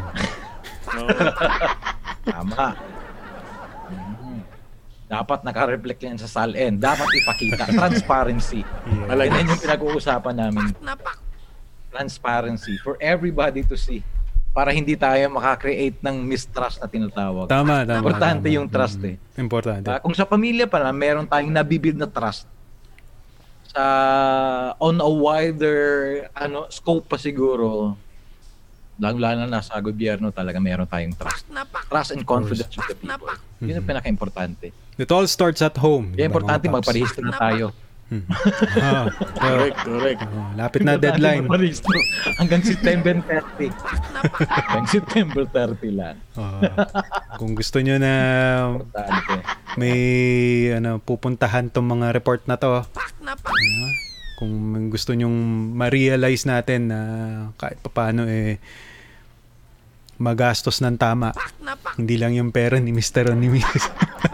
[0.99, 1.09] Oo.
[2.23, 2.65] Tama.
[3.87, 4.37] Mhm.
[5.07, 6.77] Dapat naka-reflect yan sa SALN.
[6.77, 7.65] Dapat ipakita.
[7.81, 8.61] Transparency.
[8.61, 9.09] Yeah.
[9.09, 9.29] Talaga.
[9.31, 10.69] Yan yung pinag-uusapan namin.
[11.89, 14.05] Transparency for everybody to see.
[14.59, 17.47] Para hindi tayo makakreate ng mistrust na tinatawag.
[17.47, 18.03] Tama, tama.
[18.03, 18.57] Importante tama.
[18.59, 19.15] yung trust eh.
[19.15, 19.87] Mm, Importante.
[19.87, 22.43] Ah, kung sa pamilya pa lang, meron tayong nabibuild na trust
[23.69, 23.85] sa
[24.81, 27.93] on a wider ano scope pa siguro
[28.97, 31.47] lalo-lalo na sa gobyerno talaga meron tayong trust.
[31.87, 33.31] Trust and confidence with the people.
[33.63, 34.75] Yun ang pinaka-importante.
[34.99, 36.11] It all starts at home.
[36.19, 37.71] Kaya importante magparehistro na tayo.
[38.81, 39.05] Ah,
[39.37, 40.21] correct, correct.
[40.25, 41.45] oh, lapit na deadline.
[42.41, 43.69] Hanggang September 30.
[44.49, 46.15] hanggang September 30 lang.
[46.33, 46.57] Oh,
[47.37, 48.13] kung gusto nyo na
[49.77, 49.99] may
[50.73, 52.81] ano pupuntahan tong mga report na to.
[52.81, 53.85] Ano,
[54.41, 54.53] kung
[54.89, 55.37] gusto nyong
[55.77, 56.99] ma-realize natin na
[57.59, 58.57] kahit papaano eh
[60.19, 61.31] magastos ng tama.
[61.95, 63.31] Hindi lang yung pera ni Mr.
[63.31, 63.85] o ni Mrs.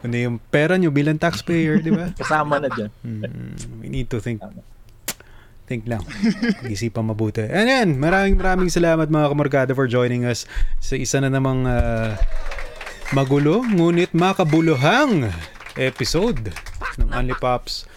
[0.00, 2.12] Kundi yung pera nyo bilang taxpayer, di ba?
[2.20, 2.90] Kasama na dyan.
[3.02, 4.40] Mm, we need to think
[5.66, 6.02] think lang.
[6.60, 7.46] Pag-isipan mabuti.
[7.46, 10.44] And yan, maraming maraming salamat mga kamorgado for joining us
[10.82, 12.18] sa isa na namang ah,
[13.16, 15.32] magulo ngunit makabuluhang
[15.80, 16.52] episode
[17.00, 17.88] ng Only Pops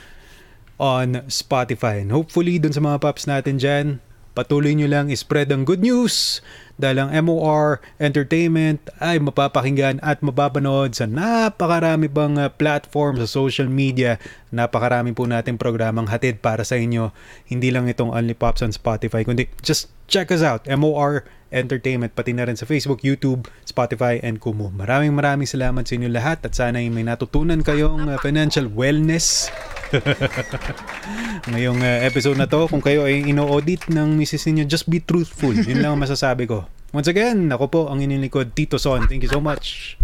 [0.80, 2.04] on Spotify.
[2.04, 4.00] And hopefully dun sa mga pops natin dyan,
[4.36, 6.44] patuloy nyo lang spread ang good news
[6.76, 13.72] dahil ang MOR Entertainment ay mapapakinggan at mapapanood sa napakarami pang uh, platform sa social
[13.72, 14.20] media.
[14.52, 17.16] Napakarami po natin programang hatid para sa inyo.
[17.48, 20.68] Hindi lang itong Only Pops on Spotify, kundi just check us out.
[20.68, 21.24] MOR
[21.54, 24.74] Entertainment, pati na rin sa Facebook, YouTube, Spotify, and Kumu.
[24.74, 29.54] Maraming maraming salamat sa inyo lahat at sana ay may natutunan kayong uh, financial wellness.
[31.54, 35.54] Ngayong uh, episode na to kung kayo ay ino-audit ng misis ninyo just be truthful.
[35.54, 36.66] Yun lang ang masasabi ko.
[36.90, 39.06] Once again ako po ang inilikod Tito Son.
[39.06, 39.96] Thank you so much.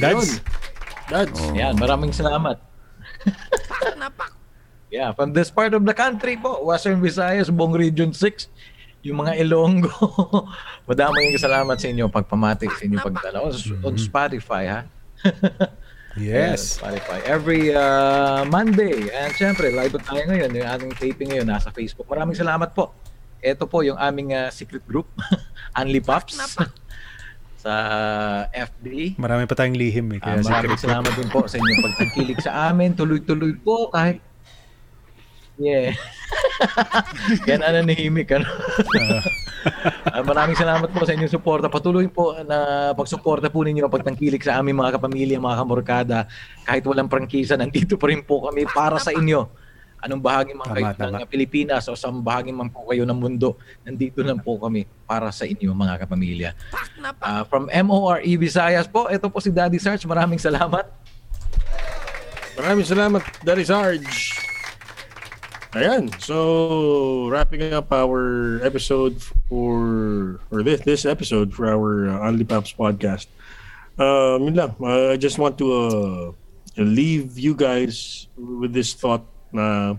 [0.00, 0.40] Dads?
[1.08, 1.40] Dads.
[1.56, 2.60] Yan, maraming salamat.
[4.90, 8.50] yeah, from this part of the country po, Western Visayas, buong Region 6,
[9.06, 9.88] yung mga Ilonggo.
[10.90, 13.40] Madaming salamat sa inyo pagpamati sa inyo pagdala.
[13.40, 13.54] On,
[13.86, 14.80] on Spotify, ha?
[16.18, 17.18] yes Yeah, Spotify.
[17.24, 19.08] Every uh, Monday.
[19.14, 20.50] And syempre, live tayo ngayon.
[20.52, 22.10] Yung ating taping ngayon nasa Facebook.
[22.10, 22.92] Maraming salamat po.
[23.40, 25.08] Ito po yung aming uh, secret group,
[25.80, 26.36] Unli Pops.
[27.60, 27.72] sa
[28.56, 29.20] FB.
[29.20, 32.38] marami pa tayong lihim eh Ah, kaya maraming secret salamat din po sa inyong pagtangkilik
[32.40, 32.96] sa amin.
[32.96, 34.20] Tuloy-tuloy po kahit
[35.60, 35.92] Yeah.
[37.48, 38.48] Yan na nahimik ano.
[40.08, 41.68] Ah, maraming salamat po sa inyong suporta.
[41.68, 46.18] Patuloy po na pagsuporta po ninyo pagtangkilik sa aming mga kapamilya, mga kamorkada.
[46.64, 49.44] Kahit walang prangkisa, nandito pa rin po kami para sa inyo.
[50.00, 53.60] Anong bahagi man kayo Tama, ng Pilipinas o sa bahagi man po kayo ng mundo,
[53.84, 56.50] nandito lang po kami para sa inyo mga kapamilya.
[57.20, 60.08] Ah, from MORE Visayas po, ito po si Daddy Sarge.
[60.08, 60.88] Maraming salamat.
[62.56, 64.49] Maraming salamat, Daddy Sarge.
[65.70, 72.42] Ayan, so wrapping up our episode for or this this episode for our uh, Only
[72.42, 73.30] Paps podcast.
[73.94, 74.74] Um, yun lang.
[74.82, 76.24] Uh, I just want to uh,
[76.74, 79.22] leave you guys with this thought
[79.54, 79.94] na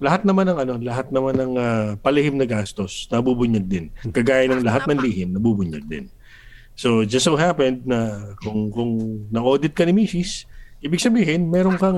[0.00, 3.92] lahat naman ng ano, lahat naman ng uh, palihim na gastos nabubunyag din.
[4.08, 6.08] Kagaya ng lahat ng lihim nabubunyag din.
[6.80, 10.48] So just so happened na kung kung na-audit ka ni Mrs.,
[10.84, 11.96] ibig sabihin meron kang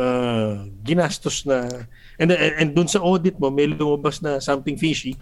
[0.00, 1.68] uh, ginastos na
[2.16, 5.12] and, and and dun sa audit mo may lumabas na something fishy.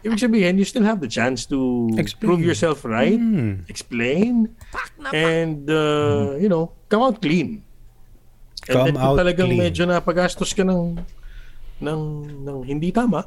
[0.00, 2.22] Ibig sabihin you still have the chance to Explain.
[2.24, 3.66] prove yourself right, Hmm.
[3.68, 4.48] explain
[5.12, 7.60] and uh, you know, come out clean.
[8.64, 9.60] And Come then kung out talagang clean.
[9.60, 10.96] medyo napagastos ka ng
[11.82, 12.00] ng
[12.46, 13.26] ng hindi tama,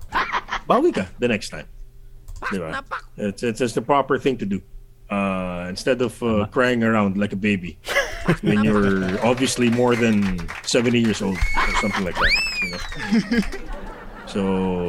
[0.63, 1.67] bawi ka the next time.
[2.49, 2.81] Di ba?
[3.17, 4.61] It's, it's, it's the proper thing to do.
[5.13, 7.77] Uh, instead of uh, crying around like a baby
[8.41, 12.33] when you're obviously more than 70 years old or something like that.
[12.61, 12.81] You know?
[14.33, 14.41] So,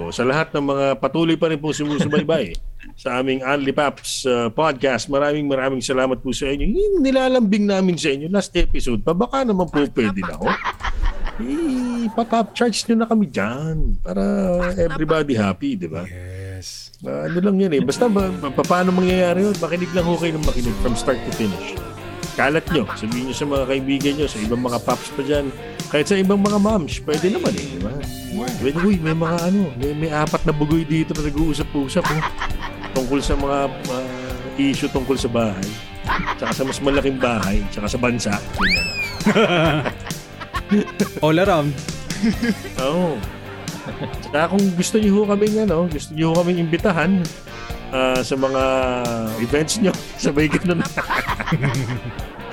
[0.09, 2.56] sa lahat ng mga patuloy pa rin po sumusubaybay
[2.96, 6.64] sa aming Only Paps uh, podcast, maraming maraming salamat po sa inyo.
[6.64, 10.48] Yung nilalambing namin sa inyo last episode pa, baka naman po pwede na ho.
[11.44, 14.22] Eh, pa-top charge nyo na kami dyan para
[14.80, 16.09] everybody happy, di ba?
[16.09, 16.34] yes
[17.05, 17.82] Ah, ano lang yan eh.
[17.85, 19.52] Basta ba, ba- paano mangyayari yun?
[19.60, 21.76] Makinig lang ho kayo ng makinig from start to finish.
[22.35, 22.89] Kalat nyo.
[22.97, 25.52] Sabihin nyo sa mga kaibigan nyo, sa ibang mga paps pa dyan.
[25.93, 27.66] Kahit sa ibang mga moms, pwede naman eh.
[27.76, 27.93] Di ba?
[28.59, 32.02] Pwede, uy, may mga ano, may, may apat na bugoy dito na nag-uusap-usap.
[32.02, 32.22] Oh.
[32.97, 34.06] Tungkol sa mga ah,
[34.56, 35.68] issue tungkol sa bahay.
[36.40, 38.32] tsaka sa mas malaking bahay, tsaka sa bansa.
[41.24, 41.70] All around.
[42.81, 43.20] Oo.
[44.31, 47.20] Tsaka kung gusto niyo ho kaming ano, gusto niyo ho kaming imbitahan
[47.93, 48.62] ah, sa mga
[49.44, 49.93] events niyo,
[50.23, 50.81] sabay ganun.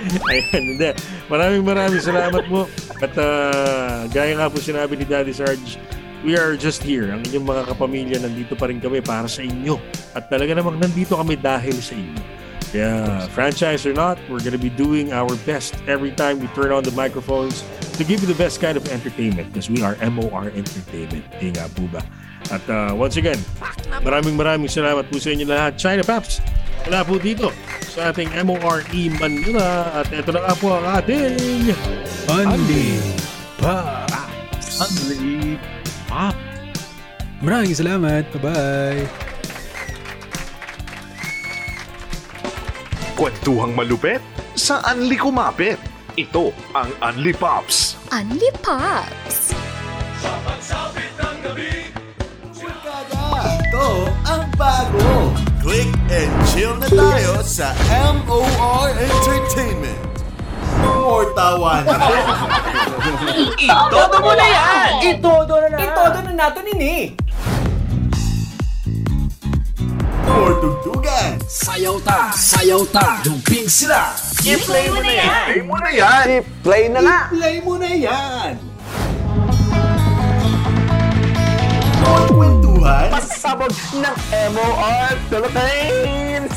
[0.02, 0.90] Ayan, hindi.
[1.30, 2.66] Maraming maraming salamat po.
[2.98, 5.78] At ah, gaya nga po sinabi ni Daddy Sarge,
[6.26, 7.14] we are just here.
[7.14, 9.78] Ang inyong mga kapamilya, nandito pa rin kami para sa inyo.
[10.18, 12.41] At talaga namang nandito kami dahil sa inyo.
[12.72, 16.88] Kaya, franchise or not, we're gonna be doing our best every time we turn on
[16.88, 17.68] the microphones
[18.00, 21.28] to give you the best kind of entertainment because we are MOR Entertainment.
[21.44, 21.68] Eh nga?
[22.52, 23.38] At uh, once again,
[24.02, 25.76] maraming maraming salamat po sa inyo lahat.
[25.76, 26.40] China Paps,
[26.88, 27.52] wala po dito
[27.92, 28.88] sa ating MORE
[29.20, 29.92] Manila.
[29.92, 31.76] At ito na nga po ang ating...
[32.32, 32.98] Only
[33.60, 34.08] pa.
[34.82, 35.60] Unli
[36.10, 36.36] Pop.
[37.42, 38.26] Maraming salamat.
[38.34, 39.31] Bye-bye.
[43.22, 44.18] Kwentuhang malupet
[44.58, 45.78] sa Anli Kumapit.
[46.18, 47.94] Ito ang Anli Pops.
[48.10, 49.54] Unli Pops!
[53.46, 53.88] Ito
[54.26, 55.38] ang bago.
[55.62, 57.78] Click and chill na tayo sa
[58.26, 60.02] MOR Entertainment.
[60.82, 62.02] More tawanan.
[63.54, 64.90] Itodo mo na yan!
[65.14, 65.78] Itodo na na.
[65.78, 67.14] Itodo na natin ini!
[70.32, 71.36] More tugtugan.
[71.44, 74.16] Sayaw ta, sayaw ta, jumping sila.
[74.42, 75.46] I-play mo na yan!
[75.52, 76.28] Ay mo na yan!
[76.64, 77.18] Play na na!
[77.28, 78.52] Play mo na yan.
[82.32, 83.12] Kwentuhan.
[83.12, 84.18] Pasabog ng
[84.56, 86.56] MOR Philippines!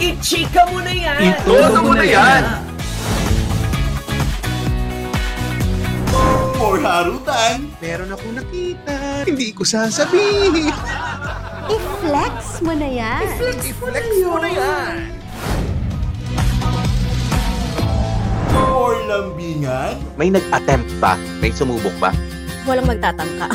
[0.00, 1.20] I-chika mo na yan!
[1.38, 2.73] Itodo mo na yan!
[6.64, 7.68] More harutan.
[7.76, 10.72] Meron ako nakita, hindi ko sasabihin.
[11.68, 13.20] I-flex mo na yan!
[13.60, 14.96] I-flex mo na yan.
[18.56, 20.00] More lambingan.
[20.16, 21.20] May nag-attempt ba?
[21.44, 22.16] May sumubok ba?
[22.64, 23.52] Walang magtatangka.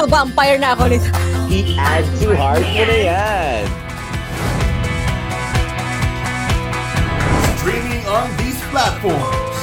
[0.00, 1.12] Pa-vampire na ako nito.
[1.52, 3.62] I-add to heart mo na yan!
[7.60, 9.55] Streaming on these platforms.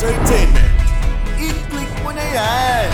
[0.00, 0.64] Entertainment.
[1.36, 2.88] I-click mo na yan.